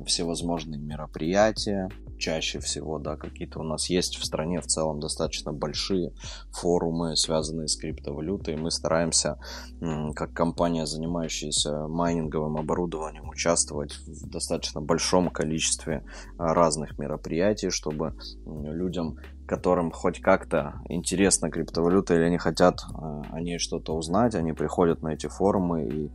всевозможные 0.06 0.80
мероприятия, 0.80 1.88
чаще 2.18 2.60
всего, 2.60 2.98
да, 2.98 3.16
какие-то 3.16 3.60
у 3.60 3.62
нас 3.62 3.90
есть 3.90 4.16
в 4.16 4.24
стране 4.24 4.60
в 4.60 4.66
целом 4.66 5.00
достаточно 5.00 5.52
большие 5.52 6.12
форумы, 6.50 7.16
связанные 7.16 7.68
с 7.68 7.76
криптовалютой. 7.76 8.56
Мы 8.56 8.70
стараемся, 8.70 9.38
как 10.14 10.32
компания, 10.32 10.86
занимающаяся 10.86 11.88
майнинговым 11.88 12.56
оборудованием, 12.56 13.28
участвовать 13.28 13.92
в 14.06 14.28
достаточно 14.28 14.80
большом 14.80 15.30
количестве 15.30 16.04
а, 16.38 16.54
разных 16.54 16.98
мероприятий, 16.98 17.70
чтобы 17.70 18.16
людям 18.46 19.18
которым 19.46 19.92
хоть 19.92 20.20
как-то 20.20 20.80
интересна 20.88 21.50
криптовалюта 21.50 22.14
или 22.14 22.24
они 22.24 22.38
хотят 22.38 22.80
а, 22.94 23.22
о 23.30 23.40
ней 23.40 23.58
что-то 23.58 23.94
узнать, 23.94 24.34
они 24.34 24.52
приходят 24.52 25.02
на 25.02 25.14
эти 25.14 25.28
форумы 25.28 25.86
и, 25.86 26.10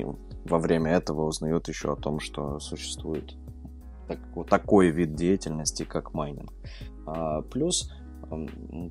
и 0.00 0.06
во 0.44 0.58
время 0.58 0.92
этого 0.92 1.26
узнают 1.26 1.68
еще 1.68 1.92
о 1.92 1.96
том, 1.96 2.20
что 2.20 2.58
существует 2.60 3.34
так, 4.08 4.18
вот 4.34 4.48
такой 4.48 4.90
вид 4.90 5.14
деятельности, 5.14 5.84
как 5.84 6.14
майнинг. 6.14 6.52
А, 7.06 7.42
плюс, 7.42 7.92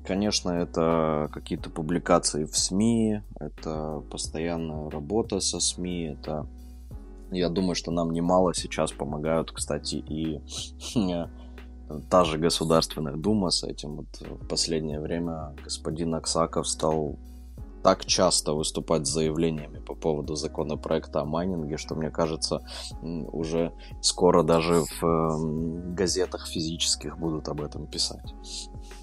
конечно, 0.04 0.50
это 0.50 1.28
какие-то 1.32 1.70
публикации 1.70 2.44
в 2.44 2.56
СМИ, 2.56 3.22
это 3.38 4.02
постоянная 4.10 4.90
работа 4.90 5.40
со 5.40 5.60
СМИ, 5.60 6.16
это 6.18 6.46
я 7.30 7.48
думаю, 7.48 7.74
что 7.74 7.92
нам 7.92 8.10
немало 8.10 8.54
сейчас 8.54 8.92
помогают, 8.92 9.52
кстати, 9.52 9.96
и 9.96 10.40
та 12.10 12.24
же 12.24 12.38
Государственная 12.38 13.16
Дума 13.16 13.50
с 13.50 13.62
этим. 13.62 13.96
Вот 13.96 14.20
в 14.20 14.48
последнее 14.48 15.00
время 15.00 15.54
господин 15.62 16.14
Аксаков 16.14 16.66
стал 16.66 17.18
так 17.82 18.04
часто 18.04 18.52
выступать 18.52 19.06
с 19.06 19.10
заявлениями 19.10 19.78
по 19.78 19.94
поводу 19.94 20.34
законопроекта 20.34 21.20
о 21.20 21.24
майнинге, 21.24 21.76
что 21.76 21.94
мне 21.94 22.10
кажется, 22.10 22.60
уже 23.02 23.72
скоро 24.00 24.42
даже 24.42 24.82
в 24.82 25.04
эм, 25.04 25.94
газетах 25.94 26.46
физических 26.46 27.18
будут 27.18 27.48
об 27.48 27.60
этом 27.62 27.86
писать. 27.86 28.34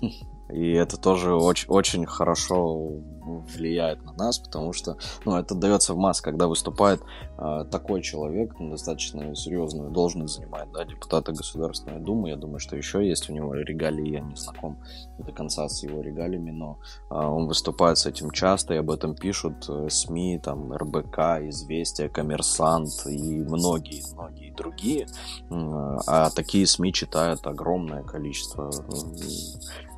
И 0.49 0.71
это 0.71 0.97
тоже 0.97 1.33
очень, 1.33 1.69
очень 1.69 2.05
хорошо 2.05 2.91
влияет 3.27 4.03
на 4.03 4.13
нас, 4.13 4.39
потому 4.39 4.73
что 4.73 4.97
ну, 5.25 5.35
это 5.35 5.55
дается 5.55 5.93
в 5.93 5.97
масс, 5.97 6.21
когда 6.21 6.47
выступает 6.47 7.01
э, 7.37 7.65
такой 7.69 8.01
человек, 8.01 8.55
ну, 8.59 8.71
достаточно 8.71 9.35
серьезную 9.35 9.91
должность 9.91 10.35
занимает, 10.35 10.71
да, 10.71 10.85
депутата 10.85 11.31
Государственной 11.31 11.99
Думы. 11.99 12.29
Я 12.29 12.37
думаю, 12.37 12.59
что 12.59 12.75
еще 12.75 13.07
есть 13.07 13.29
у 13.29 13.33
него 13.33 13.53
регалии, 13.53 14.13
я 14.13 14.19
не 14.21 14.35
знаком 14.35 14.79
до 15.19 15.31
конца 15.31 15.67
с 15.67 15.83
его 15.83 16.01
регалиями, 16.01 16.51
но 16.51 16.79
э, 17.09 17.15
он 17.15 17.47
выступает 17.47 17.97
с 17.97 18.05
этим 18.05 18.31
часто, 18.31 18.73
и 18.73 18.77
об 18.77 18.91
этом 18.91 19.15
пишут 19.15 19.65
э, 19.69 19.89
СМИ, 19.89 20.39
там, 20.43 20.73
РБК, 20.73 21.19
Известия, 21.49 22.09
Коммерсант 22.09 23.05
и 23.05 23.41
многие-многие 23.41 24.46
другие. 24.57 25.07
А 25.49 26.29
такие 26.31 26.67
СМИ 26.67 26.91
читают 26.91 27.47
огромное 27.47 28.03
количество 28.03 28.71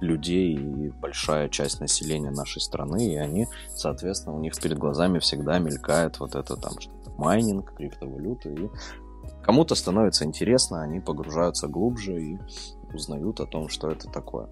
людей 0.01 0.53
и 0.55 0.89
большая 0.89 1.49
часть 1.49 1.82
населения 1.82 2.32
нашей 2.32 2.62
страны, 2.62 3.14
и 3.14 3.16
они, 3.16 3.47
соответственно, 3.76 4.36
у 4.36 4.39
них 4.39 4.53
перед 4.62 4.78
глазами 4.78 5.20
всегда 5.20 5.60
мелькает 5.60 6.20
вот 6.20 6.36
это 6.36 6.55
там 6.55 6.80
что-то 6.80 7.12
майнинг, 7.18 7.74
криптовалюта, 7.76 8.49
и 8.49 8.70
кому-то 9.43 9.76
становится 9.76 10.26
интересно, 10.26 10.82
они 10.82 10.99
погружаются 10.99 11.68
глубже 11.68 12.22
и 12.22 12.39
узнают 12.93 13.39
о 13.39 13.45
том, 13.45 13.68
что 13.70 13.89
это 13.89 14.10
такое. 14.10 14.47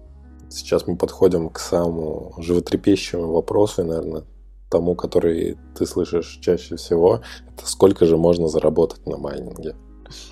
Сейчас 0.50 0.86
мы 0.86 0.96
подходим 0.96 1.50
к 1.50 1.58
самому 1.58 2.34
животрепещущему 2.38 3.32
вопросу, 3.32 3.82
и, 3.82 3.84
наверное, 3.84 4.24
тому, 4.70 4.94
который 4.94 5.56
ты 5.74 5.86
слышишь 5.86 6.38
чаще 6.42 6.76
всего, 6.76 7.22
это 7.52 7.66
сколько 7.66 8.06
же 8.06 8.16
можно 8.16 8.48
заработать 8.48 9.06
на 9.06 9.16
майнинге? 9.16 9.76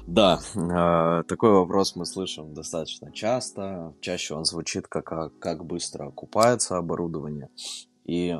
Да, 0.06 0.40
э, 0.54 1.22
такой 1.28 1.50
вопрос 1.50 1.96
мы 1.96 2.06
слышим 2.06 2.54
достаточно 2.54 3.12
часто. 3.12 3.94
Чаще 4.00 4.34
он 4.34 4.44
звучит 4.44 4.88
как 4.88 5.12
а, 5.12 5.30
как 5.40 5.64
быстро 5.64 6.08
окупается 6.08 6.76
оборудование. 6.76 7.48
И 8.04 8.36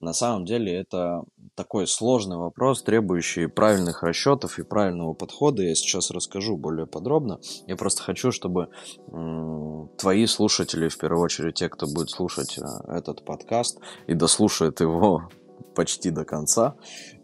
на 0.00 0.12
самом 0.12 0.44
деле 0.44 0.74
это 0.74 1.24
такой 1.54 1.86
сложный 1.86 2.36
вопрос, 2.36 2.82
требующий 2.82 3.46
правильных 3.46 4.02
расчетов 4.02 4.58
и 4.58 4.62
правильного 4.62 5.14
подхода. 5.14 5.62
Я 5.62 5.74
сейчас 5.74 6.10
расскажу 6.10 6.58
более 6.58 6.86
подробно. 6.86 7.40
Я 7.66 7.76
просто 7.76 8.02
хочу, 8.02 8.30
чтобы 8.30 8.68
м, 9.10 9.90
твои 9.96 10.26
слушатели, 10.26 10.88
в 10.88 10.98
первую 10.98 11.22
очередь 11.22 11.54
те, 11.54 11.70
кто 11.70 11.86
будет 11.86 12.10
слушать 12.10 12.58
э, 12.58 12.62
этот 12.92 13.24
подкаст 13.24 13.80
и 14.06 14.12
дослушает 14.12 14.80
его 14.80 15.30
почти 15.74 16.10
до 16.10 16.26
конца, 16.26 16.76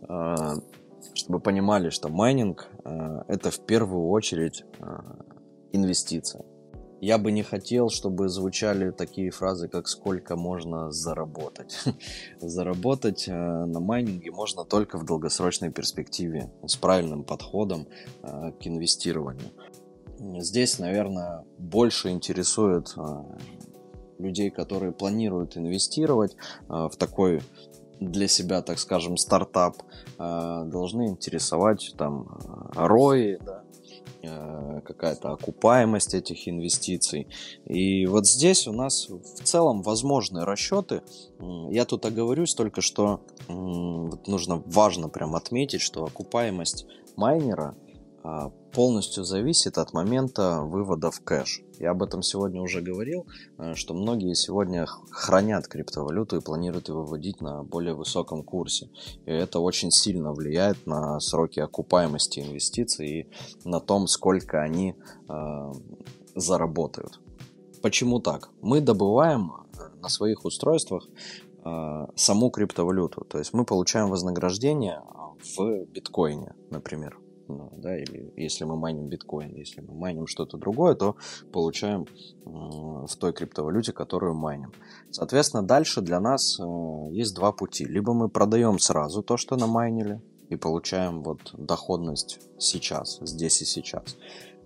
э, 0.09 0.35
чтобы 1.15 1.41
понимали, 1.41 1.91
что 1.91 2.09
майнинг 2.09 2.69
это 2.85 3.51
в 3.51 3.65
первую 3.67 4.09
очередь 4.09 4.65
э, 4.79 4.85
инвестиция. 5.73 6.45
Я 7.01 7.19
бы 7.19 7.33
не 7.33 7.43
хотел, 7.43 7.91
чтобы 7.91 8.29
звучали 8.29 8.93
такие 8.93 9.33
фразы, 9.33 9.67
как 9.67 9.89
«сколько 9.89 10.37
можно 10.37 10.93
заработать». 10.93 11.77
заработать 12.41 13.27
э, 13.27 13.33
на 13.33 13.81
майнинге 13.81 14.31
можно 14.31 14.65
только 14.65 14.99
в 14.99 15.05
долгосрочной 15.05 15.73
перспективе, 15.73 16.53
с 16.65 16.77
правильным 16.77 17.25
подходом 17.25 17.89
э, 18.23 18.53
к 18.53 18.67
инвестированию. 18.67 19.51
Здесь, 20.41 20.79
наверное, 20.79 21.45
больше 21.59 22.11
интересует 22.11 22.95
э, 22.97 23.03
людей, 24.19 24.51
которые 24.51 24.93
планируют 24.93 25.57
инвестировать 25.57 26.35
э, 26.35 26.67
в 26.69 26.97
такой 26.97 27.43
для 28.11 28.29
себя, 28.29 28.63
так 28.63 28.79
скажем, 28.79 29.17
стартап, 29.17 29.77
э, 30.19 30.65
должны 30.67 31.09
интересовать 31.09 31.95
там 31.97 32.29
ROI, 32.75 33.43
да, 33.45 33.63
э, 34.23 34.81
какая-то 34.85 35.33
окупаемость 35.33 36.15
этих 36.15 36.49
инвестиций. 36.49 37.29
И 37.65 38.07
вот 38.07 38.27
здесь 38.27 38.67
у 38.67 38.73
нас 38.73 39.09
в 39.09 39.43
целом 39.45 39.83
возможны 39.83 40.45
расчеты. 40.45 41.03
Я 41.71 41.85
тут 41.85 42.07
оговорюсь 42.07 42.55
только, 42.55 42.81
что 42.81 43.21
вот 43.49 44.27
нужно 44.29 44.63
важно 44.67 45.09
прям 45.09 45.35
отметить, 45.35 45.81
что 45.81 46.05
окупаемость 46.05 46.87
майнера 47.17 47.75
а, 48.23 48.53
полностью 48.73 49.25
зависит 49.25 49.79
от 49.79 49.93
момента 49.93 50.63
вывода 50.63 51.11
в 51.11 51.21
кэш. 51.21 51.61
Я 51.79 51.91
об 51.91 52.03
этом 52.03 52.23
сегодня 52.23 52.61
уже 52.61 52.81
говорил, 52.81 53.27
э, 53.59 53.75
что 53.75 53.95
многие 53.95 54.35
сегодня 54.35 54.87
хранят 55.11 55.69
криптовалюту 55.69 56.37
и 56.37 56.41
планируют 56.41 56.89
ее 56.89 56.95
выводить 56.95 57.41
на 57.41 57.63
более 57.63 57.95
высоком 57.95 58.43
курсе. 58.43 58.89
И 59.27 59.31
это 59.31 59.61
очень 59.61 59.91
сильно 59.91 60.33
влияет 60.33 60.87
на 60.87 61.21
сроки 61.21 61.61
окупаемости 61.61 62.41
инвестиций 62.41 63.09
и 63.09 63.27
на 63.65 63.81
том, 63.81 64.07
сколько 64.07 64.61
они 64.63 64.95
э, 65.29 65.73
заработают. 66.35 67.21
Почему 67.83 68.21
так? 68.21 68.51
Мы 68.63 68.81
добываем 68.81 69.53
э, 69.53 70.01
на 70.01 70.09
своих 70.09 70.45
устройствах 70.45 71.09
э, 71.65 72.07
саму 72.17 72.51
криптовалюту. 72.51 73.25
То 73.25 73.39
есть 73.39 73.53
мы 73.53 73.65
получаем 73.65 74.09
вознаграждение 74.09 75.03
в 75.57 75.85
биткоине, 75.87 76.55
например 76.71 77.22
да, 77.49 77.97
или 77.97 78.33
если 78.37 78.65
мы 78.65 78.77
майним 78.77 79.09
биткоин, 79.09 79.55
если 79.55 79.81
мы 79.81 79.95
майним 79.95 80.27
что-то 80.27 80.57
другое, 80.57 80.95
то 80.95 81.17
получаем 81.53 82.07
в 82.45 83.17
той 83.17 83.33
криптовалюте, 83.33 83.93
которую 83.93 84.35
майним. 84.35 84.73
Соответственно, 85.11 85.63
дальше 85.63 86.01
для 86.01 86.21
нас 86.21 86.59
э, 86.61 86.65
есть 87.13 87.35
два 87.35 87.53
пути. 87.53 87.85
Либо 87.85 88.15
мы 88.15 88.29
продаем 88.29 88.79
сразу 88.79 89.23
то, 89.23 89.37
что 89.37 89.57
намайнили, 89.57 90.21
и 90.49 90.57
получаем 90.57 91.23
вот 91.23 91.55
доходность 91.55 92.41
сейчас, 92.59 93.19
здесь 93.23 93.63
и 93.63 93.65
сейчас. 93.65 94.17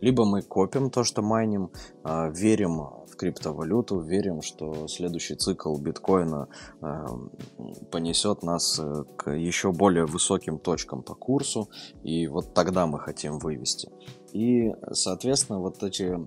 Либо 0.01 0.25
мы 0.25 0.43
копим 0.43 0.91
то, 0.91 1.05
что 1.05 1.23
майним, 1.23 1.71
э, 2.05 2.33
верим 2.33 3.06
криптовалюту, 3.17 4.01
верим, 4.01 4.43
что 4.43 4.89
следующий 4.89 5.35
цикл 5.35 5.77
биткоина 5.77 6.49
э, 6.81 7.07
понесет 7.91 8.43
нас 8.43 8.79
э, 8.79 9.05
к 9.17 9.31
еще 9.31 9.73
более 9.73 10.07
высоким 10.07 10.59
точкам 10.59 11.03
по 11.03 11.15
курсу, 11.15 11.69
и 12.03 12.27
вот 12.29 12.55
тогда 12.55 12.87
мы 12.87 12.99
хотим 12.99 13.39
вывести. 13.39 13.91
И, 14.37 14.75
соответственно, 14.93 15.61
вот 15.61 15.83
эти 15.83 16.19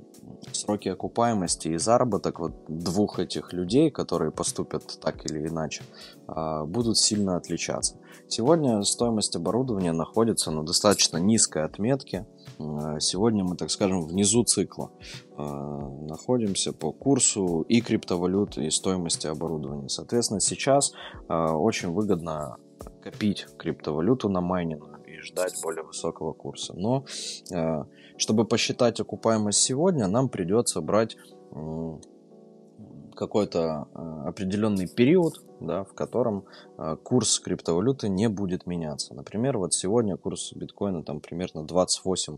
сроки 0.52 0.90
окупаемости 0.90 1.68
и 1.68 1.78
заработок 1.78 2.40
вот 2.40 2.54
двух 2.68 3.20
этих 3.20 3.54
людей, 3.54 3.92
которые 3.92 4.32
поступят 4.32 5.00
так 5.00 5.30
или 5.30 5.48
иначе, 5.48 5.84
э, 6.28 6.64
будут 6.66 6.98
сильно 6.98 7.36
отличаться. 7.36 7.98
Сегодня 8.28 8.82
стоимость 8.82 9.36
оборудования 9.36 9.92
находится 9.92 10.50
на 10.50 10.66
достаточно 10.66 11.18
низкой 11.18 11.66
отметке. 11.66 12.26
Сегодня 13.00 13.44
мы, 13.44 13.56
так 13.56 13.70
скажем, 13.70 14.02
внизу 14.02 14.44
цикла 14.44 14.90
э, 15.38 15.44
находимся 16.10 16.74
по 16.74 16.92
курсу 16.92 17.62
и 17.70 17.80
криптовалют, 17.80 18.58
и 18.58 18.72
стоимости 18.72 19.28
оборудования. 19.28 19.88
Соответственно, 19.88 20.40
сейчас 20.40 20.94
э, 21.30 21.34
очень 21.34 21.90
выгодно 21.90 22.58
копить 23.04 23.46
криптовалюту 23.58 24.30
на 24.30 24.42
майнинг 24.42 24.89
ждать 25.22 25.54
более 25.62 25.84
высокого 25.84 26.34
курса. 26.34 26.74
Но 26.76 27.06
чтобы 28.18 28.46
посчитать 28.46 29.00
окупаемость 29.00 29.60
сегодня, 29.60 30.08
нам 30.08 30.30
придется 30.30 30.82
брать 30.82 31.16
какой-то 33.16 33.88
определенный 34.26 34.88
период, 34.88 35.42
да, 35.60 35.84
в 35.84 35.94
котором 35.94 36.46
э, 36.78 36.96
курс 37.04 37.40
криптовалюты 37.42 38.08
не 38.08 38.30
будет 38.30 38.66
меняться. 38.66 39.14
Например, 39.14 39.58
вот 39.58 39.74
сегодня 39.74 40.16
курс 40.16 40.54
биткоина 40.54 41.04
там 41.04 41.20
примерно 41.20 41.66
28 41.66 42.38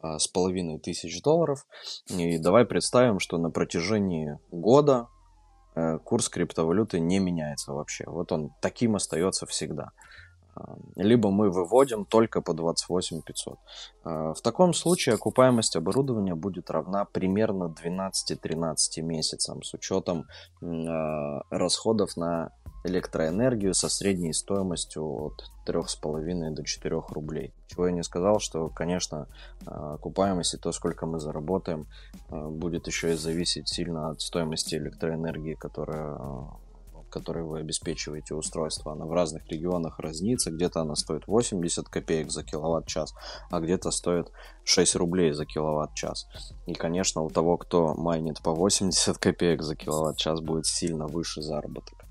а, 0.00 0.18
с 0.18 0.28
половиной 0.28 0.78
тысяч 0.78 1.22
долларов. 1.22 1.66
И 2.08 2.38
давай 2.38 2.64
представим, 2.66 3.20
что 3.20 3.38
на 3.38 3.50
протяжении 3.50 4.38
года 4.50 5.08
э, 5.74 5.98
курс 5.98 6.28
криптовалюты 6.28 7.00
не 7.00 7.18
меняется 7.18 7.72
вообще. 7.72 8.04
Вот 8.06 8.30
он 8.30 8.50
таким 8.60 8.96
остается 8.96 9.46
всегда. 9.46 9.92
Либо 10.96 11.30
мы 11.30 11.50
выводим 11.50 12.04
только 12.04 12.40
по 12.40 12.54
28 12.54 13.22
500. 13.22 13.58
В 14.04 14.40
таком 14.42 14.74
случае 14.74 15.14
окупаемость 15.14 15.76
оборудования 15.76 16.34
будет 16.34 16.70
равна 16.70 17.04
примерно 17.04 17.74
12-13 17.82 19.02
месяцам 19.02 19.62
с 19.62 19.74
учетом 19.74 20.26
а, 20.62 21.42
расходов 21.50 22.16
на 22.16 22.52
электроэнергию 22.84 23.74
со 23.74 23.88
средней 23.88 24.32
стоимостью 24.32 25.04
от 25.04 25.50
3,5 25.66 26.50
до 26.50 26.64
4 26.64 27.02
рублей. 27.10 27.52
Чего 27.66 27.86
я 27.86 27.92
не 27.92 28.02
сказал, 28.02 28.38
что, 28.38 28.68
конечно, 28.68 29.26
окупаемость 29.66 30.54
и 30.54 30.58
то, 30.58 30.72
сколько 30.72 31.06
мы 31.06 31.20
заработаем, 31.20 31.86
будет 32.30 32.86
еще 32.86 33.12
и 33.12 33.16
зависеть 33.16 33.68
сильно 33.68 34.10
от 34.10 34.20
стоимости 34.20 34.76
электроэнергии, 34.76 35.54
которая 35.54 36.18
которой 37.18 37.44
вы 37.44 37.60
обеспечиваете 37.60 38.34
устройство, 38.34 38.92
она 38.92 39.04
в 39.04 39.12
разных 39.12 39.46
регионах 39.48 39.98
разнится. 39.98 40.50
Где-то 40.50 40.80
она 40.80 40.94
стоит 40.94 41.26
80 41.26 41.88
копеек 41.88 42.30
за 42.30 42.44
киловатт-час, 42.44 43.14
а 43.50 43.60
где-то 43.60 43.90
стоит 43.90 44.30
6 44.64 44.96
рублей 44.96 45.32
за 45.32 45.44
киловатт-час. 45.44 46.28
И, 46.66 46.74
конечно, 46.74 47.22
у 47.22 47.30
того, 47.30 47.56
кто 47.56 47.94
майнит 47.94 48.42
по 48.42 48.54
80 48.54 49.18
копеек 49.18 49.62
за 49.62 49.74
киловатт-час, 49.74 50.40
будет 50.40 50.66
сильно 50.66 51.06
выше 51.06 51.42
заработок. 51.42 52.04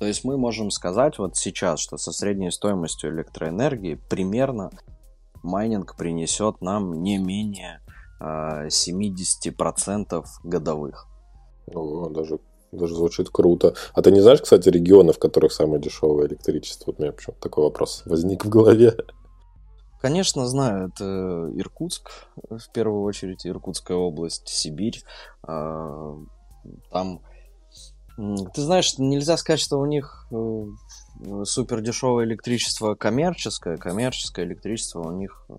То 0.00 0.06
есть 0.06 0.24
мы 0.24 0.38
можем 0.38 0.70
сказать 0.70 1.18
вот 1.18 1.36
сейчас, 1.36 1.78
что 1.78 1.98
со 1.98 2.10
средней 2.10 2.50
стоимостью 2.50 3.10
электроэнергии 3.10 4.00
примерно 4.08 4.70
майнинг 5.42 5.94
принесет 5.96 6.60
нам 6.62 7.02
не 7.02 7.18
менее 7.18 7.80
э, 8.20 8.24
а, 8.24 8.66
70% 8.68 10.24
годовых. 10.42 11.06
О, 11.74 12.08
даже, 12.08 12.38
даже 12.72 12.94
звучит 12.94 13.30
круто. 13.30 13.74
А 13.94 14.02
ты 14.02 14.10
не 14.10 14.20
знаешь, 14.20 14.42
кстати, 14.42 14.68
регионы, 14.68 15.12
в 15.12 15.18
которых 15.18 15.52
самое 15.52 15.80
дешевое 15.80 16.28
электричество? 16.28 16.86
Вот 16.86 16.98
у 16.98 17.02
меня 17.02 17.12
почему-то 17.12 17.40
такой 17.40 17.64
вопрос 17.64 18.02
возник 18.06 18.44
в 18.44 18.48
голове. 18.48 18.96
Конечно, 20.00 20.46
знаю. 20.46 20.88
Это 20.88 21.50
Иркутск, 21.54 22.10
в 22.36 22.72
первую 22.72 23.02
очередь, 23.02 23.46
Иркутская 23.46 23.96
область, 23.96 24.48
Сибирь. 24.48 25.02
А, 25.42 26.16
там 26.90 27.20
ты 28.54 28.62
знаешь, 28.62 28.98
нельзя 28.98 29.36
сказать, 29.36 29.60
что 29.60 29.78
у 29.78 29.86
них 29.86 30.26
э, 30.30 30.64
супер 31.44 31.80
дешевое 31.80 32.26
электричество 32.26 32.94
коммерческое. 32.94 33.78
Коммерческое 33.78 34.44
электричество 34.44 35.00
у 35.00 35.12
них 35.12 35.46
э, 35.48 35.54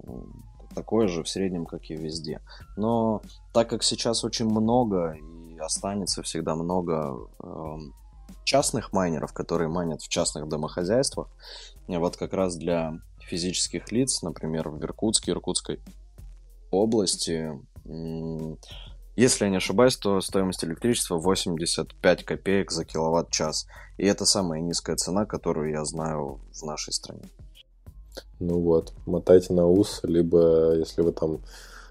такое 0.75 1.07
же 1.07 1.23
в 1.23 1.29
среднем, 1.29 1.65
как 1.65 1.89
и 1.89 1.95
везде. 1.95 2.39
Но 2.77 3.21
так 3.51 3.69
как 3.69 3.83
сейчас 3.83 4.23
очень 4.23 4.45
много 4.45 5.13
и 5.13 5.40
останется 5.61 6.23
всегда 6.23 6.55
много 6.55 7.27
э, 7.39 7.77
частных 8.43 8.93
майнеров, 8.93 9.33
которые 9.33 9.69
майнят 9.69 10.01
в 10.01 10.09
частных 10.09 10.47
домохозяйствах, 10.47 11.29
вот 11.87 12.17
как 12.17 12.33
раз 12.33 12.55
для 12.55 12.99
физических 13.19 13.91
лиц, 13.91 14.21
например, 14.21 14.69
в 14.69 14.81
Иркутске, 14.81 15.31
Иркутской 15.31 15.79
области, 16.71 17.51
если 19.15 19.45
я 19.45 19.51
не 19.51 19.57
ошибаюсь, 19.57 19.97
то 19.97 20.21
стоимость 20.21 20.63
электричества 20.63 21.17
85 21.17 22.23
копеек 22.23 22.71
за 22.71 22.85
киловатт-час. 22.85 23.67
И 23.97 24.05
это 24.05 24.25
самая 24.25 24.61
низкая 24.61 24.95
цена, 24.95 25.25
которую 25.25 25.71
я 25.71 25.83
знаю 25.83 26.39
в 26.53 26.63
нашей 26.63 26.93
стране. 26.93 27.23
Ну 28.39 28.59
вот, 28.59 28.93
мотайте 29.05 29.53
на 29.53 29.67
ус, 29.67 29.99
либо 30.03 30.75
если 30.75 31.01
вы 31.01 31.11
там 31.11 31.41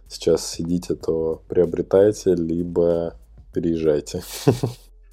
сейчас 0.09 0.47
сидите, 0.47 0.95
то 0.95 1.43
приобретайте, 1.49 2.35
либо 2.35 3.17
переезжайте. 3.53 4.23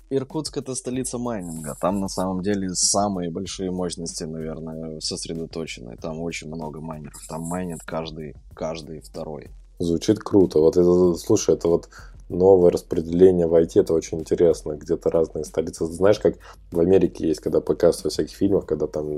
Иркутск 0.10 0.58
это 0.58 0.74
столица 0.74 1.18
майнинга. 1.18 1.76
Там 1.82 2.00
на 2.00 2.08
самом 2.08 2.42
деле 2.42 2.70
самые 2.74 3.30
большие 3.30 3.72
мощности, 3.72 4.24
наверное, 4.24 5.00
сосредоточены. 5.02 5.98
Там 5.98 6.22
очень 6.22 6.48
много 6.48 6.80
майнеров. 6.80 7.22
Там 7.28 7.42
майнит 7.42 7.80
каждый, 7.84 8.36
каждый 8.56 9.02
второй. 9.02 9.52
Звучит 9.80 10.20
круто. 10.20 10.60
Вот 10.60 10.78
это, 10.78 11.16
слушай, 11.16 11.56
это 11.56 11.68
вот 11.68 11.90
новое 12.30 12.72
распределение 12.72 13.48
в 13.48 13.54
IT, 13.54 13.80
это 13.80 13.94
очень 13.94 14.20
интересно. 14.20 14.74
Где-то 14.74 15.10
разные 15.10 15.44
столицы. 15.44 15.86
Знаешь, 15.86 16.20
как 16.20 16.36
в 16.72 16.80
Америке 16.80 17.28
есть, 17.28 17.42
когда 17.42 17.62
показывают 17.62 18.06
во 18.06 18.10
всяких 18.10 18.36
фильмах, 18.36 18.66
когда 18.66 18.88
там 18.88 19.18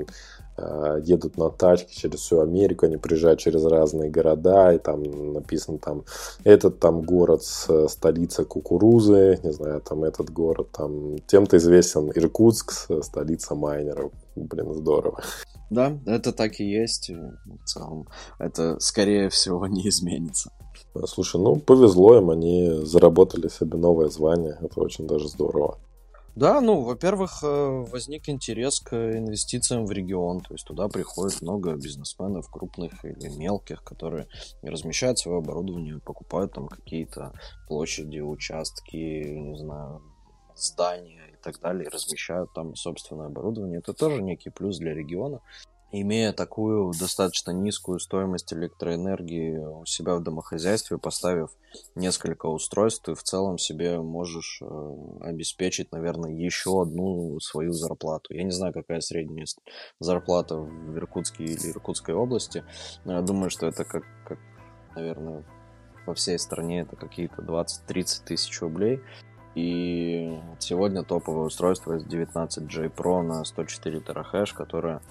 едут 1.04 1.36
на 1.36 1.50
тачке 1.50 1.94
через 1.94 2.20
всю 2.20 2.40
Америку, 2.40 2.86
они 2.86 2.96
приезжают 2.96 3.40
через 3.40 3.64
разные 3.64 4.10
города, 4.10 4.72
и 4.72 4.78
там 4.78 5.32
написано 5.32 5.78
там 5.78 6.04
этот 6.44 6.78
там 6.78 7.02
город 7.02 7.42
с 7.42 7.88
столица 7.88 8.44
кукурузы, 8.44 9.38
не 9.42 9.52
знаю, 9.52 9.80
там 9.80 10.04
этот 10.04 10.30
город 10.30 10.68
там 10.72 11.18
тем-то 11.26 11.56
известен 11.56 12.10
Иркутск, 12.10 12.88
столица 13.02 13.54
майнеров. 13.54 14.12
Блин, 14.36 14.74
здорово. 14.74 15.22
Да, 15.70 15.98
это 16.06 16.32
так 16.32 16.60
и 16.60 16.64
есть. 16.64 17.10
В 17.10 17.64
целом, 17.64 18.08
это, 18.38 18.78
скорее 18.80 19.28
всего, 19.28 19.66
не 19.66 19.88
изменится. 19.88 20.50
Слушай, 21.06 21.40
ну, 21.40 21.56
повезло 21.56 22.16
им, 22.16 22.30
они 22.30 22.80
заработали 22.84 23.48
себе 23.48 23.76
новое 23.76 24.08
звание. 24.08 24.58
Это 24.60 24.80
очень 24.80 25.06
даже 25.06 25.28
здорово. 25.28 25.78
Да, 26.36 26.60
ну, 26.60 26.82
во-первых, 26.82 27.42
э, 27.42 27.84
возник 27.90 28.28
интерес 28.28 28.80
к 28.80 28.94
инвестициям 28.94 29.86
в 29.86 29.90
регион. 29.90 30.40
То 30.40 30.54
есть 30.54 30.66
туда 30.66 30.88
приходит 30.88 31.42
много 31.42 31.74
бизнесменов, 31.74 32.48
крупных 32.50 33.04
или 33.04 33.28
мелких, 33.28 33.82
которые 33.82 34.28
размещают 34.62 35.18
свое 35.18 35.38
оборудование, 35.38 35.98
покупают 36.00 36.52
там 36.52 36.68
какие-то 36.68 37.32
площади, 37.66 38.20
участки, 38.20 38.96
не 38.96 39.58
знаю, 39.58 40.02
здания 40.56 41.30
и 41.32 41.36
так 41.42 41.60
далее, 41.60 41.88
размещают 41.88 42.52
там 42.52 42.76
собственное 42.76 43.26
оборудование. 43.26 43.78
Это 43.78 43.92
тоже 43.92 44.22
некий 44.22 44.50
плюс 44.50 44.78
для 44.78 44.94
региона. 44.94 45.40
Имея 45.92 46.32
такую 46.32 46.92
достаточно 46.92 47.50
низкую 47.50 47.98
стоимость 47.98 48.52
электроэнергии 48.52 49.58
у 49.58 49.84
себя 49.86 50.14
в 50.14 50.22
домохозяйстве, 50.22 50.98
поставив 50.98 51.50
несколько 51.96 52.46
устройств, 52.46 53.06
ты 53.06 53.14
в 53.14 53.22
целом 53.24 53.58
себе 53.58 54.00
можешь 54.00 54.60
э, 54.62 54.94
обеспечить, 55.22 55.90
наверное, 55.90 56.30
еще 56.30 56.82
одну 56.82 57.40
свою 57.40 57.72
зарплату. 57.72 58.32
Я 58.34 58.44
не 58.44 58.52
знаю, 58.52 58.72
какая 58.72 59.00
средняя 59.00 59.46
зарплата 59.98 60.56
в 60.58 60.96
Иркутске 60.96 61.42
или 61.42 61.72
Иркутской 61.72 62.14
области, 62.14 62.62
но 63.04 63.14
я 63.14 63.22
думаю, 63.22 63.50
что 63.50 63.66
это 63.66 63.84
как, 63.84 64.04
как 64.28 64.38
наверное, 64.94 65.42
во 66.06 66.14
всей 66.14 66.38
стране 66.38 66.82
это 66.82 66.94
какие-то 66.94 67.42
20-30 67.42 68.24
тысяч 68.26 68.60
рублей. 68.60 69.00
И 69.56 70.38
сегодня 70.60 71.02
топовое 71.02 71.46
устройство 71.46 71.98
S19J 71.98 72.94
Pro 72.94 73.22
на 73.22 73.44
104 73.44 74.00
терахэш, 74.00 74.52
которое 74.52 75.02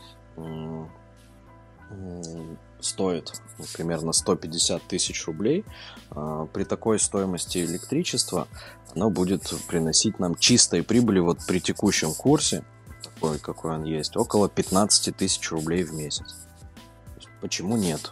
стоит 2.82 3.34
примерно 3.74 4.14
150 4.14 4.84
тысяч 4.84 5.26
рублей. 5.26 5.66
А, 6.12 6.46
при 6.48 6.64
такой 6.64 7.00
стоимости 7.00 7.60
электричества 7.60 8.48
оно 8.96 9.10
будет 9.10 9.54
приносить 9.68 10.20
нам 10.20 10.36
чистой 10.36 10.84
прибыли 10.84 11.20
вот 11.20 11.40
при 11.48 11.60
текущем 11.60 12.14
курсе, 12.14 12.64
такой 13.04 13.40
какой 13.40 13.76
он 13.76 13.84
есть, 13.84 14.18
около 14.18 14.50
15 14.50 15.16
тысяч 15.16 15.52
рублей 15.52 15.84
в 15.84 15.94
месяц. 15.94 16.36
Почему 17.42 17.78
нет? 17.78 18.12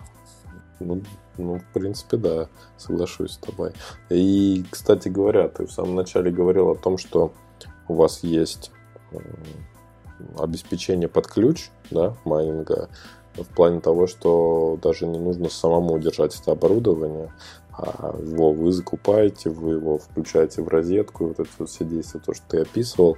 Ну, 0.79 1.01
ну, 1.37 1.59
в 1.59 1.73
принципе, 1.73 2.17
да, 2.17 2.49
соглашусь 2.77 3.33
с 3.33 3.37
тобой. 3.37 3.73
И, 4.09 4.65
кстати 4.69 5.07
говоря, 5.07 5.47
ты 5.49 5.65
в 5.65 5.71
самом 5.71 5.95
начале 5.95 6.31
говорил 6.31 6.69
о 6.69 6.75
том, 6.75 6.97
что 6.97 7.33
у 7.87 7.95
вас 7.95 8.23
есть 8.23 8.71
обеспечение 10.37 11.07
под 11.07 11.27
ключ, 11.27 11.69
да, 11.91 12.15
майнинга, 12.25 12.89
в 13.35 13.55
плане 13.55 13.79
того, 13.79 14.07
что 14.07 14.79
даже 14.81 15.05
не 15.05 15.19
нужно 15.19 15.49
самому 15.49 15.97
держать 15.99 16.39
это 16.39 16.51
оборудование, 16.51 17.31
а 17.71 18.15
его 18.19 18.51
вы 18.51 18.71
закупаете, 18.71 19.49
вы 19.49 19.73
его 19.73 19.99
включаете 19.99 20.63
в 20.63 20.67
розетку, 20.67 21.27
вот 21.27 21.39
это 21.39 21.49
вот 21.59 21.69
все 21.69 21.85
действия, 21.85 22.19
то, 22.19 22.33
что 22.33 22.43
ты 22.47 22.61
описывал, 22.61 23.17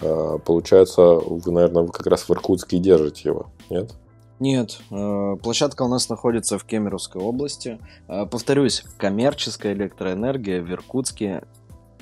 а, 0.00 0.38
получается, 0.38 1.02
вы, 1.02 1.52
наверное, 1.52 1.82
вы 1.82 1.92
как 1.92 2.06
раз 2.06 2.28
в 2.28 2.30
Иркутске 2.30 2.78
держите 2.78 3.28
его, 3.28 3.46
нет? 3.68 3.92
Нет, 4.40 4.80
э, 4.90 5.36
площадка 5.40 5.82
у 5.82 5.88
нас 5.88 6.08
находится 6.08 6.58
в 6.58 6.64
Кемеровской 6.64 7.22
области. 7.22 7.78
Э, 8.08 8.26
повторюсь, 8.26 8.82
коммерческая 8.96 9.72
электроэнергия 9.72 10.60
в 10.62 10.68
Иркутске 10.68 11.44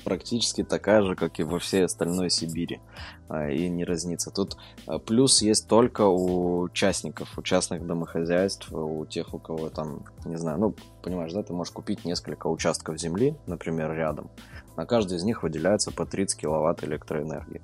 практически 0.03 0.65
такая 0.65 1.03
же, 1.03 1.15
как 1.15 1.39
и 1.41 1.43
во 1.43 1.59
всей 1.59 1.85
остальной 1.85 2.31
Сибири, 2.31 2.81
а, 3.29 3.51
и 3.51 3.69
не 3.69 3.85
разнится. 3.85 4.31
Тут 4.31 4.57
а, 4.87 4.99
плюс 4.99 5.43
есть 5.43 5.69
только 5.69 6.03
у 6.07 6.61
участников, 6.61 7.39
у 7.39 7.43
частных 7.43 7.87
домохозяйств, 7.87 8.73
у 8.73 9.05
тех, 9.07 9.35
у 9.35 9.39
кого 9.39 9.69
там, 9.71 10.05
не 10.25 10.37
знаю, 10.37 10.59
ну, 10.59 10.75
понимаешь, 11.03 11.33
да, 11.33 11.43
ты 11.43 11.53
можешь 11.53 11.73
купить 11.73 12.05
несколько 12.05 12.47
участков 12.47 12.99
земли, 12.99 13.37
например, 13.47 13.93
рядом, 13.93 14.31
на 14.77 14.87
каждый 14.87 15.19
из 15.19 15.25
них 15.25 15.43
выделяется 15.43 15.91
по 15.91 16.07
30 16.07 16.41
киловатт 16.41 16.85
электроэнергии. 16.85 17.63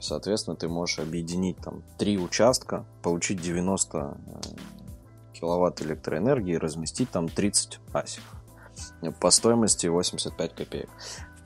Соответственно, 0.00 0.56
ты 0.56 0.68
можешь 0.68 0.98
объединить 0.98 1.56
там 1.58 1.82
три 1.98 2.18
участка, 2.18 2.84
получить 3.02 3.40
90 3.40 3.98
э, 3.98 4.10
киловатт 5.32 5.82
электроэнергии 5.82 6.54
и 6.54 6.58
разместить 6.58 7.10
там 7.10 7.28
30 7.28 7.80
асиков 7.92 8.40
по 9.20 9.30
стоимости 9.30 9.86
85 9.86 10.54
копеек 10.54 10.88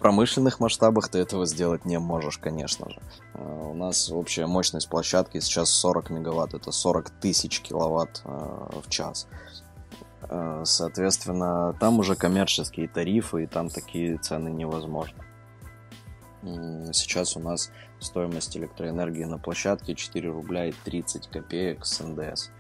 промышленных 0.05 0.61
масштабах 0.61 1.09
ты 1.09 1.19
этого 1.19 1.47
сделать 1.47 1.87
не 1.87 1.99
можешь, 1.99 2.37
конечно 2.37 2.91
же. 2.91 3.01
Э, 3.33 3.71
у 3.71 3.73
нас 3.73 4.11
общая 4.11 4.47
мощность 4.47 4.91
площадки 4.91 5.41
сейчас 5.41 5.71
40 5.71 6.11
мегаватт, 6.11 6.53
это 6.53 6.73
40 6.73 7.09
тысяч 7.09 7.63
киловатт 7.63 8.21
э, 8.27 8.29
в 8.85 8.91
час. 8.91 9.27
Э, 10.29 10.61
соответственно, 10.67 11.75
там 11.81 12.01
уже 12.01 12.17
коммерческие 12.17 12.87
тарифы, 12.87 13.45
и 13.45 13.47
там 13.47 13.71
такие 13.71 14.19
цены 14.19 14.51
невозможны. 14.51 15.25
Сейчас 16.93 17.35
у 17.39 17.41
нас 17.41 17.71
стоимость 17.99 18.55
электроэнергии 18.59 19.25
на 19.25 19.39
площадке 19.39 19.95
4 19.95 20.29
рубля 20.29 20.67
и 20.67 20.75
30 20.85 21.29
копеек 21.29 21.87
с 21.87 22.01
НДС. 22.05 22.51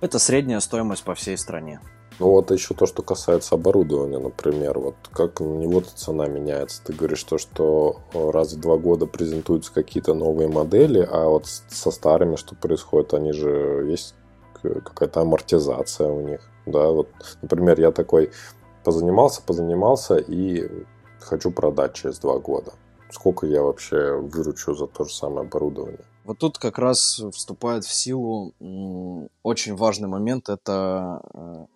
Это 0.00 0.18
средняя 0.18 0.60
стоимость 0.60 1.04
по 1.04 1.14
всей 1.14 1.36
стране. 1.36 1.80
Ну 2.20 2.30
вот 2.30 2.52
еще 2.52 2.74
то, 2.74 2.86
что 2.86 3.02
касается 3.02 3.56
оборудования, 3.56 4.18
например, 4.18 4.78
вот 4.78 4.94
как 5.10 5.40
на 5.40 5.56
него 5.56 5.80
цена 5.80 6.26
меняется. 6.28 6.80
Ты 6.84 6.92
говоришь 6.92 7.24
то, 7.24 7.38
что 7.38 8.00
раз 8.12 8.52
в 8.52 8.60
два 8.60 8.76
года 8.76 9.06
презентуются 9.06 9.74
какие-то 9.74 10.14
новые 10.14 10.48
модели, 10.48 11.06
а 11.10 11.28
вот 11.28 11.46
со 11.46 11.90
старыми 11.90 12.36
что 12.36 12.54
происходит, 12.54 13.14
они 13.14 13.32
же 13.32 13.86
есть 13.88 14.14
какая-то 14.62 15.22
амортизация 15.22 16.08
у 16.08 16.20
них. 16.20 16.40
Да, 16.66 16.88
вот, 16.90 17.08
например, 17.42 17.80
я 17.80 17.90
такой 17.90 18.30
позанимался, 18.84 19.42
позанимался 19.42 20.16
и 20.16 20.70
хочу 21.18 21.50
продать 21.50 21.94
через 21.94 22.18
два 22.20 22.38
года. 22.38 22.72
сколько 23.14 23.46
я 23.46 23.62
вообще 23.62 24.12
выручу 24.12 24.74
за 24.74 24.86
то 24.86 25.04
же 25.04 25.14
самое 25.14 25.46
оборудование. 25.46 26.04
Вот 26.24 26.38
тут 26.38 26.58
как 26.58 26.78
раз 26.78 27.22
вступает 27.32 27.84
в 27.84 27.92
силу 27.92 28.54
очень 29.42 29.76
важный 29.76 30.08
момент, 30.08 30.48
это 30.48 31.20
э, 31.34 31.66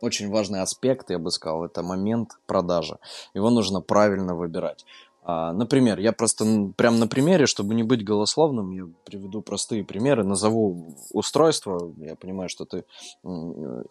очень 0.00 0.30
важный 0.30 0.60
аспект, 0.60 1.10
я 1.10 1.18
бы 1.18 1.30
сказал, 1.30 1.64
это 1.64 1.82
момент 1.82 2.38
продажи. 2.46 2.98
Его 3.32 3.48
нужно 3.48 3.80
правильно 3.80 4.34
выбирать. 4.34 4.84
А, 5.22 5.52
например, 5.52 5.98
я 5.98 6.12
просто 6.12 6.72
прям 6.76 6.98
на 6.98 7.06
примере, 7.06 7.46
чтобы 7.46 7.74
не 7.74 7.82
быть 7.82 8.04
голословным, 8.04 8.70
я 8.70 8.88
приведу 9.04 9.42
простые 9.42 9.84
примеры, 9.84 10.24
назову 10.24 10.96
устройство. 11.12 11.92
Я 11.98 12.16
понимаю, 12.16 12.48
что 12.48 12.64
ты 12.64 12.84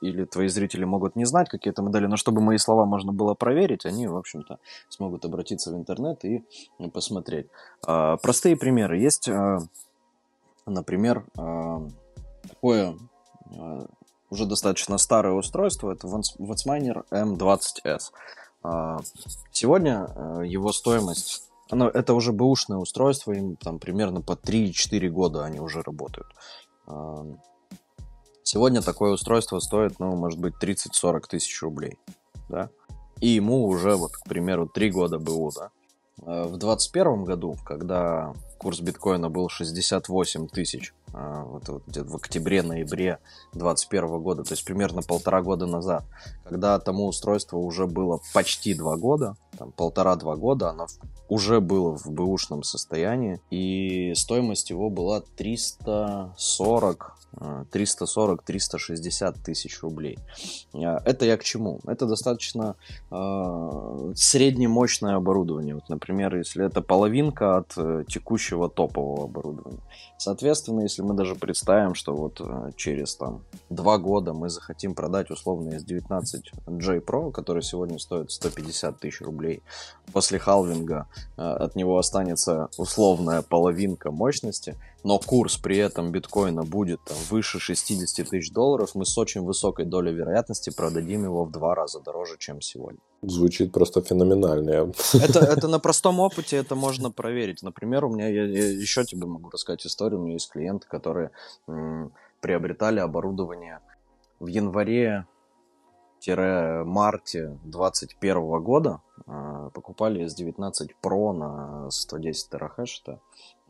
или 0.02 0.26
твои 0.26 0.48
зрители 0.48 0.86
могут 0.86 1.16
не 1.16 1.26
знать 1.26 1.50
какие-то 1.50 1.84
модели, 1.84 2.08
но 2.08 2.18
чтобы 2.18 2.42
мои 2.42 2.58
слова 2.58 2.86
можно 2.86 3.14
было 3.14 3.36
проверить, 3.36 3.86
они, 3.86 4.08
в 4.08 4.18
общем-то, 4.18 4.58
смогут 4.90 5.24
обратиться 5.24 5.72
в 5.72 5.76
интернет 5.76 6.26
и 6.26 6.44
посмотреть. 6.94 7.48
А, 7.86 8.18
простые 8.18 8.58
примеры. 8.58 8.98
Есть, 8.98 9.30
а, 9.30 9.60
например, 10.66 11.26
такое 12.48 12.96
уже 14.32 14.46
достаточно 14.46 14.98
старое 14.98 15.34
устройство, 15.34 15.92
это 15.92 16.08
Watsminer 16.08 17.04
M20S. 17.12 18.12
А, 18.62 19.00
сегодня 19.52 20.08
э, 20.16 20.44
его 20.46 20.72
стоимость, 20.74 21.50
оно, 21.70 21.88
это 21.88 22.14
уже 22.14 22.34
бэушное 22.34 22.78
устройство, 22.78 23.32
им 23.32 23.56
там 23.56 23.80
примерно 23.80 24.22
по 24.22 24.34
3-4 24.34 25.08
года 25.10 25.46
они 25.46 25.60
уже 25.60 25.82
работают. 25.82 26.28
А, 26.88 27.26
сегодня 28.44 28.82
такое 28.82 29.12
устройство 29.12 29.60
стоит, 29.60 30.00
ну, 30.00 30.16
может 30.16 30.40
быть, 30.40 30.56
30-40 30.62 31.22
тысяч 31.30 31.62
рублей, 31.62 31.98
да, 32.50 32.70
и 33.22 33.28
ему 33.28 33.66
уже, 33.66 33.96
вот, 33.96 34.14
к 34.14 34.24
примеру, 34.24 34.68
3 34.68 34.92
года 34.92 35.20
БУ, 35.20 35.52
да. 35.56 35.72
А, 36.24 36.44
в 36.44 36.58
2021 36.58 37.24
году, 37.24 37.56
когда 37.66 38.34
курс 38.58 38.82
биткоина 38.82 39.30
был 39.30 39.48
68 39.48 40.48
тысяч, 40.48 40.94
вот, 41.14 41.70
вот 41.70 41.84
где-то 41.88 42.10
в 42.10 42.16
октябре-ноябре 42.16 43.20
2021 43.54 44.22
года, 44.22 44.44
то 44.44 44.54
есть 44.54 44.66
примерно 44.66 45.02
полтора 45.02 45.42
года 45.42 45.66
назад, 45.66 46.04
когда 46.44 46.80
тому 46.80 47.08
устройству 47.08 47.60
уже 47.60 47.88
было 47.88 48.20
почти 48.34 48.74
два 48.74 48.96
года, 48.98 49.36
там 49.58 49.72
полтора-два 49.72 50.36
года, 50.36 50.70
оно 50.70 50.88
уже 51.28 51.62
было 51.62 51.98
в 51.98 52.12
бэушном 52.12 52.64
состоянии, 52.64 53.40
и 53.50 54.14
стоимость 54.16 54.70
его 54.70 54.90
была 54.90 55.22
340 55.38 57.20
340-360 57.40 59.36
тысяч 59.44 59.82
рублей. 59.82 60.18
А, 60.74 61.02
это 61.06 61.26
я 61.26 61.38
к 61.38 61.44
чему? 61.44 61.80
Это 61.86 62.06
достаточно 62.06 62.76
э, 63.12 64.14
среднемощное 64.16 65.16
оборудование. 65.16 65.76
Вот, 65.76 65.90
например, 65.90 66.36
если 66.36 66.66
это 66.66 66.82
половинка 66.82 67.58
от 67.58 67.74
э, 67.78 68.04
текущего 68.08 68.68
топового 68.70 69.26
оборудования. 69.26 69.82
Соответственно, 70.18 70.82
если 70.82 70.99
мы 71.04 71.14
даже 71.14 71.36
представим, 71.36 71.96
что 71.96 72.16
вот 72.16 72.42
э, 72.42 72.72
через 72.76 73.16
там 73.16 73.44
два 73.70 73.98
года 73.98 74.34
мы 74.34 74.50
захотим 74.50 74.96
продать 74.96 75.32
условно 75.32 75.76
S19J 75.76 77.04
Pro, 77.04 77.32
который 77.32 77.64
сегодня 77.64 78.00
стоит 78.00 78.32
150 78.32 79.00
тысяч 79.00 79.22
рублей, 79.22 79.64
после 80.14 80.40
халвинга 80.40 81.08
э, 81.38 81.42
от 81.42 81.76
него 81.76 81.98
останется 81.98 82.70
условная 82.78 83.42
половинка 83.42 84.12
мощности, 84.12 84.76
но 85.04 85.20
курс 85.20 85.58
при 85.58 85.78
этом 85.78 86.12
биткоина 86.12 86.64
будет 86.64 87.04
там, 87.04 87.18
выше 87.30 87.60
60 87.60 88.28
тысяч 88.28 88.52
долларов, 88.52 88.92
мы 88.96 89.06
с 89.06 89.18
очень 89.18 89.42
высокой 89.42 89.86
долей 89.86 90.14
вероятности 90.14 90.72
продадим 90.76 91.24
его 91.24 91.46
в 91.46 91.52
два 91.52 91.76
раза 91.76 92.00
дороже, 92.00 92.38
чем 92.38 92.62
сегодня. 92.62 93.00
Звучит 93.22 93.72
просто 93.74 94.02
феноменально. 94.02 94.92
Это, 95.14 95.40
это 95.40 95.68
на 95.68 95.80
простом 95.80 96.20
опыте 96.20 96.58
это 96.58 96.76
можно 96.76 97.12
проверить. 97.12 97.64
Например, 97.64 98.06
у 98.06 98.10
меня, 98.10 98.28
я, 98.28 98.46
я 98.46 98.70
еще 98.70 99.04
тебе 99.04 99.26
могу 99.26 99.50
рассказать 99.50 99.86
историю, 99.86 100.20
у 100.20 100.24
меня 100.24 100.34
есть 100.34 100.50
клиенты, 100.50 100.88
которые 100.88 101.32
м, 101.68 102.14
приобретали 102.42 103.00
оборудование 103.00 103.80
в 104.40 104.48
январе 104.48 105.26
марте 106.28 107.58
2021 107.64 108.62
года 108.62 109.02
э, 109.26 109.70
покупали 109.74 110.26
S19 110.26 110.90
Pro 111.02 111.32
на 111.32 111.90
110 111.90 112.50
терахеш, 112.50 113.02
это 113.04 113.20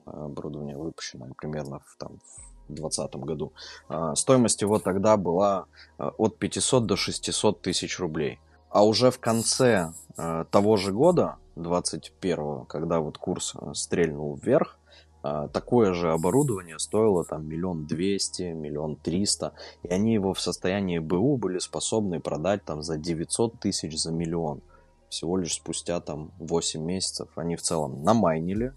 оборудование 0.06 0.76
выпущенное 0.76 1.32
примерно 1.38 1.80
в, 1.80 1.96
там, 1.98 2.20
в 2.68 2.74
2020 2.74 3.16
году. 3.18 3.54
Э, 3.90 4.14
стоимость 4.16 4.62
его 4.62 4.80
тогда 4.80 5.18
была 5.18 5.66
от 5.98 6.38
500 6.38 6.86
до 6.86 6.96
600 6.96 7.62
тысяч 7.62 8.00
рублей. 8.00 8.40
А 8.70 8.86
уже 8.86 9.10
в 9.10 9.20
конце 9.20 9.94
э, 10.18 10.46
того 10.52 10.78
же 10.78 10.92
года, 10.92 11.38
21 11.56 12.66
когда 12.66 13.00
вот 13.00 13.18
курс 13.18 13.56
э, 13.56 13.74
стрельнул 13.74 14.36
вверх, 14.36 14.78
э, 15.24 15.48
такое 15.52 15.94
же 15.94 16.12
оборудование 16.12 16.78
стоило 16.78 17.26
там 17.26 17.48
миллион 17.48 17.88
двести, 17.88 18.54
миллион 18.54 18.96
триста, 18.96 19.54
и 19.82 19.88
они 19.88 20.14
его 20.14 20.34
в 20.36 20.40
состоянии 20.42 21.00
БУ 21.00 21.38
были 21.38 21.58
способны 21.58 22.20
продать 22.20 22.64
там 22.64 22.84
за 22.84 22.98
900 22.98 23.60
тысяч, 23.60 23.98
за 24.00 24.12
миллион. 24.12 24.62
Всего 25.10 25.38
лишь 25.38 25.56
спустя 25.56 26.00
там 26.00 26.32
8 26.38 26.80
месяцев 26.80 27.30
они 27.36 27.56
в 27.56 27.64
целом 27.64 28.04
намайнили 28.04 28.74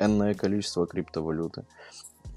энное 0.00 0.34
количество 0.34 0.86
криптовалюты. 0.86 1.64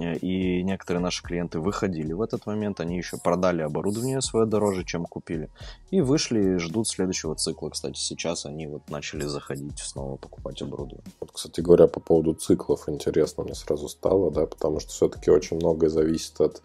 И 0.02 0.64
некоторые 0.64 1.02
наши 1.02 1.24
клиенты 1.24 1.60
выходили 1.60 2.14
в 2.14 2.22
этот 2.22 2.46
момент, 2.46 2.80
они 2.80 2.98
еще 2.98 3.18
продали 3.18 3.62
оборудование 3.62 4.22
свое 4.22 4.46
дороже, 4.46 4.84
чем 4.84 5.06
купили, 5.06 5.50
и 5.92 6.02
вышли 6.02 6.58
ждут 6.58 6.88
следующего 6.88 7.36
цикла. 7.36 7.70
Кстати, 7.70 8.00
сейчас 8.00 8.46
они 8.46 8.68
вот 8.68 8.90
начали 8.90 9.26
заходить 9.26 9.80
снова 9.80 10.18
покупать 10.18 10.62
оборудование. 10.62 11.04
Вот, 11.20 11.32
кстати 11.32 11.62
говоря, 11.62 11.88
по 11.88 12.00
поводу 12.00 12.34
циклов 12.34 12.90
интересно 12.90 13.44
мне 13.44 13.56
сразу 13.56 13.88
стало, 13.88 14.32
да, 14.32 14.46
потому 14.46 14.80
что 14.80 14.90
все-таки 14.92 15.30
очень 15.30 15.58
многое 15.58 15.90
зависит 15.90 16.40
от 16.42 16.62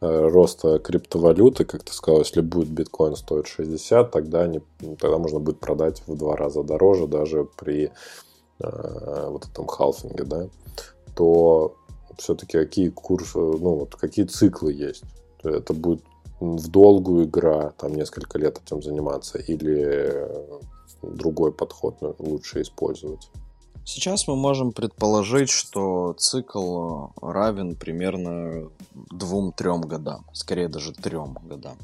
э, 0.00 0.28
роста 0.28 0.78
криптовалюты, 0.78 1.64
как 1.64 1.84
ты 1.84 1.92
сказал, 1.92 2.20
если 2.20 2.40
будет 2.40 2.68
биткоин 2.68 3.16
стоить 3.16 3.46
60, 3.46 4.10
тогда, 4.10 4.42
они, 4.42 4.60
тогда 4.98 5.18
можно 5.18 5.38
будет 5.38 5.60
продать 5.60 6.02
в 6.06 6.16
два 6.16 6.36
раза 6.36 6.62
дороже 6.62 7.06
даже 7.06 7.44
при 7.56 7.92
э, 8.60 9.28
вот 9.30 9.46
этом 9.46 9.66
халфинге, 9.66 10.24
да, 10.24 10.48
то 11.14 11.76
все-таки 12.18 12.58
какие 12.58 12.88
курсы, 12.88 13.38
ну 13.38 13.76
вот 13.76 13.94
какие 13.96 14.24
циклы 14.24 14.72
есть. 14.72 15.04
Это 15.42 15.72
будет 15.72 16.02
в 16.40 16.68
долгую 16.68 17.24
игра, 17.26 17.70
там 17.70 17.94
несколько 17.94 18.38
лет 18.38 18.60
этим 18.64 18.82
заниматься, 18.82 19.38
или 19.38 20.28
другой 21.02 21.52
подход 21.52 21.96
лучше 22.18 22.62
использовать. 22.62 23.30
Сейчас 23.86 24.26
мы 24.26 24.34
можем 24.34 24.72
предположить, 24.72 25.50
что 25.50 26.14
цикл 26.14 27.08
равен 27.20 27.76
примерно 27.76 28.70
двум-трем 28.94 29.82
годам, 29.82 30.24
скорее 30.32 30.68
даже 30.68 30.92
трем 30.92 31.36
годам. 31.44 31.76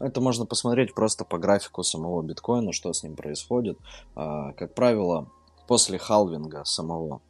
Это 0.00 0.20
можно 0.20 0.46
посмотреть 0.46 0.94
просто 0.94 1.24
по 1.24 1.38
графику 1.38 1.82
самого 1.82 2.22
биткоина, 2.22 2.72
что 2.72 2.92
с 2.92 3.02
ним 3.02 3.16
происходит. 3.16 3.78
Как 4.14 4.74
правило, 4.74 5.30
после 5.68 5.98
халвинга 5.98 6.64
самого 6.64 7.20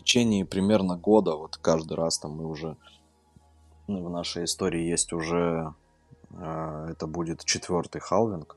течение 0.00 0.44
примерно 0.44 0.96
года, 0.96 1.36
вот 1.36 1.56
каждый 1.56 1.94
раз 1.94 2.18
там 2.18 2.32
мы 2.32 2.46
уже 2.46 2.76
ну, 3.86 4.04
в 4.04 4.10
нашей 4.10 4.44
истории 4.44 4.82
есть 4.82 5.12
уже 5.12 5.74
э, 6.30 6.86
это 6.90 7.06
будет 7.06 7.44
четвертый 7.44 8.00
халвинг. 8.00 8.56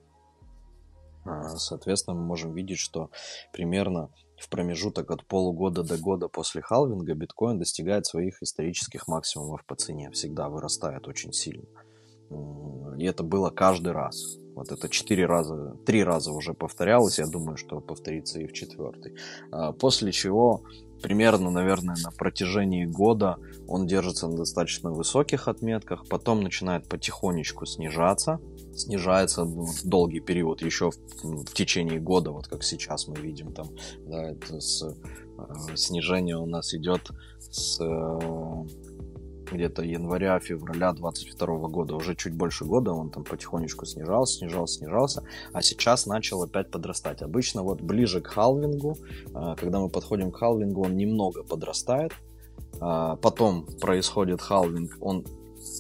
Э, 1.25 1.49
соответственно, 1.57 2.15
мы 2.17 2.25
можем 2.25 2.53
видеть, 2.53 2.79
что 2.79 3.09
примерно 3.51 4.09
в 4.37 4.49
промежуток 4.49 5.09
от 5.11 5.25
полугода 5.25 5.83
до 5.83 5.97
года 5.97 6.27
после 6.27 6.61
халвинга 6.61 7.13
биткоин 7.13 7.59
достигает 7.59 8.05
своих 8.05 8.43
исторических 8.43 9.07
максимумов 9.07 9.65
по 9.65 9.75
цене, 9.75 10.11
всегда 10.11 10.49
вырастает 10.49 11.07
очень 11.07 11.33
сильно. 11.33 11.65
И 12.97 13.05
это 13.05 13.23
было 13.23 13.49
каждый 13.49 13.93
раз. 13.93 14.37
Вот 14.55 14.71
это 14.71 14.87
четыре 14.87 15.25
раза, 15.25 15.75
три 15.85 16.03
раза 16.03 16.31
уже 16.31 16.53
повторялось, 16.53 17.19
я 17.19 17.25
думаю, 17.25 17.57
что 17.57 17.79
повторится 17.79 18.39
и 18.39 18.45
в 18.45 18.53
четвертый. 18.53 19.15
А, 19.51 19.71
после 19.71 20.11
чего 20.11 20.63
примерно, 21.03 21.51
наверное, 21.51 21.97
на 22.01 22.11
протяжении 22.11 22.85
года 22.85 23.37
он 23.67 23.85
держится 23.85 24.27
на 24.27 24.37
достаточно 24.37 24.89
высоких 24.89 25.47
отметках, 25.47 26.07
потом 26.07 26.41
начинает 26.41 26.87
потихонечку 26.87 27.65
снижаться, 27.65 28.39
снижается 28.73 29.43
в 29.43 29.83
долгий 29.83 30.21
период, 30.21 30.61
еще 30.61 30.91
в, 30.91 30.95
в 31.23 31.53
течение 31.53 31.99
года, 31.99 32.31
вот 32.31 32.47
как 32.47 32.63
сейчас 32.63 33.07
мы 33.07 33.17
видим 33.17 33.53
там, 33.53 33.67
да, 34.07 34.31
это 34.31 34.61
с, 34.61 34.81
э, 34.81 35.75
снижение 35.75 36.37
у 36.37 36.45
нас 36.45 36.73
идет 36.73 37.11
с 37.51 37.79
э, 37.81 38.65
где-то 39.53 39.83
января-февраля 39.83 40.93
22 40.93 41.67
года, 41.69 41.95
уже 41.95 42.15
чуть 42.15 42.33
больше 42.33 42.65
года 42.65 42.91
он 42.91 43.09
там 43.09 43.23
потихонечку 43.23 43.85
снижался, 43.85 44.39
снижался, 44.39 44.79
снижался, 44.79 45.23
а 45.53 45.61
сейчас 45.61 46.05
начал 46.05 46.43
опять 46.43 46.71
подрастать. 46.71 47.21
Обычно 47.21 47.63
вот 47.63 47.81
ближе 47.81 48.21
к 48.21 48.27
халвингу, 48.27 48.97
а, 49.33 49.55
когда 49.55 49.79
мы 49.79 49.89
подходим 49.89 50.31
к 50.31 50.37
халвингу, 50.37 50.83
он 50.83 50.97
немного 50.97 51.43
подрастает, 51.43 52.11
а, 52.79 53.15
потом 53.17 53.65
происходит 53.79 54.41
халвинг, 54.41 54.97
он 54.99 55.25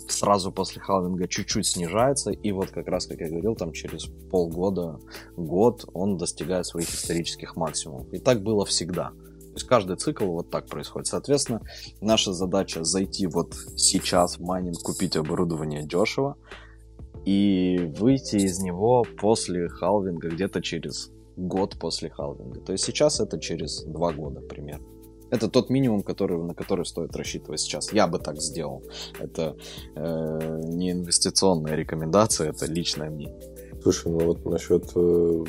сразу 0.07 0.51
после 0.51 0.81
халвинга 0.81 1.27
чуть-чуть 1.27 1.65
снижается, 1.65 2.31
и 2.31 2.51
вот 2.51 2.69
как 2.71 2.87
раз, 2.87 3.07
как 3.07 3.19
я 3.19 3.29
говорил, 3.29 3.55
там 3.55 3.71
через 3.73 4.05
полгода, 4.31 4.99
год 5.35 5.85
он 5.93 6.17
достигает 6.17 6.65
своих 6.65 6.89
исторических 6.89 7.55
максимумов. 7.55 8.11
И 8.13 8.19
так 8.19 8.41
было 8.41 8.65
всегда. 8.65 9.11
То 9.53 9.57
есть 9.57 9.67
каждый 9.67 9.97
цикл 9.97 10.25
вот 10.25 10.49
так 10.49 10.65
происходит. 10.65 11.07
Соответственно, 11.07 11.61
наша 12.01 12.33
задача 12.33 12.83
зайти 12.83 13.27
вот 13.27 13.53
сейчас 13.77 14.39
в 14.39 14.41
майнинг, 14.41 14.79
купить 14.79 15.15
оборудование 15.15 15.83
дешево 15.85 16.37
и 17.23 17.91
выйти 17.99 18.37
из 18.37 18.59
него 18.59 19.05
после 19.19 19.69
халвинга 19.69 20.29
где-то 20.29 20.59
через 20.63 21.11
год 21.37 21.77
после 21.79 22.09
халвинга. 22.09 22.61
То 22.61 22.71
есть 22.71 22.83
сейчас 22.83 23.19
это 23.19 23.39
через 23.39 23.83
два 23.83 24.11
года 24.11 24.41
примерно. 24.41 24.87
Это 25.29 25.47
тот 25.49 25.69
минимум, 25.69 26.01
который, 26.01 26.41
на 26.41 26.55
который 26.55 26.85
стоит 26.85 27.15
рассчитывать 27.15 27.59
сейчас. 27.59 27.93
Я 27.93 28.07
бы 28.07 28.17
так 28.17 28.39
сделал. 28.39 28.83
Это 29.19 29.55
э, 29.95 30.61
не 30.63 30.91
инвестиционная 30.91 31.75
рекомендация, 31.75 32.49
это 32.49 32.65
личное 32.65 33.11
мнение. 33.11 33.39
Слушай, 33.83 34.11
ну 34.11 34.25
вот 34.25 34.45
насчет 34.45 34.91
э, 34.95 35.43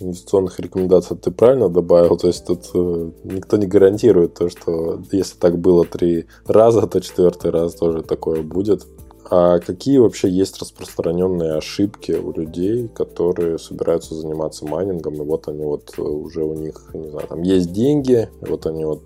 инвестиционных 0.00 0.58
рекомендаций 0.60 1.16
ты 1.16 1.30
правильно 1.30 1.68
добавил, 1.68 2.16
то 2.16 2.26
есть 2.26 2.46
тут 2.46 2.70
э, 2.74 3.10
никто 3.24 3.56
не 3.56 3.66
гарантирует 3.66 4.34
то, 4.34 4.48
что 4.48 5.00
если 5.12 5.38
так 5.38 5.58
было 5.58 5.84
три 5.84 6.26
раза, 6.46 6.86
то 6.86 7.00
четвертый 7.00 7.50
раз 7.50 7.74
тоже 7.74 8.02
такое 8.02 8.42
будет. 8.42 8.86
А 9.30 9.58
какие 9.58 9.98
вообще 9.98 10.30
есть 10.30 10.58
распространенные 10.58 11.52
ошибки 11.52 12.12
у 12.12 12.32
людей, 12.32 12.88
которые 12.88 13.58
собираются 13.58 14.14
заниматься 14.14 14.64
майнингом, 14.64 15.14
и 15.14 15.24
вот 15.24 15.48
они 15.48 15.64
вот 15.64 15.92
э, 15.98 16.02
уже 16.02 16.44
у 16.44 16.54
них, 16.54 16.90
не 16.94 17.10
знаю, 17.10 17.28
там 17.28 17.42
есть 17.42 17.72
деньги, 17.72 18.28
вот 18.40 18.64
они 18.66 18.84
вот 18.84 19.02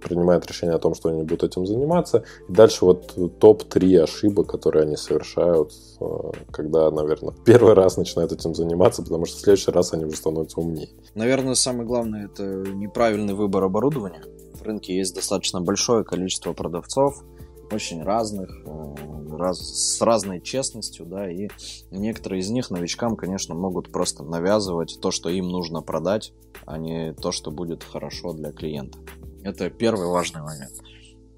принимают 0.00 0.46
решение 0.46 0.76
о 0.76 0.78
том, 0.78 0.94
что 0.94 1.08
они 1.08 1.22
будут 1.22 1.44
этим 1.44 1.66
заниматься. 1.66 2.24
И 2.48 2.52
дальше 2.52 2.84
вот 2.84 3.14
топ-3 3.38 4.02
ошибок, 4.02 4.48
которые 4.48 4.82
они 4.84 4.96
совершают, 4.96 5.72
э, 6.00 6.04
когда, 6.50 6.90
наверное, 6.90 7.34
первый 7.44 7.74
раз 7.74 7.96
начинают 7.96 8.32
этим 8.32 8.54
заниматься, 8.54 9.02
потому 9.02 9.26
что 9.26 9.36
в 9.36 9.40
следующий 9.40 9.70
раз 9.70 9.92
они 9.92 10.04
уже 10.04 10.16
становятся 10.16 10.60
умнее. 10.60 10.88
Наверное, 11.14 11.54
самое 11.54 11.86
главное 11.86 12.26
это 12.26 12.42
неправильный 12.44 13.34
выбор 13.34 13.64
оборудования. 13.64 14.22
В 14.54 14.62
рынке 14.62 14.96
есть 14.96 15.14
достаточно 15.14 15.60
большое 15.60 16.04
количество 16.04 16.52
продавцов, 16.52 17.22
очень 17.72 18.02
разных, 18.02 18.50
э, 18.64 19.36
раз, 19.36 19.58
с 19.60 20.00
разной 20.00 20.40
честностью, 20.40 21.06
да, 21.06 21.30
и 21.30 21.48
некоторые 21.90 22.40
из 22.40 22.50
них 22.50 22.70
новичкам, 22.70 23.16
конечно, 23.16 23.54
могут 23.54 23.90
просто 23.92 24.22
навязывать 24.22 24.98
то, 25.00 25.10
что 25.10 25.28
им 25.28 25.48
нужно 25.48 25.82
продать, 25.82 26.32
а 26.66 26.78
не 26.78 27.12
то, 27.14 27.32
что 27.32 27.50
будет 27.50 27.84
хорошо 27.84 28.32
для 28.32 28.52
клиента. 28.52 28.98
Это 29.42 29.70
первый 29.70 30.08
важный 30.08 30.42
момент. 30.42 30.72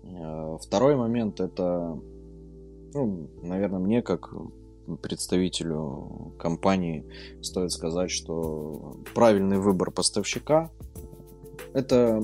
Э, 0.04 0.58
второй 0.60 0.96
момент 0.96 1.40
это, 1.40 1.98
ну, 2.94 3.28
наверное, 3.42 3.78
мне 3.78 4.02
как 4.02 4.32
представителю 5.02 6.34
компании 6.38 7.04
стоит 7.42 7.70
сказать, 7.70 8.10
что 8.10 8.96
правильный 9.14 9.58
выбор 9.58 9.90
поставщика 9.90 10.70
это 11.72 12.20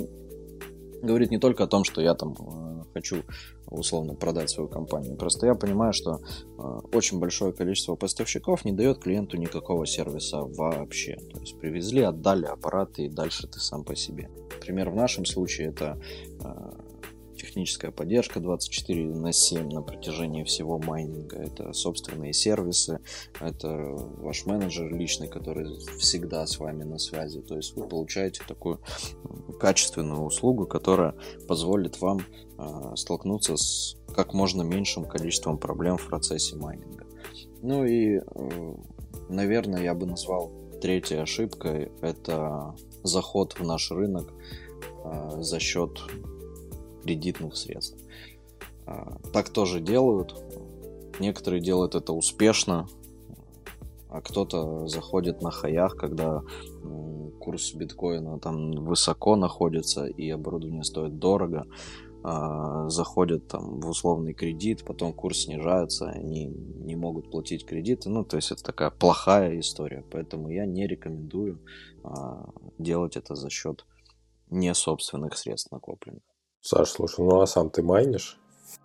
говорит 1.03 1.31
не 1.31 1.39
только 1.39 1.65
о 1.65 1.69
том, 1.69 1.85
что 1.85 2.01
я 2.01 2.15
там 2.15 2.35
э, 2.39 2.83
хочу 2.95 3.23
условно 3.71 4.15
продать 4.15 4.51
свою 4.51 4.69
компанию. 4.69 5.17
Просто 5.17 5.47
я 5.47 5.55
понимаю, 5.55 5.93
что 5.93 6.21
э, 6.21 6.63
очень 6.93 7.19
большое 7.19 7.53
количество 7.53 7.97
поставщиков 7.97 8.65
не 8.65 8.73
дает 8.73 8.99
клиенту 8.99 9.37
никакого 9.37 9.87
сервиса 9.87 10.43
вообще. 10.43 11.17
То 11.33 11.41
есть 11.41 11.59
привезли, 11.59 12.03
отдали 12.03 12.47
аппараты 12.47 13.07
и 13.07 13.09
дальше 13.09 13.47
ты 13.47 13.59
сам 13.61 13.85
по 13.85 13.97
себе. 13.97 14.31
Например, 14.55 14.91
в 14.91 14.97
нашем 14.97 15.25
случае 15.25 15.69
это 15.69 16.01
э, 16.41 16.86
техническая 17.57 17.91
поддержка 17.91 18.39
24 18.39 19.07
на 19.07 19.33
7 19.33 19.71
на 19.73 19.81
протяжении 19.81 20.45
всего 20.45 20.79
майнинга. 20.79 21.39
Это 21.39 21.73
собственные 21.73 22.35
сервисы, 22.35 23.01
это 23.41 23.69
ваш 24.19 24.45
менеджер 24.45 24.95
личный, 24.95 25.27
который 25.27 25.79
всегда 25.99 26.47
с 26.47 26.59
вами 26.59 26.85
на 26.85 26.99
связи. 26.99 27.41
То 27.41 27.57
есть 27.57 27.75
вы 27.75 27.89
получаете 27.89 28.43
такую 28.47 28.79
качественную 29.59 30.21
услугу, 30.21 30.67
которая 30.67 31.15
позволит 31.49 31.99
вам 32.03 32.21
э, 32.59 32.95
столкнуться 32.95 33.57
с 33.57 33.97
как 34.15 34.35
можно 34.35 34.61
меньшим 34.61 35.07
количеством 35.07 35.57
проблем 35.57 35.97
в 35.97 36.07
процессе 36.09 36.57
майнинга. 36.57 37.07
Ну 37.63 37.87
и, 37.87 38.19
э, 38.19 38.75
наверное, 39.31 39.83
я 39.83 39.95
бы 39.95 40.05
назвал 40.05 40.53
третьей 40.83 41.21
ошибкой 41.21 41.91
это 42.03 42.75
заход 43.03 43.59
в 43.59 43.65
наш 43.65 43.91
рынок 43.91 44.31
э, 45.07 45.41
за 45.41 45.59
счет 45.59 46.03
кредитных 47.07 47.57
средств. 47.57 47.97
А, 48.87 49.19
так 49.33 49.51
тоже 49.51 49.81
делают. 49.81 50.35
Некоторые 51.21 51.63
делают 51.63 51.95
это 51.95 52.13
успешно, 52.13 52.89
а 54.09 54.21
кто-то 54.21 54.87
заходит 54.87 55.41
на 55.43 55.51
хаях, 55.51 55.97
когда 55.97 56.43
курс 57.41 57.75
биткоина 57.75 58.39
там 58.39 58.73
высоко 58.73 59.37
находится 59.37 60.07
и 60.07 60.29
оборудование 60.31 60.85
стоит 60.85 61.19
дорого, 61.19 61.67
а, 62.25 62.89
заходят 62.89 63.47
там 63.47 63.81
в 63.81 63.89
условный 63.89 64.35
кредит, 64.35 64.85
потом 64.85 65.13
курс 65.13 65.45
снижается, 65.45 66.09
они 66.09 66.47
не 66.47 66.97
могут 66.97 67.31
платить 67.31 67.65
кредиты. 67.65 68.11
Ну, 68.11 68.25
то 68.25 68.37
есть 68.37 68.51
это 68.51 68.65
такая 68.65 68.91
плохая 68.91 69.61
история. 69.61 70.05
Поэтому 70.11 70.49
я 70.51 70.67
не 70.67 70.87
рекомендую 70.87 71.61
а, 72.03 72.49
делать 72.79 73.17
это 73.17 73.37
за 73.37 73.49
счет 73.49 73.87
не 74.51 74.75
собственных 74.75 75.37
средств 75.37 75.71
накопленных. 75.71 76.23
Саш, 76.61 76.91
слушай, 76.91 77.21
ну 77.21 77.41
а 77.41 77.47
сам 77.47 77.71
ты 77.71 77.83
майнишь? 77.83 78.39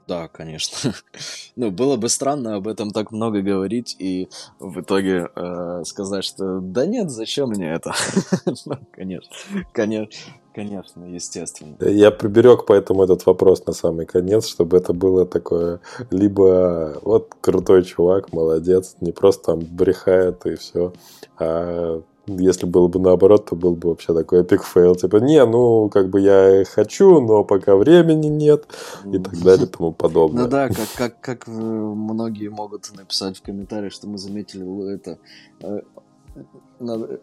Да, 0.08 0.28
конечно. 0.28 0.94
ну, 1.56 1.72
было 1.72 1.96
бы 1.96 2.10
странно 2.10 2.56
об 2.56 2.68
этом 2.68 2.92
так 2.92 3.12
много 3.12 3.42
говорить 3.42 3.96
и 3.98 4.30
в 4.60 4.82
итоге 4.82 5.30
э, 5.36 5.84
сказать, 5.86 6.26
что 6.26 6.60
да 6.60 6.86
нет, 6.86 7.10
зачем 7.10 7.50
мне 7.50 7.72
это? 7.72 7.94
ну, 8.66 8.78
конечно, 8.92 9.32
конечно, 9.72 10.20
конечно, 10.54 11.06
естественно. 11.06 11.78
Я 11.80 12.12
приберег 12.12 12.66
поэтому 12.66 13.04
этот 13.04 13.26
вопрос 13.26 13.66
на 13.66 13.74
самый 13.74 14.06
конец, 14.06 14.48
чтобы 14.48 14.78
это 14.78 14.92
было 14.94 15.26
такое, 15.26 15.80
либо 16.10 17.00
вот 17.04 17.34
крутой 17.40 17.84
чувак, 17.84 18.34
молодец, 18.34 18.98
не 19.02 19.12
просто 19.12 19.54
там 19.54 19.60
брехает 19.60 20.46
и 20.46 20.56
все, 20.56 20.94
а 21.38 22.02
если 22.38 22.66
было 22.66 22.88
бы 22.88 23.00
наоборот, 23.00 23.50
то 23.50 23.56
был 23.56 23.76
бы 23.76 23.90
вообще 23.90 24.14
такой 24.14 24.42
epic 24.42 24.64
fail. 24.64 24.96
Типа, 24.96 25.18
не, 25.18 25.44
ну, 25.46 25.90
как 25.90 26.10
бы 26.10 26.22
я 26.22 26.64
хочу, 26.66 27.22
но 27.22 27.44
пока 27.44 27.76
времени 27.76 28.28
нет 28.28 28.66
и 29.06 29.20
так 29.20 29.38
далее 29.40 29.66
и 29.66 29.70
тому 29.70 29.92
подобное. 29.92 30.44
Ну 30.44 30.50
да, 30.50 30.70
как, 30.70 30.88
как, 30.96 31.22
как 31.22 31.48
многие 31.48 32.50
могут 32.50 32.92
написать 32.96 33.38
в 33.38 33.42
комментариях, 33.42 33.94
что 33.94 34.08
мы 34.08 34.18
заметили 34.18 34.94
это. 34.94 35.18
Э, 35.62 35.82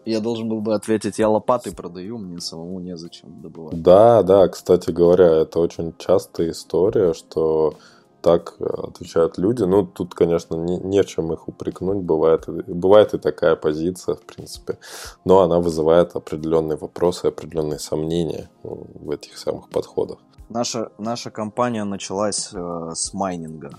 я 0.04 0.20
должен 0.20 0.48
был 0.48 0.60
бы 0.60 0.74
ответить, 0.74 1.18
я 1.18 1.28
лопаты 1.28 1.74
продаю, 1.74 2.18
мне 2.18 2.40
самому 2.40 2.80
незачем 2.80 3.40
добывать. 3.40 3.80
Да, 3.82 4.22
да, 4.22 4.46
кстати 4.48 4.90
говоря, 4.90 5.42
это 5.42 5.58
очень 5.58 5.94
частая 5.98 6.50
история, 6.50 7.14
что 7.14 7.74
так 8.20 8.56
э, 8.58 8.64
отвечают 8.64 9.38
люди. 9.38 9.62
Ну, 9.62 9.86
тут, 9.86 10.14
конечно, 10.14 10.56
не, 10.56 10.76
не 10.78 11.02
в 11.02 11.06
чем 11.06 11.32
их 11.32 11.48
упрекнуть. 11.48 11.98
Бывает, 11.98 12.44
бывает 12.46 13.14
и 13.14 13.18
такая 13.18 13.56
позиция, 13.56 14.14
в 14.14 14.22
принципе. 14.22 14.78
Но 15.24 15.40
она 15.40 15.60
вызывает 15.60 16.16
определенные 16.16 16.76
вопросы, 16.76 17.26
определенные 17.26 17.78
сомнения 17.78 18.50
ну, 18.64 18.86
в 18.94 19.10
этих 19.10 19.38
самых 19.38 19.68
подходах. 19.68 20.18
Наша, 20.48 20.90
наша 20.98 21.30
компания 21.30 21.84
началась 21.84 22.50
э, 22.52 22.90
с 22.94 23.12
майнинга. 23.12 23.70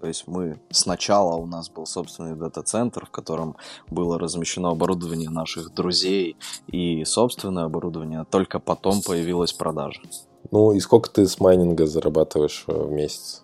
То 0.00 0.08
есть 0.08 0.26
мы 0.26 0.60
сначала 0.70 1.36
у 1.36 1.46
нас 1.46 1.70
был 1.70 1.86
собственный 1.86 2.36
дата-центр, 2.36 3.06
в 3.06 3.10
котором 3.10 3.56
было 3.88 4.18
размещено 4.18 4.68
оборудование 4.68 5.30
наших 5.30 5.72
друзей 5.72 6.36
и 6.66 7.04
собственное 7.04 7.64
оборудование, 7.64 8.20
а 8.20 8.24
только 8.26 8.60
потом 8.60 9.00
появилась 9.00 9.54
продажа. 9.54 10.02
Ну 10.50 10.72
и 10.72 10.80
сколько 10.80 11.10
ты 11.10 11.26
с 11.26 11.40
майнинга 11.40 11.86
зарабатываешь 11.86 12.64
э, 12.68 12.72
в 12.72 12.90
месяц? 12.90 13.43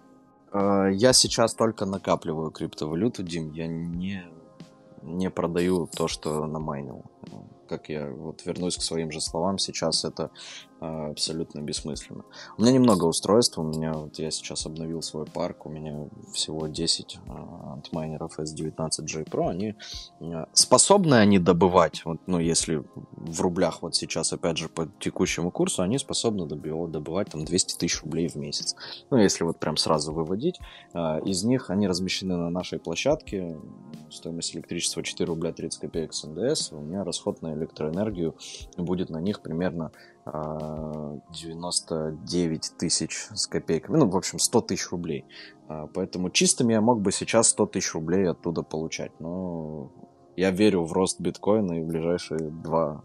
Э, 0.53 0.91
я 0.93 1.13
сейчас 1.13 1.55
только 1.55 1.87
накапливаю 1.87 2.51
криптовалюту, 2.51 3.23
Дим. 3.23 3.53
Я 3.53 3.67
не, 3.67 4.25
не 5.03 5.31
продаю 5.31 5.87
то, 5.87 6.09
что 6.09 6.47
намайнил. 6.47 7.05
Как 7.69 7.89
я 7.89 8.11
вот 8.11 8.45
вернусь 8.45 8.77
к 8.77 8.83
своим 8.83 9.13
же 9.13 9.21
словам, 9.21 9.59
сейчас 9.59 10.05
это 10.05 10.25
а, 10.25 10.31
абсолютно 10.81 11.61
бессмысленно. 11.61 12.25
У 12.57 12.63
меня 12.63 12.73
немного 12.73 13.05
устройств, 13.05 13.59
у 13.59 13.63
меня 13.63 13.93
вот 13.93 14.19
я 14.19 14.31
сейчас 14.31 14.65
обновил 14.65 15.03
свой 15.03 15.27
парк, 15.27 15.67
у 15.67 15.69
меня 15.69 16.09
всего 16.33 16.67
10 16.67 17.19
а, 17.29 17.73
антмайнеров 17.75 18.39
S19J 18.39 19.29
Pro, 19.29 19.51
они 19.51 19.75
а, 20.21 20.49
способны 20.55 21.17
они 21.17 21.39
добывать, 21.39 22.03
вот, 22.05 22.21
ну 22.27 22.39
если 22.39 22.83
в 23.13 23.41
рублях 23.43 23.83
вот 23.83 23.95
сейчас 23.95 24.33
опять 24.33 24.57
же 24.57 24.69
по 24.69 24.89
текущему 24.99 25.51
курсу, 25.51 25.83
они 25.83 25.99
способны 25.99 26.47
добывать 26.47 27.29
там 27.29 27.45
200 27.45 27.77
тысяч 27.77 28.03
рублей 28.03 28.29
в 28.29 28.37
месяц. 28.37 28.75
Ну 29.11 29.19
если 29.19 29.45
вот 29.45 29.59
прям 29.59 29.77
сразу 29.77 30.13
выводить, 30.13 30.59
из 30.95 31.45
них 31.45 31.71
они 31.71 31.89
размещены 31.89 32.37
на 32.37 32.51
нашей 32.51 32.79
площадке, 32.79 33.59
стоимость 34.11 34.55
электричества 34.57 35.03
4 35.03 35.27
рубля 35.27 35.53
30 35.53 35.81
копеек 35.81 36.15
с 36.15 36.25
НДС, 36.25 36.73
у 36.73 36.81
меня 36.81 37.05
расход 37.05 37.43
на 37.43 37.55
электроэнергию 37.55 38.35
будет 38.77 39.11
на 39.11 39.19
них 39.19 39.41
примерно 39.41 39.93
99 41.31 42.71
а, 42.73 42.79
тысяч 42.79 43.29
с 43.35 43.47
копейками, 43.47 43.97
ну, 43.97 44.09
в 44.09 44.17
общем, 44.17 44.39
100 44.39 44.61
тысяч 44.63 44.91
рублей. 44.91 45.25
А, 45.69 45.87
поэтому 45.87 46.31
чистыми 46.31 46.73
я 46.73 46.81
мог 46.81 47.01
бы 47.01 47.13
сейчас 47.13 47.49
100 47.49 47.67
тысяч 47.67 47.95
рублей 47.95 48.29
оттуда 48.29 48.63
получать, 48.63 49.13
но 49.21 49.91
я 50.37 50.51
верю 50.51 50.85
в 50.85 50.93
рост 50.93 51.21
биткоина 51.21 51.79
и 51.79 51.83
в 51.83 51.87
ближайшие 51.87 52.39
два 52.39 53.03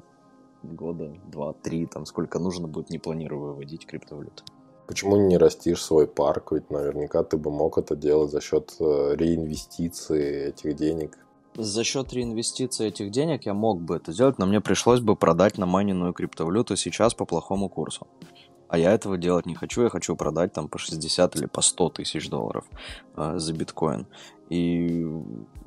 года, 0.64 1.14
два-три, 1.28 1.86
там 1.86 2.06
сколько 2.06 2.40
нужно 2.40 2.68
будет, 2.68 2.90
не 2.90 2.98
планирую 2.98 3.54
выводить 3.54 3.86
криптовалюту. 3.86 4.44
Почему 4.88 5.18
не 5.18 5.38
растишь 5.38 5.84
свой 5.84 6.08
парк? 6.08 6.52
Ведь 6.52 6.70
наверняка 6.70 7.24
ты 7.24 7.38
бы 7.38 7.52
мог 7.52 7.78
это 7.78 7.96
делать 7.96 8.32
за 8.32 8.40
счет 8.40 8.76
э, 8.80 9.16
реинвестиции 9.16 10.50
этих 10.50 10.76
денег. 10.76 11.18
За 11.58 11.86
счет 11.86 12.12
реинвестиции 12.12 12.88
этих 12.88 13.12
денег 13.12 13.46
я 13.46 13.54
мог 13.54 13.82
бы 13.82 13.96
это 13.96 14.12
сделать, 14.12 14.38
но 14.40 14.46
мне 14.46 14.60
пришлось 14.60 15.00
бы 15.00 15.16
продать 15.16 15.58
на 15.58 15.66
майненную 15.66 16.12
криптовалюту 16.14 16.76
сейчас 16.76 17.14
по 17.14 17.26
плохому 17.26 17.70
курсу. 17.70 18.08
А 18.68 18.78
я 18.78 18.92
этого 18.92 19.18
делать 19.18 19.46
не 19.46 19.56
хочу, 19.56 19.84
я 19.84 19.90
хочу 19.90 20.18
продать 20.18 20.52
там 20.52 20.68
по 20.68 20.78
60 20.78 21.36
или 21.38 21.46
по 21.46 21.62
100 21.62 21.90
тысяч 21.92 22.30
долларов 22.30 22.66
э, 23.16 23.36
за 23.38 23.54
биткоин. 23.54 24.08
И 24.50 25.06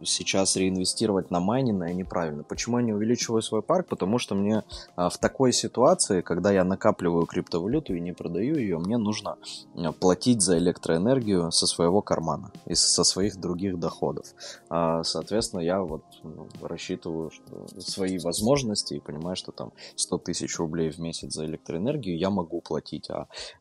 сейчас 0.05 0.57
реинвестировать 0.57 1.31
на 1.31 1.41
майнинное 1.41 1.93
неправильно. 1.93 2.45
Почему 2.45 2.79
я 2.79 2.85
не 2.85 2.93
увеличиваю 2.93 3.43
свой 3.43 3.63
парк? 3.63 3.89
Потому 3.89 4.19
что 4.19 4.35
мне 4.35 4.63
а, 4.95 5.09
в 5.09 5.19
такой 5.19 5.53
ситуации, 5.53 6.21
когда 6.21 6.53
я 6.53 6.65
накапливаю 6.65 7.27
криптовалюту 7.27 7.95
и 7.95 8.01
не 8.01 8.13
продаю 8.13 8.57
ее, 8.57 8.79
мне 8.79 8.97
нужно 8.97 9.37
а, 9.75 9.93
платить 9.93 10.43
за 10.43 10.59
электроэнергию 10.59 11.51
со 11.51 11.67
своего 11.67 12.03
кармана 12.03 12.53
и 12.67 12.75
со 12.75 13.03
своих 13.05 13.37
других 13.37 13.79
доходов. 13.79 14.27
А, 14.69 15.03
соответственно, 15.03 15.61
я 15.61 15.81
вот 15.81 16.03
ну, 16.23 16.49
рассчитываю 16.63 17.33
свои 17.79 18.19
возможности 18.19 18.95
и 18.95 19.01
понимаю, 19.01 19.37
что 19.37 19.51
там 19.51 19.73
100 19.97 20.19
тысяч 20.19 20.57
рублей 20.59 20.91
в 20.91 20.99
месяц 20.99 21.33
за 21.33 21.47
электроэнергию 21.47 22.17
я 22.17 22.31
могу 22.31 22.61
платить, 22.61 23.09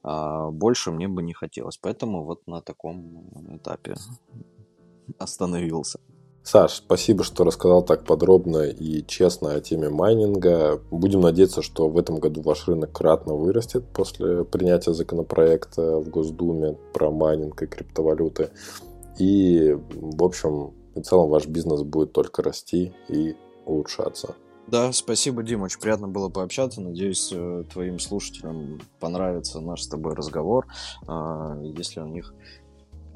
а 0.03 0.51
больше 0.51 0.91
мне 0.91 1.07
бы 1.07 1.23
не 1.23 1.33
хотелось. 1.33 1.77
Поэтому 1.77 2.23
вот 2.23 2.45
на 2.47 2.61
таком 2.61 3.25
этапе 3.55 3.95
остановился. 5.17 5.99
Саш, 6.47 6.75
спасибо, 6.75 7.25
что 7.25 7.43
рассказал 7.43 7.83
так 7.83 8.05
подробно 8.05 8.63
и 8.69 9.05
честно 9.05 9.53
о 9.53 9.59
теме 9.59 9.89
майнинга. 9.89 10.81
Будем 10.91 11.19
надеяться, 11.19 11.61
что 11.61 11.89
в 11.89 11.97
этом 11.97 12.19
году 12.19 12.41
ваш 12.41 12.69
рынок 12.69 12.93
кратно 12.93 13.33
вырастет 13.33 13.83
после 13.93 14.45
принятия 14.45 14.93
законопроекта 14.93 15.99
в 15.99 16.07
Госдуме 16.07 16.77
про 16.93 17.11
майнинг 17.11 17.61
и 17.61 17.67
криптовалюты. 17.67 18.51
И, 19.19 19.77
в 19.93 20.23
общем, 20.23 20.73
в 20.95 21.01
целом 21.01 21.29
ваш 21.29 21.47
бизнес 21.47 21.81
будет 21.81 22.13
только 22.13 22.41
расти 22.41 22.93
и 23.09 23.35
улучшаться. 23.65 24.35
Да, 24.67 24.91
спасибо, 24.91 25.43
Дим, 25.43 25.63
очень 25.63 25.79
приятно 25.79 26.07
было 26.07 26.29
пообщаться. 26.29 26.81
Надеюсь, 26.81 27.29
э, 27.33 27.63
твоим 27.71 27.99
слушателям 27.99 28.81
понравится 28.99 29.61
наш 29.61 29.83
с 29.83 29.87
тобой 29.87 30.13
разговор. 30.13 30.67
А, 31.07 31.57
если 31.61 32.01
у 32.01 32.05
них 32.05 32.33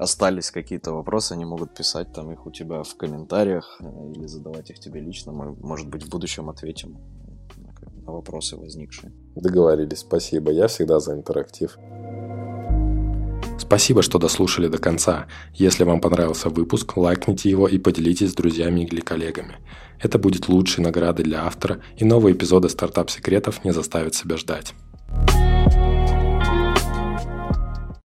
остались 0.02 0.50
какие-то 0.50 0.92
вопросы, 0.92 1.32
они 1.32 1.44
могут 1.44 1.74
писать 1.74 2.12
там 2.12 2.30
их 2.32 2.46
у 2.46 2.50
тебя 2.50 2.82
в 2.82 2.96
комментариях 2.96 3.78
э, 3.80 4.12
или 4.14 4.26
задавать 4.26 4.70
их 4.70 4.78
тебе 4.78 5.00
лично. 5.00 5.32
Мы, 5.32 5.54
может 5.54 5.88
быть, 5.88 6.04
в 6.04 6.10
будущем 6.10 6.50
ответим 6.50 6.98
на 8.06 8.12
вопросы 8.12 8.56
возникшие. 8.56 9.12
Договорились, 9.36 10.00
спасибо. 10.00 10.50
Я 10.50 10.66
всегда 10.66 11.00
за 11.00 11.14
интерактив. 11.14 11.78
Спасибо, 13.58 14.02
что 14.02 14.18
дослушали 14.18 14.68
до 14.68 14.78
конца. 14.78 15.26
Если 15.54 15.84
вам 15.84 16.00
понравился 16.00 16.48
выпуск, 16.50 16.96
лайкните 16.96 17.48
его 17.48 17.68
и 17.68 17.78
поделитесь 17.78 18.30
с 18.30 18.34
друзьями 18.34 18.80
или 18.80 19.00
коллегами. 19.00 19.56
Это 20.00 20.18
будет 20.18 20.48
лучшей 20.48 20.82
наградой 20.82 21.24
для 21.24 21.46
автора, 21.46 21.80
и 21.96 22.04
новые 22.04 22.34
эпизоды 22.34 22.68
стартап-секретов 22.68 23.64
не 23.64 23.72
заставят 23.72 24.14
себя 24.14 24.36
ждать. 24.36 24.74